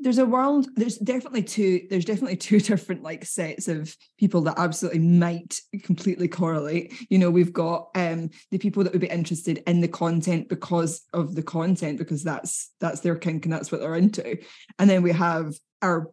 there's 0.00 0.18
a 0.18 0.26
world 0.26 0.68
there's 0.76 0.96
definitely 0.98 1.42
two 1.42 1.86
there's 1.90 2.04
definitely 2.04 2.36
two 2.48 2.60
different 2.60 3.02
like 3.02 3.24
sets 3.24 3.68
of 3.68 3.94
people 4.18 4.42
that 4.42 4.58
absolutely 4.58 5.00
might 5.00 5.60
completely 5.82 6.28
correlate. 6.28 6.94
You 7.10 7.18
know 7.18 7.30
we've 7.30 7.52
got 7.52 7.88
um 7.94 8.30
the 8.50 8.58
people 8.58 8.84
that 8.84 8.92
would 8.92 9.00
be 9.00 9.08
interested 9.08 9.62
in 9.66 9.80
the 9.80 9.88
content 9.88 10.48
because 10.48 11.02
of 11.12 11.34
the 11.34 11.42
content 11.42 11.98
because 11.98 12.22
that's 12.22 12.70
that's 12.80 13.00
their 13.00 13.16
kink 13.16 13.44
and 13.44 13.52
that's 13.52 13.72
what 13.72 13.80
they're 13.80 13.96
into. 13.96 14.38
And 14.78 14.88
then 14.88 15.02
we 15.02 15.12
have 15.12 15.54
our 15.82 16.10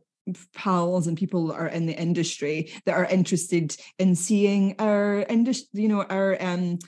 pals 0.54 1.06
and 1.06 1.18
people 1.18 1.48
that 1.48 1.56
are 1.56 1.68
in 1.68 1.86
the 1.86 2.00
industry 2.00 2.72
that 2.86 2.96
are 2.96 3.06
interested 3.06 3.78
in 4.00 4.16
seeing 4.16 4.76
our 4.80 5.20
industry 5.30 5.68
you 5.74 5.88
know 5.88 6.02
our 6.02 6.36
um 6.42 6.80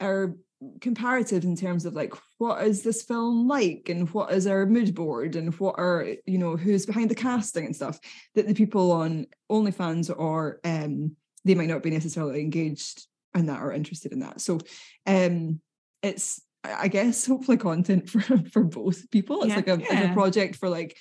our 0.00 0.34
comparative 0.80 1.44
in 1.44 1.54
terms 1.54 1.84
of 1.84 1.94
like 1.94 2.12
what 2.38 2.64
is 2.64 2.82
this 2.82 3.02
film 3.02 3.46
like 3.46 3.88
and 3.88 4.10
what 4.10 4.32
is 4.32 4.46
our 4.46 4.66
mood 4.66 4.92
board 4.94 5.36
and 5.36 5.54
what 5.60 5.76
are 5.78 6.04
you 6.26 6.36
know 6.38 6.56
who's 6.56 6.84
behind 6.84 7.08
the 7.10 7.14
casting 7.14 7.64
and 7.64 7.76
stuff 7.76 7.98
that 8.34 8.46
the 8.48 8.54
people 8.54 8.90
on 8.90 9.24
OnlyFans 9.50 10.12
or 10.16 10.58
um 10.64 11.14
they 11.44 11.54
might 11.54 11.68
not 11.68 11.82
be 11.82 11.90
necessarily 11.90 12.40
engaged 12.40 13.06
in 13.36 13.46
that 13.46 13.62
or 13.62 13.72
interested 13.72 14.10
in 14.12 14.18
that 14.20 14.40
so 14.40 14.58
um 15.06 15.60
it's 16.02 16.42
I 16.64 16.88
guess 16.88 17.24
hopefully 17.32 17.56
content 17.56 18.10
for 18.10 18.20
for 18.50 18.64
both 18.64 19.08
people 19.12 19.42
it's 19.42 19.50
Yeah. 19.50 19.56
like 19.56 19.68
a, 19.68 19.74
it's 19.80 20.10
a 20.10 20.12
project 20.12 20.56
for 20.56 20.68
like 20.68 20.96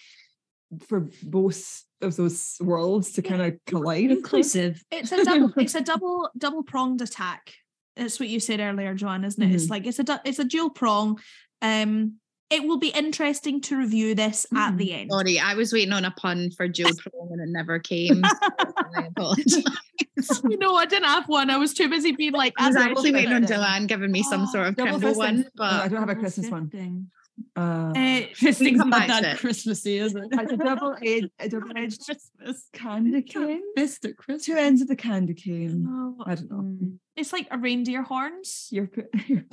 for 0.87 1.09
both 1.23 1.83
of 2.01 2.15
those 2.15 2.57
worlds 2.59 3.13
to 3.13 3.21
kind 3.21 3.41
of 3.41 3.55
collide. 3.65 4.11
Inclusive. 4.19 4.83
It's 4.91 5.11
a 5.11 5.23
double. 5.23 5.51
it's 5.57 5.75
a 5.75 5.81
double 5.81 6.29
double 6.37 6.61
pronged 6.61 7.01
attack. 7.01 7.53
That's 7.97 8.19
what 8.19 8.29
you 8.29 8.39
said 8.39 8.59
earlier, 8.59 8.93
Joanne, 8.93 9.23
isn't 9.25 9.41
it? 9.41 9.53
It's 9.53 9.69
like 9.69 9.85
it's 9.85 9.99
a 9.99 10.21
it's 10.23 10.39
a 10.39 10.43
dual 10.45 10.69
prong. 10.69 11.19
Um, 11.61 12.13
it 12.49 12.63
will 12.63 12.77
be 12.79 12.89
interesting 12.89 13.59
to 13.61 13.75
review 13.77 14.15
this 14.15 14.45
at 14.55 14.71
Mm. 14.73 14.77
the 14.77 14.93
end. 14.93 15.11
Sorry, 15.11 15.37
I 15.37 15.55
was 15.55 15.73
waiting 15.73 15.91
on 15.91 16.05
a 16.05 16.11
pun 16.11 16.49
for 16.51 16.67
dual 16.69 16.91
Prong 16.97 17.27
and 17.31 17.41
it 17.41 17.49
never 17.51 17.77
came. 17.79 18.23
so 18.23 18.31
I 18.95 19.07
apologize. 19.07 19.63
you 20.49 20.57
know, 20.57 20.75
I 20.75 20.85
didn't 20.85 21.05
have 21.07 21.27
one. 21.27 21.49
I 21.49 21.57
was 21.57 21.73
too 21.73 21.89
busy 21.89 22.13
being 22.13 22.31
like. 22.31 22.53
I 22.57 22.67
was 22.67 22.77
actually 22.77 23.11
waiting 23.11 23.33
on 23.33 23.43
Dylan 23.43 23.47
Joanne 23.49 23.87
giving 23.87 24.11
me 24.13 24.23
some 24.23 24.45
sort 24.47 24.67
of 24.67 24.75
Double 24.77 24.91
Trimble 24.99 25.09
fisting. 25.09 25.17
one, 25.17 25.45
No, 25.57 25.63
I 25.65 25.87
don't 25.89 25.99
have 25.99 26.09
a 26.09 26.15
Christmas 26.15 26.49
one. 26.49 26.69
Uh, 27.57 27.91
thing's 28.35 28.79
come 28.79 28.89
not 28.89 29.07
that 29.07 29.23
it. 29.23 29.37
Christmassy, 29.39 29.97
is 29.97 30.13
it? 30.15 30.25
it's 30.31 30.51
a 30.51 30.57
double 30.57 30.95
edged, 31.03 31.29
a 31.39 31.49
double 31.49 31.71
edged 31.75 32.05
Christmas. 32.05 32.69
candy 32.71 33.23
cane. 33.23 33.61
Fist 33.75 34.05
at 34.05 34.15
Christmas. 34.15 34.45
Two 34.45 34.55
ends 34.55 34.81
of 34.83 34.87
the 34.87 34.95
candy 34.95 35.33
cane. 35.33 35.85
oh, 35.89 36.23
I 36.25 36.35
don't 36.35 36.51
know. 36.51 36.57
Mm. 36.57 36.97
it's 37.15 37.33
like 37.33 37.47
a 37.49 37.57
reindeer 37.57 38.03
horns. 38.03 38.67
You're 38.71 38.89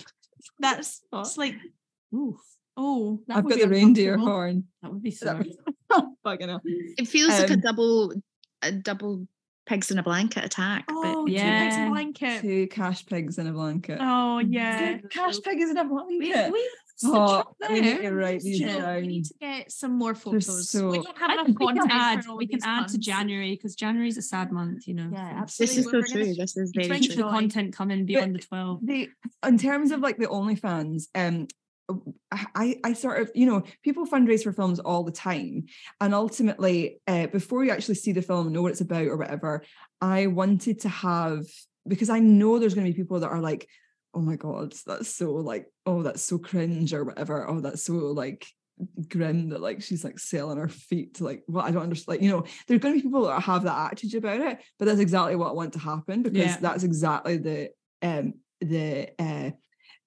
That's 0.59 1.01
it's 1.13 1.39
like 1.39 1.55
Ooh, 2.15 2.39
oh, 2.77 3.21
that 3.27 3.39
I've 3.39 3.49
got 3.49 3.59
the 3.59 3.69
reindeer 3.69 4.19
horn. 4.19 4.65
That 4.83 4.93
would 4.93 5.03
be 5.03 5.11
so. 5.11 5.41
That- 5.91 6.05
Fucking 6.25 6.49
hell. 6.49 6.61
it 6.65 7.07
feels 7.09 7.31
like 7.31 7.51
a 7.51 7.55
Um, 7.55 7.61
double 7.61 8.13
a 8.63 8.73
double 8.73 9.27
pigs 9.67 9.91
in 9.91 9.99
a 9.99 10.03
blanket 10.03 10.45
attack. 10.45 10.85
oh, 10.91 11.25
but 11.25 11.33
yeah. 11.33 11.65
yeah, 11.69 11.89
blanket. 11.89 12.41
Two 12.43 12.67
cash 12.67 13.07
pigs 13.07 13.39
in 13.39 13.47
a 13.47 13.53
blanket. 13.53 13.99
Oh 14.01 14.41
yeah. 14.41 14.99
Two 14.99 15.09
cash 15.09 15.41
pigs 15.41 15.71
in 15.71 15.77
a 15.79 15.85
blanket. 15.85 16.19
We, 16.19 16.51
we, 16.53 16.71
Oh, 17.03 17.43
the 17.61 17.73
we 17.73 17.81
truth 17.81 18.01
need 18.01 18.09
to 18.09 18.15
write 18.15 18.41
these 18.41 18.59
Jill, 18.61 18.79
down. 18.81 18.97
we 19.01 19.07
need 19.09 19.25
to 19.25 19.35
get 19.41 19.73
some 19.73 19.93
more 19.99 20.15
photos. 20.15 20.71
so- 20.71 20.91
we 20.91 20.99
don't 20.99 21.19
have 21.19 21.31
I 21.31 21.35
enough 21.35 21.47
think 21.47 21.59
we 21.59 21.67
can 21.67 21.77
content 21.79 22.01
add. 22.01 22.25
for 22.25 22.37
We 22.37 22.47
can 22.47 22.61
add 22.63 22.89
to. 22.89 22.99
January 22.99 23.51
because 23.57 23.75
January 23.75 24.09
is 24.09 24.17
a 24.17 24.23
sad 24.23 24.53
month. 24.53 24.87
You 24.87 24.95
know. 24.95 25.11
Yeah, 25.13 25.35
absolutely. 25.43 25.77
this 25.77 25.79
is 25.79 25.85
so 25.85 25.91
We're 25.99 26.03
gonna 26.03 26.25
true. 26.25 26.35
This 26.35 26.57
is 26.57 26.73
very 26.75 26.89
the 27.01 27.07
true. 27.07 27.17
Joy. 27.17 27.31
content 27.31 27.75
coming 27.75 28.07
beyond 28.07 28.35
the 28.35 28.39
twelve. 28.39 28.81
the 28.87 29.09
in 29.47 29.59
terms 29.59 29.91
of 29.91 30.01
like 30.01 30.19
the 30.19 30.27
OnlyFans, 30.27 31.05
um, 31.15 31.49
I 32.55 32.77
I 32.83 32.93
sort 32.95 33.21
of 33.21 33.31
you 33.35 33.47
know 33.47 33.63
people 33.83 34.07
fundraise 34.07 34.43
for 34.45 34.53
films 34.53 34.79
all 34.81 35.03
the 35.05 35.13
time, 35.13 35.67
and 36.01 36.15
ultimately, 36.15 37.01
uh, 37.07 37.27
before 37.27 37.65
you 37.65 37.73
actually 37.73 37.97
see 37.97 38.13
the 38.13 38.23
film, 38.23 38.53
know 38.53 38.63
what 38.63 38.71
it's 38.73 38.81
about 38.81 39.07
or 39.07 39.17
whatever, 39.17 39.63
I 40.01 40.29
wanted 40.29 40.81
to 40.81 40.89
have 40.89 41.45
because 41.87 42.09
I 42.09 42.21
know 42.21 42.59
there's 42.59 42.75
going 42.75 42.87
to 42.87 42.93
be 42.93 42.97
people 42.97 43.21
that 43.21 43.29
are 43.29 43.41
like, 43.43 43.69
oh 44.15 44.21
my 44.21 44.37
god, 44.37 44.75
that's 44.87 45.15
so 45.15 45.33
like, 45.35 45.67
oh 45.87 46.03
that's 46.03 46.23
so 46.23 46.39
cringe 46.39 46.93
or 46.95 47.05
whatever, 47.05 47.49
oh 47.49 47.61
that's 47.61 47.83
so 47.85 47.93
like 47.95 48.47
grim 49.09 49.51
that 49.51 49.61
like 49.61 49.81
she's 49.83 50.03
like 50.03 50.19
selling 50.19 50.59
her 50.59 50.67
feet 50.67 51.15
to 51.15 51.25
like 51.25 51.45
well 51.47 51.65
I 51.65 51.71
don't 51.71 51.85
understand 51.85 52.17
like 52.19 52.23
you 52.25 52.31
know 52.31 52.45
there's 52.67 52.81
going 52.81 52.95
to 52.95 52.99
be 52.99 53.03
people 53.03 53.23
that 53.27 53.41
have 53.41 53.63
that 53.63 53.93
attitude 53.93 54.17
about 54.25 54.41
it 54.41 54.59
but 54.81 54.87
that's 54.87 54.99
exactly 54.99 55.37
what 55.37 55.51
I 55.51 55.53
want 55.53 55.75
to 55.75 55.79
happen 55.79 56.25
because 56.25 56.39
Yeah. 56.39 56.57
that's 56.61 56.83
exactly 56.83 57.37
the 57.37 57.71
um 58.03 58.35
the 58.61 59.11
uh 59.17 59.51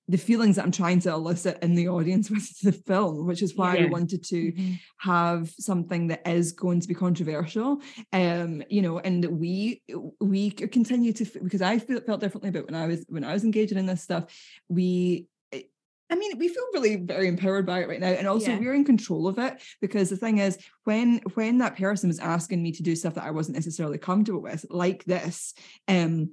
the 0.09 0.17
feelings 0.17 0.55
that 0.55 0.63
I'm 0.63 0.71
trying 0.71 0.99
to 1.01 1.11
elicit 1.11 1.59
in 1.61 1.75
the 1.75 1.89
audience 1.89 2.29
with 2.35 2.59
the 2.61 2.71
film 2.71 3.27
which 3.27 3.41
is 3.41 3.55
why 3.55 3.75
Yeah. 3.75 3.85
we 3.85 3.91
wanted 3.91 4.23
to 4.25 4.53
have 4.99 5.49
something 5.49 6.07
that 6.07 6.25
is 6.27 6.51
going 6.53 6.79
to 6.81 6.87
be 6.87 6.93
controversial 6.93 7.81
um 8.13 8.63
you 8.69 8.81
know 8.81 8.99
and 8.99 9.25
we 9.25 9.81
we 10.19 10.51
continue 10.51 11.13
to 11.13 11.25
because 11.43 11.61
i 11.61 11.77
feel, 11.79 11.99
felt 12.01 12.21
differently 12.21 12.49
about 12.49 12.65
when 12.65 12.75
i 12.75 12.87
was 12.87 13.05
when 13.09 13.23
i 13.23 13.33
was 13.33 13.43
engaging 13.43 13.77
in 13.77 13.85
this 13.85 14.01
stuff 14.01 14.25
we 14.69 15.27
eh, 15.51 15.61
I 16.09 16.15
mean, 16.15 16.37
we 16.37 16.47
feel 16.47 16.63
really 16.73 16.95
very 16.95 17.27
empowered 17.27 17.65
by 17.65 17.81
it 17.81 17.89
right 17.89 17.99
now, 17.99 18.07
and 18.07 18.29
also 18.29 18.51
Yeah. 18.51 18.59
we're 18.59 18.73
in 18.73 18.85
control 18.85 19.27
of 19.27 19.37
it 19.39 19.61
because 19.81 20.09
the 20.09 20.15
thing 20.15 20.37
is, 20.37 20.57
when 20.85 21.17
when 21.33 21.57
that 21.57 21.75
person 21.75 22.07
was 22.07 22.19
asking 22.19 22.63
me 22.63 22.71
to 22.71 22.81
do 22.81 22.95
stuff 22.95 23.15
that 23.15 23.25
I 23.25 23.31
wasn't 23.31 23.55
necessarily 23.57 23.97
comfortable 23.97 24.41
with, 24.41 24.65
like 24.69 25.03
this, 25.03 25.53
um, 25.89 26.31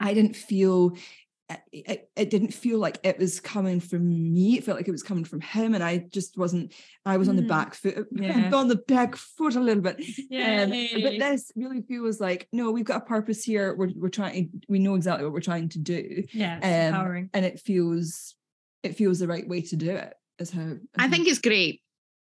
I 0.00 0.14
didn't 0.14 0.36
feel 0.36 0.96
it, 1.50 1.60
it, 1.72 2.10
it 2.16 2.30
didn't 2.30 2.54
feel 2.54 2.78
like 2.78 2.98
it 3.02 3.18
was 3.18 3.38
coming 3.38 3.78
from 3.78 4.32
me. 4.32 4.56
It 4.56 4.64
felt 4.64 4.78
like 4.78 4.88
it 4.88 4.92
was 4.92 5.02
coming 5.02 5.24
from 5.24 5.40
him, 5.42 5.74
and 5.74 5.84
I 5.84 5.98
just 5.98 6.38
wasn't. 6.38 6.72
I 7.04 7.16
was 7.18 7.28
on 7.28 7.36
the 7.36 7.42
Mm. 7.42 7.48
back 7.48 7.74
foot, 7.74 8.06
Yeah. 8.12 8.50
on 8.54 8.68
the 8.68 8.76
back 8.76 9.14
foot 9.16 9.54
a 9.54 9.60
little 9.60 9.82
bit. 9.82 9.96
Yeah. 10.30 10.62
Um, 10.62 10.70
but 11.02 11.18
this 11.18 11.52
really 11.54 11.82
feels 11.82 12.20
like 12.20 12.48
no, 12.52 12.70
we've 12.70 12.84
got 12.86 13.02
a 13.02 13.04
purpose 13.04 13.44
here. 13.44 13.74
We're 13.76 13.90
we're 13.94 14.08
trying. 14.08 14.62
We 14.68 14.78
know 14.78 14.94
exactly 14.94 15.24
what 15.24 15.34
we're 15.34 15.40
trying 15.40 15.68
to 15.70 15.78
do, 15.78 16.22
Yeah, 16.32 16.56
Um, 16.62 16.94
empowering. 16.94 17.30
and 17.34 17.44
it 17.44 17.60
feels 17.60 18.34
it 18.82 18.96
feels 18.96 19.18
the 19.18 19.26
right 19.28 19.46
way 19.46 19.60
to 19.62 19.76
do 19.76 19.90
it. 19.90 20.14
Is 20.38 20.50
how 20.50 20.76
I 20.98 21.02
how- 21.02 21.10
think 21.10 21.28
it's 21.28 21.38
great. 21.40 21.80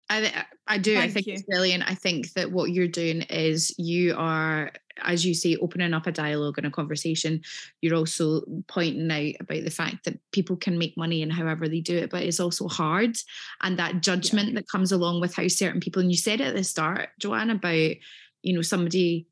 I 0.09 0.45
I 0.67 0.77
do. 0.77 0.97
I 0.97 1.09
think 1.09 1.27
you. 1.27 1.33
it's 1.33 1.43
brilliant. 1.43 1.83
I 1.89 1.95
think 1.95 2.33
that 2.33 2.51
what 2.51 2.71
you're 2.71 2.87
doing 2.87 3.21
is 3.23 3.73
you 3.77 4.15
are, 4.15 4.71
as 5.01 5.25
you 5.25 5.33
say, 5.33 5.55
opening 5.57 5.93
up 5.93 6.07
a 6.07 6.11
dialogue 6.11 6.57
and 6.57 6.67
a 6.67 6.71
conversation. 6.71 7.41
You're 7.81 7.95
also 7.95 8.41
pointing 8.67 9.09
out 9.11 9.41
about 9.41 9.63
the 9.63 9.71
fact 9.71 10.05
that 10.05 10.19
people 10.31 10.57
can 10.57 10.77
make 10.77 10.97
money 10.97 11.21
and 11.21 11.33
however 11.33 11.67
they 11.67 11.81
do 11.81 11.97
it, 11.97 12.09
but 12.11 12.23
it's 12.23 12.39
also 12.39 12.67
hard. 12.67 13.17
And 13.61 13.79
that 13.79 14.01
judgment 14.01 14.55
that 14.55 14.67
comes 14.67 14.91
along 14.91 15.21
with 15.21 15.35
how 15.35 15.47
certain 15.47 15.79
people, 15.79 16.01
and 16.01 16.11
you 16.11 16.17
said 16.17 16.41
at 16.41 16.55
the 16.55 16.63
start, 16.63 17.09
Joanne, 17.19 17.49
about, 17.49 17.95
you 18.43 18.53
know, 18.53 18.61
somebody 18.61 19.27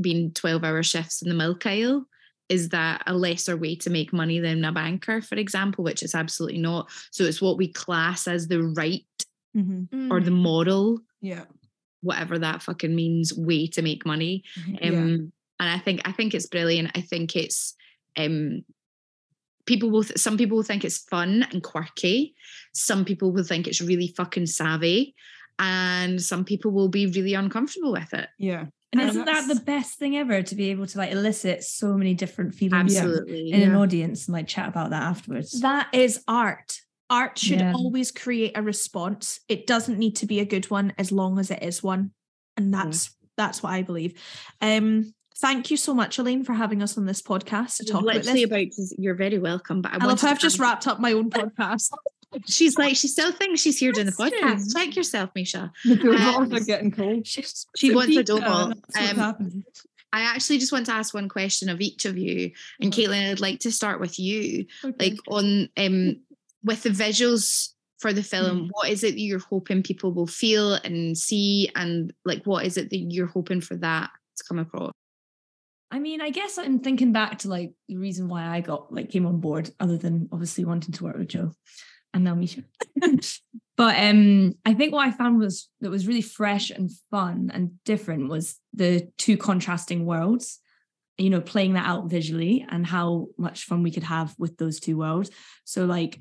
being 0.00 0.32
12 0.32 0.64
hour 0.64 0.82
shifts 0.82 1.22
in 1.22 1.28
the 1.28 1.34
milk 1.34 1.66
aisle. 1.66 2.04
Is 2.48 2.70
that 2.70 3.02
a 3.06 3.12
lesser 3.12 3.58
way 3.58 3.76
to 3.76 3.90
make 3.90 4.10
money 4.10 4.40
than 4.40 4.64
a 4.64 4.72
banker, 4.72 5.20
for 5.20 5.34
example, 5.34 5.84
which 5.84 6.02
it's 6.02 6.14
absolutely 6.14 6.56
not. 6.56 6.90
So 7.10 7.24
it's 7.24 7.42
what 7.42 7.58
we 7.58 7.70
class 7.70 8.26
as 8.26 8.48
the 8.48 8.62
right 8.62 9.02
Mhm. 9.56 10.10
or 10.10 10.20
the 10.20 10.30
moral, 10.30 11.00
yeah. 11.20 11.44
whatever 12.00 12.38
that 12.38 12.62
fucking 12.62 12.94
means, 12.94 13.32
way 13.36 13.66
to 13.68 13.82
make 13.82 14.04
money. 14.06 14.44
Yeah. 14.66 14.88
Um, 14.90 15.32
and 15.60 15.68
I 15.70 15.78
think 15.78 16.00
I 16.04 16.12
think 16.12 16.34
it's 16.34 16.46
brilliant. 16.46 16.90
I 16.94 17.00
think 17.00 17.34
it's 17.34 17.74
um, 18.16 18.64
people 19.66 19.90
will. 19.90 20.04
Th- 20.04 20.18
some 20.18 20.36
people 20.36 20.56
will 20.56 20.64
think 20.64 20.84
it's 20.84 20.98
fun 20.98 21.46
and 21.50 21.62
quirky. 21.62 22.34
Some 22.72 23.04
people 23.04 23.32
will 23.32 23.44
think 23.44 23.66
it's 23.66 23.80
really 23.80 24.08
fucking 24.16 24.46
savvy, 24.46 25.14
and 25.58 26.20
some 26.22 26.44
people 26.44 26.70
will 26.70 26.88
be 26.88 27.06
really 27.06 27.34
uncomfortable 27.34 27.92
with 27.92 28.12
it. 28.14 28.28
Yeah. 28.38 28.66
And 28.92 29.02
And 29.02 29.10
isn't 29.10 29.26
that 29.26 29.48
the 29.48 29.60
best 29.60 29.98
thing 29.98 30.16
ever 30.16 30.42
to 30.42 30.54
be 30.54 30.70
able 30.70 30.86
to 30.86 30.96
like 30.96 31.12
elicit 31.12 31.62
so 31.62 31.94
many 31.98 32.14
different 32.14 32.54
feelings 32.54 32.96
Absolutely. 32.96 33.50
in 33.50 33.60
an 33.60 33.74
audience 33.74 34.26
and 34.26 34.32
like 34.32 34.48
chat 34.48 34.66
about 34.68 34.90
that 34.90 35.02
afterwards? 35.02 35.60
That 35.60 35.88
is 35.92 36.22
art. 36.26 36.80
Art 37.10 37.38
should 37.38 37.60
Yeah. 37.60 37.72
always 37.74 38.10
create 38.10 38.52
a 38.56 38.62
response. 38.62 39.40
It 39.48 39.66
doesn't 39.66 39.98
need 39.98 40.16
to 40.16 40.26
be 40.26 40.40
a 40.40 40.44
good 40.44 40.70
one 40.70 40.92
as 40.98 41.10
long 41.10 41.38
as 41.38 41.50
it 41.50 41.62
is 41.62 41.82
one. 41.82 42.12
And 42.56 42.72
that's 42.74 43.14
that's 43.36 43.62
what 43.62 43.70
I 43.72 43.82
believe. 43.82 44.14
Um 44.60 45.14
thank 45.40 45.70
you 45.70 45.76
so 45.76 45.94
much, 45.94 46.18
Elaine, 46.18 46.44
for 46.44 46.52
having 46.54 46.82
us 46.82 46.98
on 46.98 47.06
this 47.06 47.22
podcast 47.22 47.76
to 47.76 47.84
talk 47.84 48.02
about 48.02 48.16
Literally 48.16 48.44
this. 48.44 48.90
about 48.92 48.98
you're 49.00 49.14
very 49.14 49.38
welcome. 49.38 49.80
But 49.82 49.92
I, 49.92 49.94
I 49.94 49.98
love 49.98 50.06
wanted 50.08 50.20
how 50.22 50.26
to 50.28 50.32
I've 50.32 50.40
just 50.40 50.58
wrapped 50.58 50.86
up 50.86 51.00
my 51.00 51.12
own 51.12 51.30
podcast. 51.30 51.90
She's 52.46 52.76
like 52.76 52.94
she 52.96 53.08
still 53.08 53.32
thinks 53.32 53.60
she's 53.62 53.78
here 53.78 53.90
doing 53.92 54.06
the 54.06 54.12
podcast. 54.12 54.56
Listen. 54.66 54.72
Check 54.84 54.96
yourself, 54.96 55.30
Misha. 55.34 55.72
The 55.86 55.96
two 55.96 56.12
Um, 56.12 56.48
balls 56.50 56.60
are 56.60 56.64
getting 56.64 56.90
cold. 56.90 57.26
She 57.26 57.94
wants 57.94 58.14
a 58.16 58.22
double. 58.22 58.74
Um. 59.00 59.64
I 60.12 60.22
actually 60.22 60.58
just 60.58 60.72
want 60.72 60.86
to 60.86 60.92
ask 60.92 61.12
one 61.14 61.28
question 61.28 61.68
of 61.68 61.80
each 61.82 62.04
of 62.06 62.16
you. 62.18 62.50
And 62.80 62.92
Caitlin, 62.92 63.30
I'd 63.30 63.40
like 63.40 63.60
to 63.60 63.70
start 63.70 64.00
with 64.00 64.18
you. 64.18 64.66
Like 64.98 65.16
on 65.28 65.68
um 65.76 66.16
with 66.62 66.82
the 66.82 66.90
visuals 66.90 67.70
for 67.98 68.12
the 68.12 68.22
film, 68.22 68.68
what 68.72 68.88
is 68.88 69.02
it 69.02 69.12
that 69.12 69.20
you're 69.20 69.40
hoping 69.40 69.82
people 69.82 70.12
will 70.12 70.26
feel 70.26 70.74
and 70.74 71.16
see? 71.18 71.70
And 71.74 72.12
like 72.24 72.44
what 72.44 72.64
is 72.64 72.76
it 72.76 72.90
that 72.90 72.98
you're 72.98 73.26
hoping 73.26 73.60
for 73.60 73.76
that 73.76 74.10
to 74.36 74.44
come 74.48 74.58
across? 74.58 74.92
I 75.90 75.98
mean, 75.98 76.20
I 76.20 76.30
guess 76.30 76.58
I'm 76.58 76.80
thinking 76.80 77.12
back 77.12 77.38
to 77.38 77.48
like 77.48 77.72
the 77.88 77.96
reason 77.96 78.28
why 78.28 78.46
I 78.46 78.60
got 78.60 78.92
like 78.92 79.10
came 79.10 79.26
on 79.26 79.40
board, 79.40 79.70
other 79.80 79.96
than 79.96 80.28
obviously 80.32 80.64
wanting 80.64 80.92
to 80.92 81.04
work 81.04 81.16
with 81.16 81.28
Joe 81.28 81.52
and 82.12 82.24
now 82.24 82.34
Misha. 82.34 82.62
but 83.76 83.96
um, 83.98 84.54
I 84.64 84.74
think 84.74 84.92
what 84.92 85.06
I 85.06 85.10
found 85.10 85.38
was 85.38 85.68
that 85.80 85.90
was 85.90 86.06
really 86.06 86.22
fresh 86.22 86.70
and 86.70 86.90
fun 87.10 87.50
and 87.52 87.82
different 87.84 88.28
was 88.28 88.58
the 88.74 89.08
two 89.18 89.36
contrasting 89.36 90.04
worlds. 90.04 90.60
You 91.16 91.30
know, 91.30 91.40
playing 91.40 91.72
that 91.72 91.86
out 91.86 92.08
visually 92.08 92.64
and 92.68 92.86
how 92.86 93.26
much 93.36 93.64
fun 93.64 93.82
we 93.82 93.90
could 93.90 94.04
have 94.04 94.36
with 94.38 94.56
those 94.56 94.78
two 94.78 94.96
worlds. 94.96 95.32
So, 95.64 95.84
like, 95.84 96.16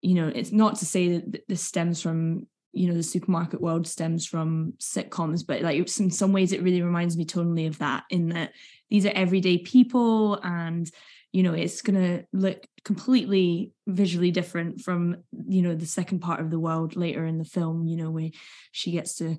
you 0.00 0.14
know, 0.14 0.28
it's 0.28 0.52
not 0.52 0.76
to 0.76 0.86
say 0.86 1.18
that 1.18 1.48
this 1.48 1.62
stems 1.62 2.00
from 2.00 2.46
you 2.72 2.86
know 2.86 2.94
the 2.94 3.02
supermarket 3.02 3.60
world 3.60 3.86
stems 3.86 4.26
from 4.26 4.74
sitcoms, 4.78 5.44
but 5.46 5.62
like 5.62 5.76
in 5.98 6.10
some 6.10 6.32
ways 6.32 6.52
it 6.52 6.62
really 6.62 6.82
reminds 6.82 7.16
me 7.16 7.24
tonally 7.24 7.66
of 7.66 7.78
that 7.78 8.04
in 8.10 8.28
that 8.30 8.52
these 8.90 9.06
are 9.06 9.12
everyday 9.14 9.58
people 9.58 10.34
and 10.42 10.90
you 11.32 11.42
know 11.42 11.54
it's 11.54 11.82
going 11.82 11.98
to 11.98 12.24
look 12.32 12.66
completely 12.84 13.72
visually 13.86 14.30
different 14.30 14.80
from 14.80 15.16
you 15.46 15.62
know 15.62 15.74
the 15.74 15.86
second 15.86 16.20
part 16.20 16.40
of 16.40 16.50
the 16.50 16.58
world 16.58 16.94
later 16.94 17.24
in 17.24 17.38
the 17.38 17.44
film 17.44 17.86
you 17.86 17.96
know 17.96 18.10
where 18.10 18.30
she 18.72 18.92
gets 18.92 19.16
to 19.16 19.36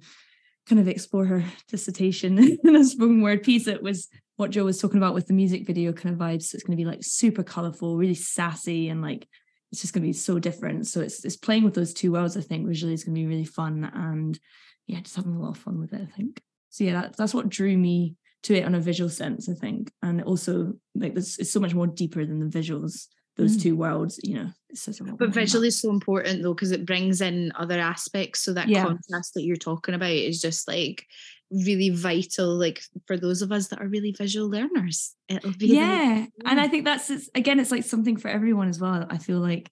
kind 0.69 0.79
of 0.79 0.87
explore 0.87 1.25
her 1.25 1.43
dissertation 1.67 2.37
in 2.63 2.75
a 2.75 2.85
spoken 2.85 3.21
word 3.21 3.43
piece. 3.43 3.67
It 3.67 3.81
was 3.81 4.07
what 4.35 4.51
joe 4.51 4.63
was 4.65 4.79
talking 4.79 4.97
about 4.97 5.13
with 5.13 5.27
the 5.27 5.33
music 5.33 5.65
video 5.65 5.91
kind 5.91 6.13
of 6.13 6.21
vibes. 6.21 6.43
So 6.43 6.55
it's 6.55 6.63
going 6.63 6.77
to 6.77 6.81
be 6.81 6.89
like 6.89 6.99
super 7.01 7.43
colorful 7.43 7.97
really 7.97 8.13
sassy 8.13 8.87
and 8.89 9.01
like 9.01 9.27
it's 9.71 9.81
just 9.81 9.93
going 9.93 10.01
to 10.01 10.07
be 10.07 10.13
so 10.13 10.39
different 10.39 10.87
so 10.87 11.01
it's 11.01 11.23
it's 11.25 11.37
playing 11.37 11.63
with 11.63 11.73
those 11.73 11.93
two 11.93 12.11
worlds 12.11 12.35
i 12.37 12.41
think 12.41 12.67
visually 12.67 12.93
is 12.93 13.03
going 13.03 13.15
to 13.15 13.21
be 13.21 13.27
really 13.27 13.45
fun 13.45 13.89
and 13.93 14.39
yeah 14.87 14.99
just 14.99 15.15
having 15.15 15.35
a 15.35 15.39
lot 15.39 15.49
of 15.51 15.57
fun 15.57 15.79
with 15.79 15.93
it 15.93 16.01
i 16.01 16.15
think 16.17 16.41
so 16.69 16.83
yeah 16.83 16.93
that, 17.01 17.15
that's 17.17 17.33
what 17.33 17.49
drew 17.49 17.77
me 17.77 18.15
to 18.43 18.55
it 18.55 18.63
on 18.63 18.73
a 18.73 18.79
visual 18.79 19.09
sense, 19.09 19.49
I 19.49 19.53
think. 19.53 19.91
And 20.01 20.23
also 20.23 20.73
like 20.95 21.13
this 21.13 21.39
it's 21.39 21.51
so 21.51 21.59
much 21.59 21.73
more 21.73 21.87
deeper 21.87 22.25
than 22.25 22.39
the 22.39 22.45
visuals, 22.45 23.07
those 23.35 23.57
Mm. 23.57 23.61
two 23.61 23.75
worlds, 23.75 24.17
you 24.23 24.35
know. 24.35 24.49
It's 24.69 24.81
such 24.81 25.01
a 25.01 25.03
But 25.03 25.33
visually 25.33 25.67
is 25.67 25.81
so 25.81 25.89
important 25.89 26.41
though, 26.41 26.53
because 26.53 26.71
it 26.71 26.85
brings 26.85 27.19
in 27.19 27.51
other 27.55 27.77
aspects. 27.79 28.41
So 28.41 28.53
that 28.53 28.69
Yeah. 28.69 28.85
contrast 28.85 29.33
that 29.33 29.43
you're 29.43 29.57
talking 29.57 29.93
about 29.93 30.11
is 30.11 30.41
just 30.41 30.69
like 30.69 31.05
really 31.51 31.89
vital, 31.89 32.55
like 32.55 32.81
for 33.07 33.17
those 33.17 33.41
of 33.41 33.51
us 33.51 33.67
that 33.69 33.81
are 33.81 33.87
really 33.87 34.11
visual 34.11 34.49
learners. 34.49 35.15
It'll 35.27 35.51
be 35.51 35.67
really- 35.67 35.77
yeah. 35.77 36.25
And 36.45 36.59
I 36.59 36.67
think 36.67 36.85
that's 36.85 37.09
it's, 37.09 37.29
again, 37.35 37.59
it's 37.59 37.71
like 37.71 37.83
something 37.83 38.17
for 38.17 38.27
everyone 38.27 38.69
as 38.69 38.79
well. 38.79 39.05
I 39.09 39.17
feel 39.17 39.39
like 39.39 39.71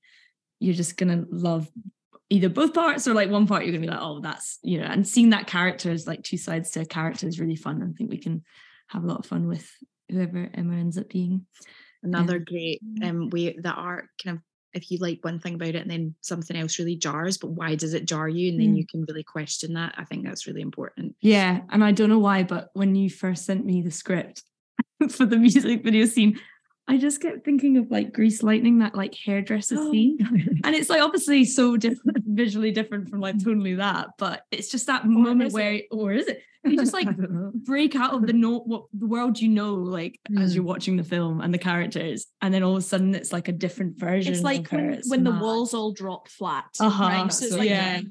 you're 0.59 0.73
just 0.73 0.97
gonna 0.97 1.25
love 1.29 1.69
either 2.29 2.49
both 2.49 2.73
parts 2.73 3.07
or 3.07 3.13
like 3.13 3.29
one 3.29 3.47
part 3.47 3.63
you're 3.63 3.71
gonna 3.71 3.85
be 3.85 3.91
like, 3.91 4.01
oh, 4.01 4.19
that's 4.21 4.59
you 4.63 4.79
know, 4.79 4.85
and 4.87 5.07
seeing 5.07 5.29
that 5.29 5.47
character 5.47 5.91
is 5.91 6.07
like 6.07 6.23
two 6.23 6.37
sides 6.37 6.71
to 6.71 6.81
a 6.81 6.85
character 6.85 7.27
is 7.27 7.39
really 7.39 7.55
fun. 7.55 7.81
I 7.83 7.95
think 7.97 8.09
we 8.09 8.17
can 8.17 8.43
have 8.87 9.03
a 9.03 9.07
lot 9.07 9.19
of 9.19 9.25
fun 9.25 9.47
with 9.47 9.69
whoever 10.09 10.49
Emma 10.53 10.75
ends 10.75 10.97
up 10.97 11.09
being. 11.09 11.45
another 12.03 12.39
great 12.39 12.79
um 13.03 13.29
way 13.29 13.55
that 13.61 13.75
art 13.77 14.05
kind 14.23 14.37
of 14.37 14.43
if 14.77 14.89
you 14.89 14.97
like 14.99 15.19
one 15.23 15.39
thing 15.39 15.55
about 15.55 15.69
it 15.69 15.81
and 15.81 15.91
then 15.91 16.15
something 16.21 16.55
else 16.55 16.79
really 16.79 16.95
jars, 16.95 17.37
but 17.37 17.49
why 17.49 17.75
does 17.75 17.93
it 17.93 18.05
jar 18.05 18.29
you? 18.29 18.49
And 18.51 18.59
then 18.59 18.73
Mm. 18.73 18.77
you 18.77 18.85
can 18.87 19.03
really 19.07 19.23
question 19.23 19.73
that. 19.73 19.95
I 19.97 20.05
think 20.05 20.23
that's 20.23 20.47
really 20.47 20.61
important. 20.61 21.15
Yeah, 21.21 21.61
and 21.71 21.83
I 21.83 21.91
don't 21.91 22.09
know 22.09 22.19
why, 22.19 22.43
but 22.43 22.69
when 22.73 22.95
you 22.95 23.09
first 23.09 23.45
sent 23.45 23.65
me 23.65 23.81
the 23.81 23.91
script 23.91 24.43
for 25.09 25.25
the 25.25 25.37
music 25.37 25.83
video 25.83 26.05
scene, 26.05 26.39
I 26.89 26.97
just 26.97 27.21
kept 27.21 27.43
thinking 27.43 27.77
of 27.77 27.91
like 27.91 28.13
Grease 28.13 28.41
Lightning, 28.43 28.79
that 28.79 28.95
like 28.95 29.13
hairdresser 29.13 29.75
scene. 29.91 30.17
And 30.63 30.75
it's 30.75 30.89
like 30.89 31.01
obviously 31.01 31.43
so 31.45 31.75
different, 31.77 32.17
visually 32.25 32.71
different 32.71 33.09
from 33.09 33.19
like 33.19 33.43
totally 33.43 33.75
that, 33.75 34.09
but 34.17 34.43
it's 34.51 34.69
just 34.69 34.87
that 34.87 35.05
moment 35.05 35.47
is 35.47 35.53
where, 35.53 35.81
or 35.91 36.13
is 36.13 36.27
it? 36.27 36.41
You 36.65 36.75
just 36.77 36.93
like 36.93 37.07
I 37.09 37.11
don't 37.11 37.31
know. 37.31 37.51
break 37.53 37.95
out 37.95 38.13
of 38.13 38.25
the 38.27 38.33
know 38.33 38.59
what 38.59 38.85
the 38.93 39.05
world 39.05 39.39
you 39.39 39.47
know, 39.49 39.75
like 39.75 40.19
as 40.37 40.51
Mm. 40.51 40.55
you're 40.55 40.63
watching 40.63 40.97
the 40.97 41.03
film 41.03 41.39
and 41.41 41.53
the 41.53 41.57
characters, 41.57 42.27
and 42.41 42.53
then 42.53 42.63
all 42.63 42.73
of 42.77 42.79
a 42.83 42.85
sudden 42.85 43.13
it's 43.15 43.31
like 43.33 43.47
a 43.47 43.53
different 43.53 43.97
version. 43.99 44.33
It's 44.33 44.43
like 44.43 44.69
when, 44.71 45.01
when 45.07 45.23
the 45.23 45.31
walls 45.31 45.73
all 45.73 45.91
drop 45.93 46.27
flat. 46.29 46.65
Uh-huh, 46.79 47.03
Right. 47.03 47.31
So 47.33 47.45
it's 47.45 47.55
like 47.55 47.69
yeah. 47.69 48.01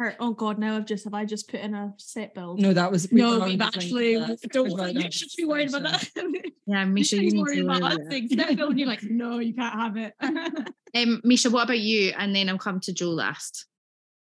Her, 0.00 0.16
oh 0.18 0.32
god, 0.32 0.58
now 0.58 0.76
I've 0.76 0.86
just 0.86 1.04
have 1.04 1.14
I 1.14 1.24
just 1.24 1.48
put 1.48 1.60
in 1.60 1.74
a 1.74 1.92
set 1.98 2.34
build. 2.34 2.60
No, 2.60 2.72
that 2.72 2.90
was 2.90 3.12
No, 3.12 3.38
were 3.38 3.46
we've 3.46 3.60
actually 3.60 4.14
don't. 4.50 4.72
Right, 4.72 4.94
You 4.94 5.10
should 5.10 5.28
be 5.36 5.44
worried 5.44 5.68
about 5.68 5.82
that. 5.82 6.08
Yeah, 6.66 6.84
You 6.84 6.92
Misha, 6.92 7.16
should 7.16 7.24
you 7.24 7.30
be 7.30 7.36
need 7.36 7.42
worried 7.42 7.56
to 7.56 7.64
about 7.64 7.82
worry 7.82 7.92
other 7.92 8.02
about 8.02 8.10
things. 8.10 8.30
That 8.36 8.56
film, 8.56 8.78
you're 8.78 8.86
like, 8.86 9.02
no, 9.02 9.38
you 9.38 9.54
can't 9.54 9.74
have 9.74 9.96
it. 9.96 10.14
Um, 10.92 11.20
Misha, 11.22 11.50
what 11.50 11.62
about 11.62 11.78
you? 11.78 12.12
And 12.18 12.34
then 12.34 12.48
I'll 12.48 12.58
come 12.58 12.80
to 12.80 12.92
Joe 12.92 13.10
last. 13.10 13.66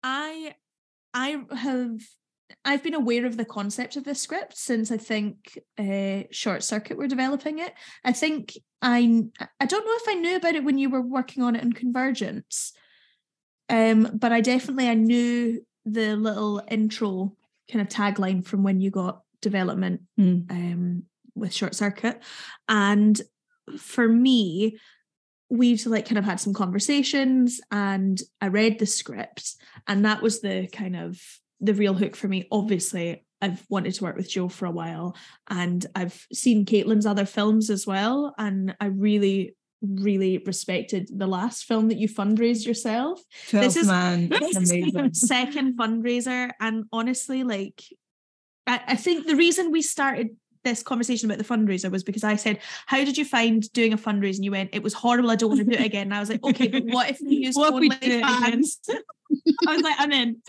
I 0.03 0.55
I 1.15 1.43
have 1.57 1.99
I've 2.65 2.83
been 2.83 2.95
aware 2.95 3.25
of 3.25 3.39
the 3.39 3.47
concept 3.47 3.97
of 3.97 4.05
this 4.05 4.21
script 4.21 4.57
since 4.57 4.91
I 4.91 4.99
think 4.99 5.59
uh, 5.79 6.25
Short 6.31 6.63
Circuit 6.63 6.99
were 6.99 7.07
developing 7.07 7.59
it. 7.59 7.73
I 8.05 8.13
think 8.13 8.53
I 8.83 9.23
I 9.61 9.67
don't 9.67 9.85
know 9.87 9.93
if 9.95 10.09
I 10.09 10.15
knew 10.21 10.37
about 10.37 10.57
it 10.57 10.65
when 10.65 10.77
you 10.77 10.91
were 10.91 11.01
working 11.01 11.43
on 11.43 11.57
it 11.57 11.63
in 11.63 11.73
Convergence, 11.73 12.73
um, 13.69 14.11
but 14.15 14.33
I 14.33 14.41
definitely 14.41 14.89
I 14.89 14.95
knew 14.95 15.65
the 15.93 16.17
little 16.17 16.63
intro 16.71 17.37
kind 17.71 17.83
of 17.83 17.89
tagline 17.89 18.45
from 18.45 18.63
when 18.63 18.81
you 18.81 18.91
got 18.91 19.23
development 19.41 20.03
Mm. 20.19 20.51
um, 20.51 21.03
with 21.35 21.53
Short 21.55 21.75
Circuit, 21.75 22.21
and 22.69 23.21
for 23.79 24.09
me, 24.09 24.79
we've 25.51 25.85
like 25.87 26.07
kind 26.07 26.19
of 26.19 26.25
had 26.25 26.41
some 26.41 26.53
conversations, 26.55 27.61
and 27.71 28.21
I 28.41 28.49
read 28.49 28.79
the 28.79 28.87
script, 28.87 29.55
and 29.87 30.05
that 30.05 30.23
was 30.23 30.41
the 30.41 30.69
kind 30.73 30.97
of 30.97 31.21
the 31.61 31.75
real 31.75 31.95
hook 31.95 32.17
for 32.17 32.29
me. 32.29 32.47
Obviously, 32.51 33.25
I've 33.41 33.65
wanted 33.69 33.95
to 33.95 34.05
work 34.05 34.17
with 34.17 34.31
Joe 34.31 34.49
for 34.49 34.67
a 34.67 34.71
while, 34.71 35.17
and 35.49 35.87
I've 35.95 36.27
seen 36.33 36.65
Caitlin's 36.67 37.07
other 37.07 37.27
films 37.27 37.71
as 37.71 37.87
well, 37.87 38.35
and 38.37 38.75
I 38.81 38.87
really, 38.87 39.55
really 39.83 40.39
respected 40.39 41.09
the 41.13 41.27
last 41.27 41.65
film 41.65 41.89
that 41.89 41.99
you 41.99 42.09
fundraised 42.09 42.67
yourself. 42.67 43.23
12th 43.51 43.77
is- 43.77 43.87
man. 43.87 44.29
This 44.41 44.57
is 44.57 44.95
my 44.95 45.11
second 45.13 45.79
fundraiser, 45.79 46.51
and 46.61 46.85
honestly, 46.93 47.45
like, 47.45 47.83
I, 48.67 48.81
I 48.89 48.97
think 48.97 49.27
the 49.27 49.37
reason 49.37 49.71
we 49.71 49.83
started 49.83 50.31
this 50.65 50.83
conversation 50.83 51.31
about 51.31 51.39
the 51.39 51.45
fundraiser 51.45 51.91
was 51.91 52.03
because 52.03 52.25
I 52.25 52.37
said, 52.37 52.59
"How 52.87 53.05
did 53.05 53.17
you 53.17 53.25
find 53.25 53.63
doing 53.73 53.93
a 53.93 53.97
fundraiser?" 53.99 54.37
And 54.37 54.45
you 54.45 54.51
went, 54.51 54.71
"It 54.73 54.83
was 54.83 54.95
horrible. 54.95 55.31
I 55.31 55.37
don't 55.37 55.51
want 55.51 55.61
to 55.61 55.77
do 55.77 55.81
it 55.81 55.87
again." 55.87 56.09
And 56.09 56.15
I 56.15 56.21
was 56.21 56.29
like, 56.29 56.43
"Okay, 56.43 56.69
but 56.69 56.85
what 56.85 57.11
if 57.11 57.21
we 57.21 57.37
use 57.47 57.55
What 57.57 57.75
if 57.75 57.81
we 57.81 57.89
do 57.89 57.97
it 58.03 58.19
again? 58.19 58.63
OnlyFans?" 58.63 58.79
I 59.67 59.73
was 59.75 59.83
like, 59.83 59.97
I'm 59.99 60.13
in. 60.13 60.43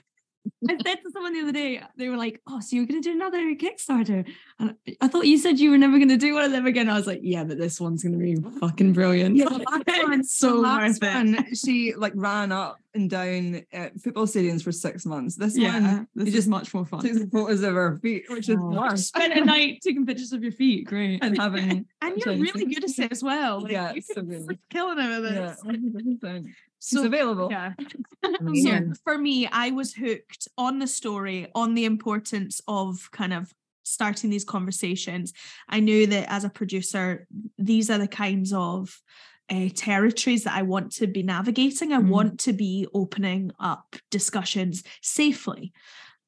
I 0.70 0.78
said 0.84 0.96
to 1.04 1.12
someone 1.12 1.34
the 1.34 1.42
other 1.42 1.52
day, 1.52 1.82
they 1.96 2.10
were 2.10 2.18
like, 2.18 2.42
"Oh, 2.48 2.60
so 2.60 2.76
you're 2.76 2.86
going 2.86 3.02
to 3.02 3.10
do 3.10 3.16
another 3.16 3.40
Kickstarter?" 3.56 4.26
And 4.60 4.76
I 5.02 5.08
thought 5.08 5.26
you 5.26 5.38
said 5.38 5.60
you 5.60 5.72
were 5.72 5.78
never 5.78 5.98
going 5.98 6.10
to 6.10 6.18
do 6.18 6.34
one 6.34 6.44
of 6.44 6.52
them 6.52 6.66
again. 6.66 6.90
I 6.90 6.96
was 6.96 7.08
like, 7.08 7.20
"Yeah, 7.24 7.44
but 7.44 7.58
this 7.58 7.80
one's 7.80 8.04
going 8.04 8.14
to 8.14 8.20
be 8.20 8.36
fucking 8.60 8.94
brilliant." 8.94 9.36
Yeah, 9.38 9.46
the 9.50 9.60
last 9.60 10.04
one, 10.08 10.24
so 10.24 10.62
worth 10.62 11.00
it. 11.02 11.58
she 11.58 11.94
like 11.96 12.14
ran 12.16 12.52
up 12.52 12.78
and 12.94 13.10
down 13.10 13.62
football 14.04 14.26
stadiums 14.26 14.64
for 14.64 14.72
six 14.72 15.06
months. 15.06 15.36
This 15.36 15.58
yeah, 15.58 15.80
one, 15.80 16.08
this 16.16 16.28
is 16.30 16.34
just 16.34 16.48
much 16.48 16.74
more 16.74 16.86
fun. 16.86 17.02
took 17.02 17.14
some 17.14 17.30
photos 17.30 17.62
of 17.64 17.74
her 17.76 18.00
feet, 18.02 18.24
which 18.30 18.50
is 18.50 18.58
Oh. 18.60 18.70
worse. 18.72 19.08
Spent 19.16 19.34
a 19.38 19.46
night 19.46 19.80
taking 19.84 20.06
pictures 20.06 20.34
of 20.34 20.42
your 20.44 20.52
feet. 20.52 20.86
Great. 20.86 21.24
And 21.24 21.38
having 21.38 21.86
And 22.02 22.18
you're 22.18 22.36
really 22.36 22.66
good 22.66 22.84
at 22.84 22.98
it 23.00 23.12
as 23.12 23.24
well. 23.24 23.62
Like, 23.62 23.72
Yeah, 23.74 23.94
so 24.02 24.22
good. 24.24 24.58
killing 24.70 24.98
it 25.00 25.22
with 25.22 25.32
it. 25.32 25.36
yeah, 25.36 25.56
100%. 25.64 26.46
So 26.80 26.99
it's 26.99 27.05
available. 27.05 27.49
Yeah. 27.51 27.73
So 28.63 28.93
for 29.03 29.17
me, 29.17 29.47
I 29.47 29.71
was 29.71 29.93
hooked 29.93 30.47
on 30.57 30.80
the 30.80 30.88
story, 30.88 31.47
on 31.55 31.73
the 31.73 31.86
importance 31.86 32.59
of 32.67 33.09
kind 33.11 33.34
of 33.34 33.53
starting 33.84 34.30
these 34.30 34.43
conversations. 34.43 35.32
I 35.69 35.80
knew 35.80 36.05
that 36.07 36.30
as 36.32 36.43
a 36.43 36.49
producer, 36.49 37.27
these 37.57 37.89
are 37.89 37.97
the 37.97 38.07
kinds 38.07 38.51
of 38.53 39.01
uh, 39.49 39.69
territories 39.73 40.43
that 40.43 40.53
I 40.53 40.61
want 40.63 40.91
to 40.93 41.07
be 41.07 41.23
navigating. 41.23 41.91
I 41.93 41.97
Mm. 41.99 42.09
want 42.09 42.39
to 42.41 42.53
be 42.53 42.88
opening 42.93 43.51
up 43.59 43.95
discussions 44.11 44.84
safely. 45.01 45.71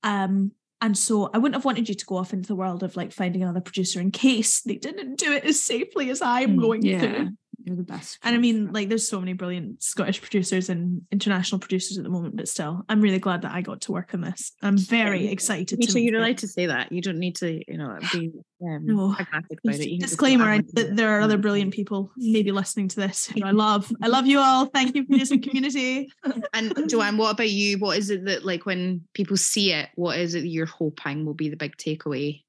Um, 0.04 0.54
and 0.80 0.98
so 0.98 1.30
I 1.34 1.38
wouldn't 1.38 1.56
have 1.56 1.66
wanted 1.66 1.88
you 1.90 1.94
to 1.94 2.06
go 2.06 2.16
off 2.18 2.34
into 2.34 2.48
the 2.48 2.56
world 2.56 2.82
of 2.82 2.96
like 2.96 3.12
finding 3.12 3.44
another 3.44 3.62
producer 3.62 4.00
in 4.00 4.10
case 4.12 4.62
they 4.62 4.78
didn't 4.78 5.20
do 5.20 5.32
it 5.34 5.44
as 5.46 5.62
safely 5.62 6.10
as 6.10 6.22
I'm 6.22 6.58
Mm, 6.58 6.62
going 6.62 6.82
yeah. 6.84 7.02
to. 7.02 7.30
You're 7.64 7.76
the 7.76 7.84
best. 7.84 8.18
And 8.24 8.36
I 8.36 8.40
mean, 8.40 8.72
like, 8.72 8.90
there's 8.90 9.08
so 9.08 9.20
many 9.20 9.34
brilliant 9.34 9.84
Scottish 9.84 10.22
producers 10.22 10.70
and 10.70 11.02
international 11.12 11.60
producers 11.60 11.98
at 11.98 12.04
the 12.04 12.10
moment, 12.10 12.36
but 12.36 12.48
still, 12.48 12.84
I'm 12.90 13.02
really 13.02 13.20
glad 13.20 13.44
that 13.44 13.52
I 13.52 13.62
got 13.62 13.82
to 13.82 13.92
work 13.92 14.14
on 14.14 14.22
this. 14.22 14.52
I'm 14.62 14.78
very 14.78 15.28
excited 15.28 15.80
Me 15.80 15.86
to 15.86 15.94
too, 15.94 16.00
you're 16.00 16.20
allowed 16.20 16.40
to 16.40 16.48
say 16.48 16.66
that. 16.66 16.92
You 16.92 17.02
don't 17.02 17.20
need 17.20 17.36
to, 17.38 17.62
you 17.72 17.78
know, 17.78 17.98
be 18.12 18.32
um, 18.64 18.86
No. 18.86 19.14
pragmatic 19.14 19.60
about 19.64 19.76
it. 19.76 19.88
You 19.88 20.00
can 20.00 20.08
just 20.08 20.18
go, 20.18 20.26
Disclaimer: 20.28 20.44
"I'm 20.46 20.50
I, 20.50 20.58
with 20.58 20.68
you." 20.68 20.84
that 20.84 20.96
there 20.96 21.18
are 21.18 21.22
other 21.22 21.38
brilliant 21.38 21.74
people 21.74 22.12
maybe 22.18 22.52
listening 22.52 22.88
to 22.90 22.96
this 23.00 23.28
who 23.28 23.44
I 23.44 23.52
love. 23.52 23.92
I 24.02 24.08
love 24.08 24.28
you 24.28 24.40
all. 24.40 24.66
Thank 24.66 24.96
you 24.96 25.06
for 25.06 25.18
this 25.18 25.30
community. 25.44 26.12
And 26.54 26.90
Joanne, 26.90 27.18
what 27.18 27.32
about 27.32 27.50
you? 27.50 27.78
What 27.78 27.98
is 27.98 28.10
it 28.10 28.26
that, 28.26 28.46
like, 28.46 28.66
when 28.66 29.02
people 29.14 29.38
see 29.38 29.72
it, 29.74 29.90
what 29.96 30.18
is 30.18 30.36
it 30.36 30.46
you're 30.46 30.66
hoping 30.66 31.26
will 31.26 31.34
be 31.34 31.50
the 31.50 31.58
big 31.58 31.78
takeaway? 31.78 32.42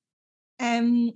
Um, 0.60 1.12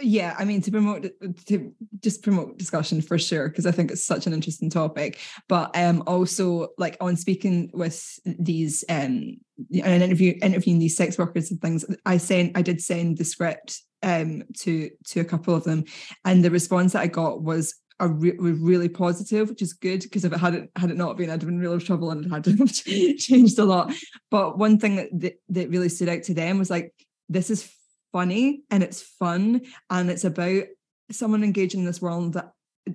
yeah, 0.00 0.34
I 0.38 0.44
mean 0.44 0.60
to 0.62 0.70
promote 0.70 1.06
to 1.46 1.72
just 2.00 2.22
promote 2.22 2.58
discussion 2.58 3.00
for 3.00 3.18
sure 3.18 3.48
because 3.48 3.66
I 3.66 3.70
think 3.70 3.90
it's 3.90 4.04
such 4.04 4.26
an 4.26 4.32
interesting 4.32 4.68
topic. 4.68 5.18
But 5.48 5.76
um, 5.76 6.02
also 6.06 6.68
like 6.76 6.96
on 7.00 7.16
speaking 7.16 7.70
with 7.72 8.18
these 8.24 8.84
um 8.88 9.38
and 9.72 10.02
interview 10.02 10.38
interviewing 10.42 10.80
these 10.80 10.96
sex 10.96 11.16
workers 11.16 11.50
and 11.50 11.60
things, 11.60 11.84
I 12.04 12.18
sent 12.18 12.56
I 12.56 12.62
did 12.62 12.82
send 12.82 13.16
the 13.16 13.24
script 13.24 13.82
um 14.02 14.42
to 14.58 14.90
to 15.08 15.20
a 15.20 15.24
couple 15.24 15.54
of 15.54 15.64
them, 15.64 15.84
and 16.24 16.44
the 16.44 16.50
response 16.50 16.92
that 16.92 17.02
I 17.02 17.06
got 17.06 17.42
was 17.42 17.74
a 17.98 18.08
re- 18.08 18.36
was 18.38 18.58
really 18.58 18.90
positive, 18.90 19.48
which 19.48 19.62
is 19.62 19.72
good 19.72 20.02
because 20.02 20.26
if 20.26 20.32
it 20.32 20.38
hadn't 20.38 20.70
had 20.76 20.90
it 20.90 20.98
not 20.98 21.16
been, 21.16 21.30
I'd 21.30 21.40
have 21.40 21.46
been 21.46 21.54
in 21.54 21.60
real 21.60 21.80
trouble 21.80 22.10
and 22.10 22.26
it 22.26 22.30
had 22.30 23.18
changed 23.18 23.58
a 23.58 23.64
lot. 23.64 23.94
But 24.30 24.58
one 24.58 24.78
thing 24.78 24.96
that, 24.96 25.08
that 25.20 25.34
that 25.48 25.70
really 25.70 25.88
stood 25.88 26.10
out 26.10 26.22
to 26.24 26.34
them 26.34 26.58
was 26.58 26.68
like 26.68 26.92
this 27.30 27.48
is 27.48 27.72
funny 28.12 28.62
and 28.70 28.82
it's 28.82 29.02
fun 29.02 29.62
and 29.90 30.10
it's 30.10 30.24
about 30.24 30.64
someone 31.10 31.44
engaging 31.44 31.80
in 31.80 31.86
this 31.86 32.02
world 32.02 32.34
that 32.34 32.52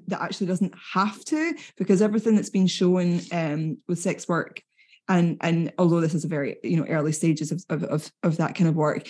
that 0.07 0.21
actually 0.21 0.47
doesn't 0.47 0.73
have 0.93 1.23
to 1.25 1.53
because 1.77 2.01
everything 2.01 2.35
that's 2.35 2.49
been 2.49 2.67
shown 2.67 3.19
um 3.31 3.77
with 3.87 3.99
sex 3.99 4.27
work 4.27 4.61
and 5.09 5.37
and 5.41 5.73
although 5.77 5.99
this 5.99 6.13
is 6.13 6.23
a 6.23 6.29
very 6.29 6.57
you 6.63 6.77
know 6.77 6.85
early 6.85 7.11
stages 7.11 7.51
of 7.51 7.63
of 7.69 7.83
of, 7.83 8.11
of 8.23 8.37
that 8.37 8.55
kind 8.55 8.69
of 8.69 8.75
work 8.75 9.07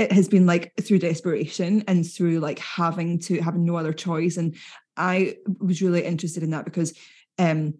it 0.00 0.12
has 0.12 0.28
been 0.28 0.46
like 0.46 0.72
through 0.80 0.98
desperation 0.98 1.84
and 1.86 2.10
through 2.10 2.40
like 2.40 2.58
having 2.58 3.18
to 3.18 3.38
having 3.42 3.66
no 3.66 3.76
other 3.76 3.92
choice. 3.92 4.38
And 4.38 4.56
i 4.96 5.36
was 5.60 5.82
really 5.82 6.04
interested 6.04 6.42
in 6.42 6.50
that 6.50 6.64
because 6.64 6.98
um 7.38 7.74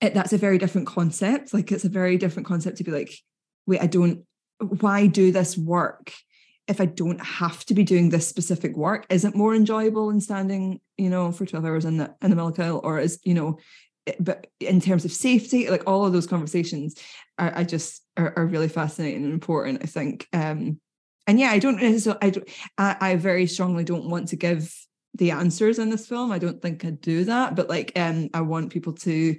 it, 0.00 0.14
that's 0.14 0.32
a 0.32 0.38
very 0.38 0.56
different 0.56 0.86
concept. 0.86 1.52
Like 1.52 1.70
it's 1.72 1.84
a 1.84 1.90
very 1.90 2.16
different 2.16 2.46
concept 2.46 2.78
to 2.78 2.84
be 2.84 2.90
like 2.90 3.12
wait 3.66 3.80
i 3.80 3.86
don't 3.86 4.24
why 4.80 5.06
do 5.06 5.32
this 5.32 5.56
work 5.56 6.12
if 6.70 6.80
I 6.80 6.86
don't 6.86 7.20
have 7.20 7.64
to 7.66 7.74
be 7.74 7.82
doing 7.82 8.08
this 8.08 8.26
specific 8.28 8.76
work, 8.76 9.04
is 9.10 9.24
it 9.24 9.34
more 9.34 9.54
enjoyable 9.54 10.08
than 10.08 10.20
standing, 10.20 10.80
you 10.96 11.10
know, 11.10 11.32
for 11.32 11.44
12 11.44 11.64
hours 11.64 11.84
in 11.84 11.96
the 11.98 12.14
in 12.22 12.30
the 12.30 12.36
milk 12.36 12.58
aisle? 12.58 12.80
Or 12.84 12.98
is, 13.00 13.18
you 13.24 13.34
know, 13.34 13.58
it- 14.06 14.16
but 14.24 14.46
in 14.60 14.80
terms 14.80 15.04
of 15.04 15.12
safety, 15.12 15.68
like 15.68 15.82
all 15.86 16.06
of 16.06 16.12
those 16.12 16.28
conversations 16.28 16.94
are, 17.38 17.52
I 17.54 17.64
just 17.64 18.02
are, 18.16 18.32
are 18.36 18.46
really 18.46 18.68
fascinating 18.68 19.24
and 19.24 19.34
important, 19.34 19.80
I 19.82 19.86
think. 19.86 20.28
Um 20.32 20.80
and 21.26 21.38
yeah, 21.38 21.50
I 21.50 21.58
don't 21.58 21.82
necessarily 21.82 22.20
I 22.22 22.30
don't 22.30 22.48
I, 22.78 22.96
I 23.00 23.16
very 23.16 23.46
strongly 23.46 23.84
don't 23.84 24.08
want 24.08 24.28
to 24.28 24.36
give 24.36 24.72
the 25.14 25.32
answers 25.32 25.78
in 25.80 25.90
this 25.90 26.06
film. 26.06 26.30
I 26.30 26.38
don't 26.38 26.62
think 26.62 26.84
I'd 26.84 27.00
do 27.00 27.24
that, 27.24 27.56
but 27.56 27.68
like 27.68 27.92
um 27.96 28.30
I 28.32 28.42
want 28.42 28.72
people 28.72 28.92
to 29.08 29.36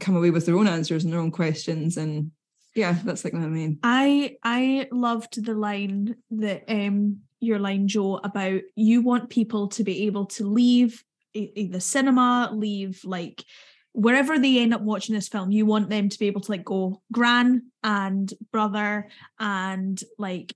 come 0.00 0.16
away 0.16 0.30
with 0.30 0.46
their 0.46 0.56
own 0.56 0.66
answers 0.66 1.04
and 1.04 1.12
their 1.12 1.20
own 1.20 1.30
questions 1.30 1.96
and 1.96 2.32
yeah, 2.76 2.96
that's 3.04 3.24
like 3.24 3.32
what 3.32 3.42
I 3.42 3.48
mean. 3.48 3.78
I 3.82 4.36
I 4.42 4.86
loved 4.92 5.42
the 5.42 5.54
line 5.54 6.16
that 6.30 6.64
um 6.68 7.20
your 7.40 7.58
line 7.58 7.88
Joe 7.88 8.20
about 8.22 8.60
you 8.74 9.00
want 9.00 9.30
people 9.30 9.68
to 9.68 9.82
be 9.82 10.06
able 10.06 10.26
to 10.26 10.46
leave 10.46 11.02
the 11.34 11.80
cinema, 11.80 12.50
leave 12.52 13.00
like 13.04 13.44
wherever 13.92 14.38
they 14.38 14.58
end 14.58 14.74
up 14.74 14.82
watching 14.82 15.14
this 15.14 15.28
film, 15.28 15.50
you 15.50 15.64
want 15.64 15.88
them 15.88 16.10
to 16.10 16.18
be 16.18 16.26
able 16.26 16.42
to 16.42 16.52
like 16.52 16.64
go 16.64 17.00
gran 17.10 17.62
and 17.82 18.32
brother 18.52 19.08
and 19.40 20.02
like 20.18 20.54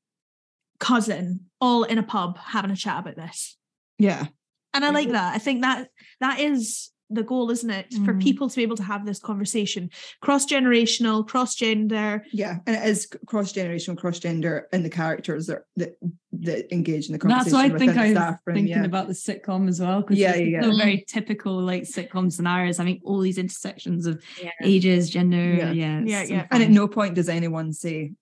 cousin 0.78 1.46
all 1.58 1.84
in 1.84 1.96
a 1.96 2.02
pub 2.02 2.36
having 2.38 2.70
a 2.70 2.76
chat 2.76 2.98
about 2.98 3.16
this. 3.16 3.56
Yeah. 3.98 4.26
And 4.74 4.84
I 4.84 4.90
like 4.90 5.08
that. 5.10 5.34
I 5.34 5.38
think 5.38 5.62
that 5.62 5.88
that 6.20 6.38
is 6.38 6.90
the 7.10 7.22
goal, 7.24 7.50
isn't 7.50 7.70
it? 7.70 7.92
For 8.04 8.14
Mhm. 8.14 8.22
people 8.22 8.48
to 8.48 8.56
be 8.56 8.62
able 8.62 8.76
to 8.76 8.82
have 8.84 9.04
this 9.04 9.18
conversation, 9.18 9.90
cross 10.20 10.46
generational, 10.46 11.26
cross 11.26 11.54
gender. 11.56 12.24
Yeah, 12.32 12.58
and 12.66 12.76
it 12.76 12.86
is 12.88 13.08
cross 13.26 13.52
generational, 13.52 13.96
cross 13.98 14.18
gender, 14.20 14.68
and 14.72 14.84
the 14.84 14.90
characters 14.90 15.46
that 15.48 15.62
that, 15.76 15.96
that 16.32 16.72
engage 16.72 17.06
in 17.08 17.12
the 17.12 17.18
conversation. 17.18 17.52
That's 17.52 17.52
conversation. 17.52 17.72
what 17.72 17.74
I 17.74 17.78
think 17.78 17.90
I 17.90 17.94
the 17.94 18.14
was 18.14 18.16
staff 18.16 18.40
room, 18.46 18.54
thinking 18.56 18.76
yeah. 18.76 18.84
about 18.84 19.08
the 19.08 19.14
sitcom 19.14 19.68
as 19.68 19.80
well. 19.80 20.00
Because 20.02 20.18
Yeah, 20.18 20.36
yeah, 20.36 20.42
yeah, 20.44 20.60
yeah. 20.62 20.66
yeah. 20.70 20.76
very 20.84 21.04
typical 21.08 21.60
like 21.60 21.82
sitcom 21.82 22.32
scenarios. 22.32 22.78
I 22.78 22.84
mean, 22.84 23.00
all 23.04 23.18
these 23.20 23.38
intersections 23.38 24.06
of 24.06 24.22
Yeah. 24.42 24.50
ages, 24.62 25.10
gender. 25.10 25.36
Yeah. 25.54 25.72
Yeah, 25.72 26.00
Yeah, 26.06 26.22
yeah. 26.22 26.46
And 26.52 26.62
at 26.62 26.70
no 26.70 26.86
point 26.86 27.16
does 27.16 27.28
anyone 27.28 27.72
say 27.72 28.12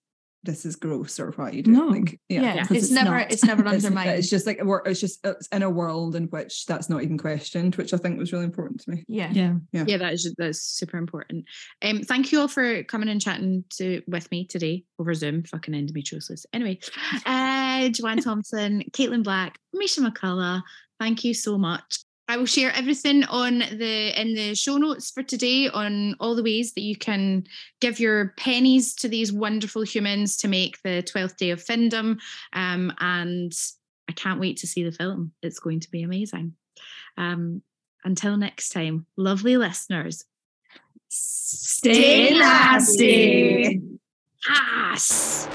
this 0.43 0.65
is 0.65 0.75
gross 0.75 1.19
or 1.19 1.31
what 1.31 1.53
you 1.53 1.63
do. 1.63 1.71
No. 1.71 1.87
Like, 1.87 2.19
yeah. 2.29 2.41
Yeah, 2.41 2.61
it's, 2.61 2.71
it's 2.71 2.91
never 2.91 3.17
not. 3.17 3.31
it's 3.31 3.43
never 3.43 3.63
It's, 3.67 3.83
undermined. 3.85 4.11
it's 4.19 4.29
just 4.29 4.47
like 4.47 4.59
it's 4.85 4.99
just 4.99 5.19
it's 5.25 5.47
in 5.47 5.63
a 5.63 5.69
world 5.69 6.15
in 6.15 6.25
which 6.25 6.65
that's 6.65 6.89
not 6.89 7.03
even 7.03 7.17
questioned, 7.17 7.75
which 7.75 7.93
I 7.93 7.97
think 7.97 8.17
was 8.17 8.31
really 8.31 8.45
important 8.45 8.81
to 8.81 8.91
me. 8.91 9.05
yeah. 9.07 9.31
yeah. 9.31 9.53
yeah 9.71 9.97
that 9.97 10.13
is 10.13 10.33
that's 10.37 10.61
super 10.61 10.97
important 10.97 11.45
um 11.81 12.01
thank 12.01 12.31
you 12.31 12.39
all 12.39 12.47
for 12.47 12.83
coming 12.83 13.09
and 13.09 13.21
chatting 13.21 13.63
to 13.69 14.01
with 14.07 14.29
me 14.31 14.45
today 14.45 14.83
over 14.99 15.13
zoom 15.13 15.43
fucking 15.43 15.73
endometriosis 15.73 16.45
anyway 16.53 16.79
uh 17.25 17.89
joanne 17.89 18.21
thompson 18.21 18.83
caitlin 18.91 19.23
black 19.23 19.57
misha 19.73 20.01
mccullough 20.01 20.61
thank 20.99 21.23
you 21.23 21.33
so 21.33 21.57
much 21.57 21.99
I 22.29 22.37
will 22.37 22.45
share 22.45 22.71
everything 22.75 23.23
on 23.23 23.57
the 23.57 24.21
in 24.21 24.35
the 24.35 24.53
show 24.53 24.77
notes 24.77 25.09
for 25.09 25.23
today 25.23 25.67
on 25.67 26.15
all 26.19 26.35
the 26.35 26.43
ways 26.43 26.73
that 26.73 26.81
you 26.81 26.95
can 26.95 27.45
give 27.81 27.99
your 27.99 28.35
pennies 28.37 28.93
to 28.97 29.07
these 29.07 29.33
wonderful 29.33 29.81
humans 29.81 30.37
to 30.37 30.47
make 30.47 30.79
the 30.83 31.01
12th 31.03 31.37
day 31.37 31.49
of 31.49 31.65
Findom. 31.65 32.19
Um, 32.53 32.93
and 32.99 33.51
I 34.07 34.11
can't 34.11 34.39
wait 34.39 34.57
to 34.57 34.67
see 34.67 34.83
the 34.83 34.91
film. 34.91 35.31
It's 35.41 35.59
going 35.59 35.79
to 35.79 35.89
be 35.89 36.03
amazing. 36.03 36.53
Um, 37.17 37.63
until 38.05 38.37
next 38.37 38.69
time, 38.69 39.07
lovely 39.17 39.57
listeners, 39.57 40.23
Stay 41.09 42.37
nasty. 42.37 43.81
Yes. 44.47 45.47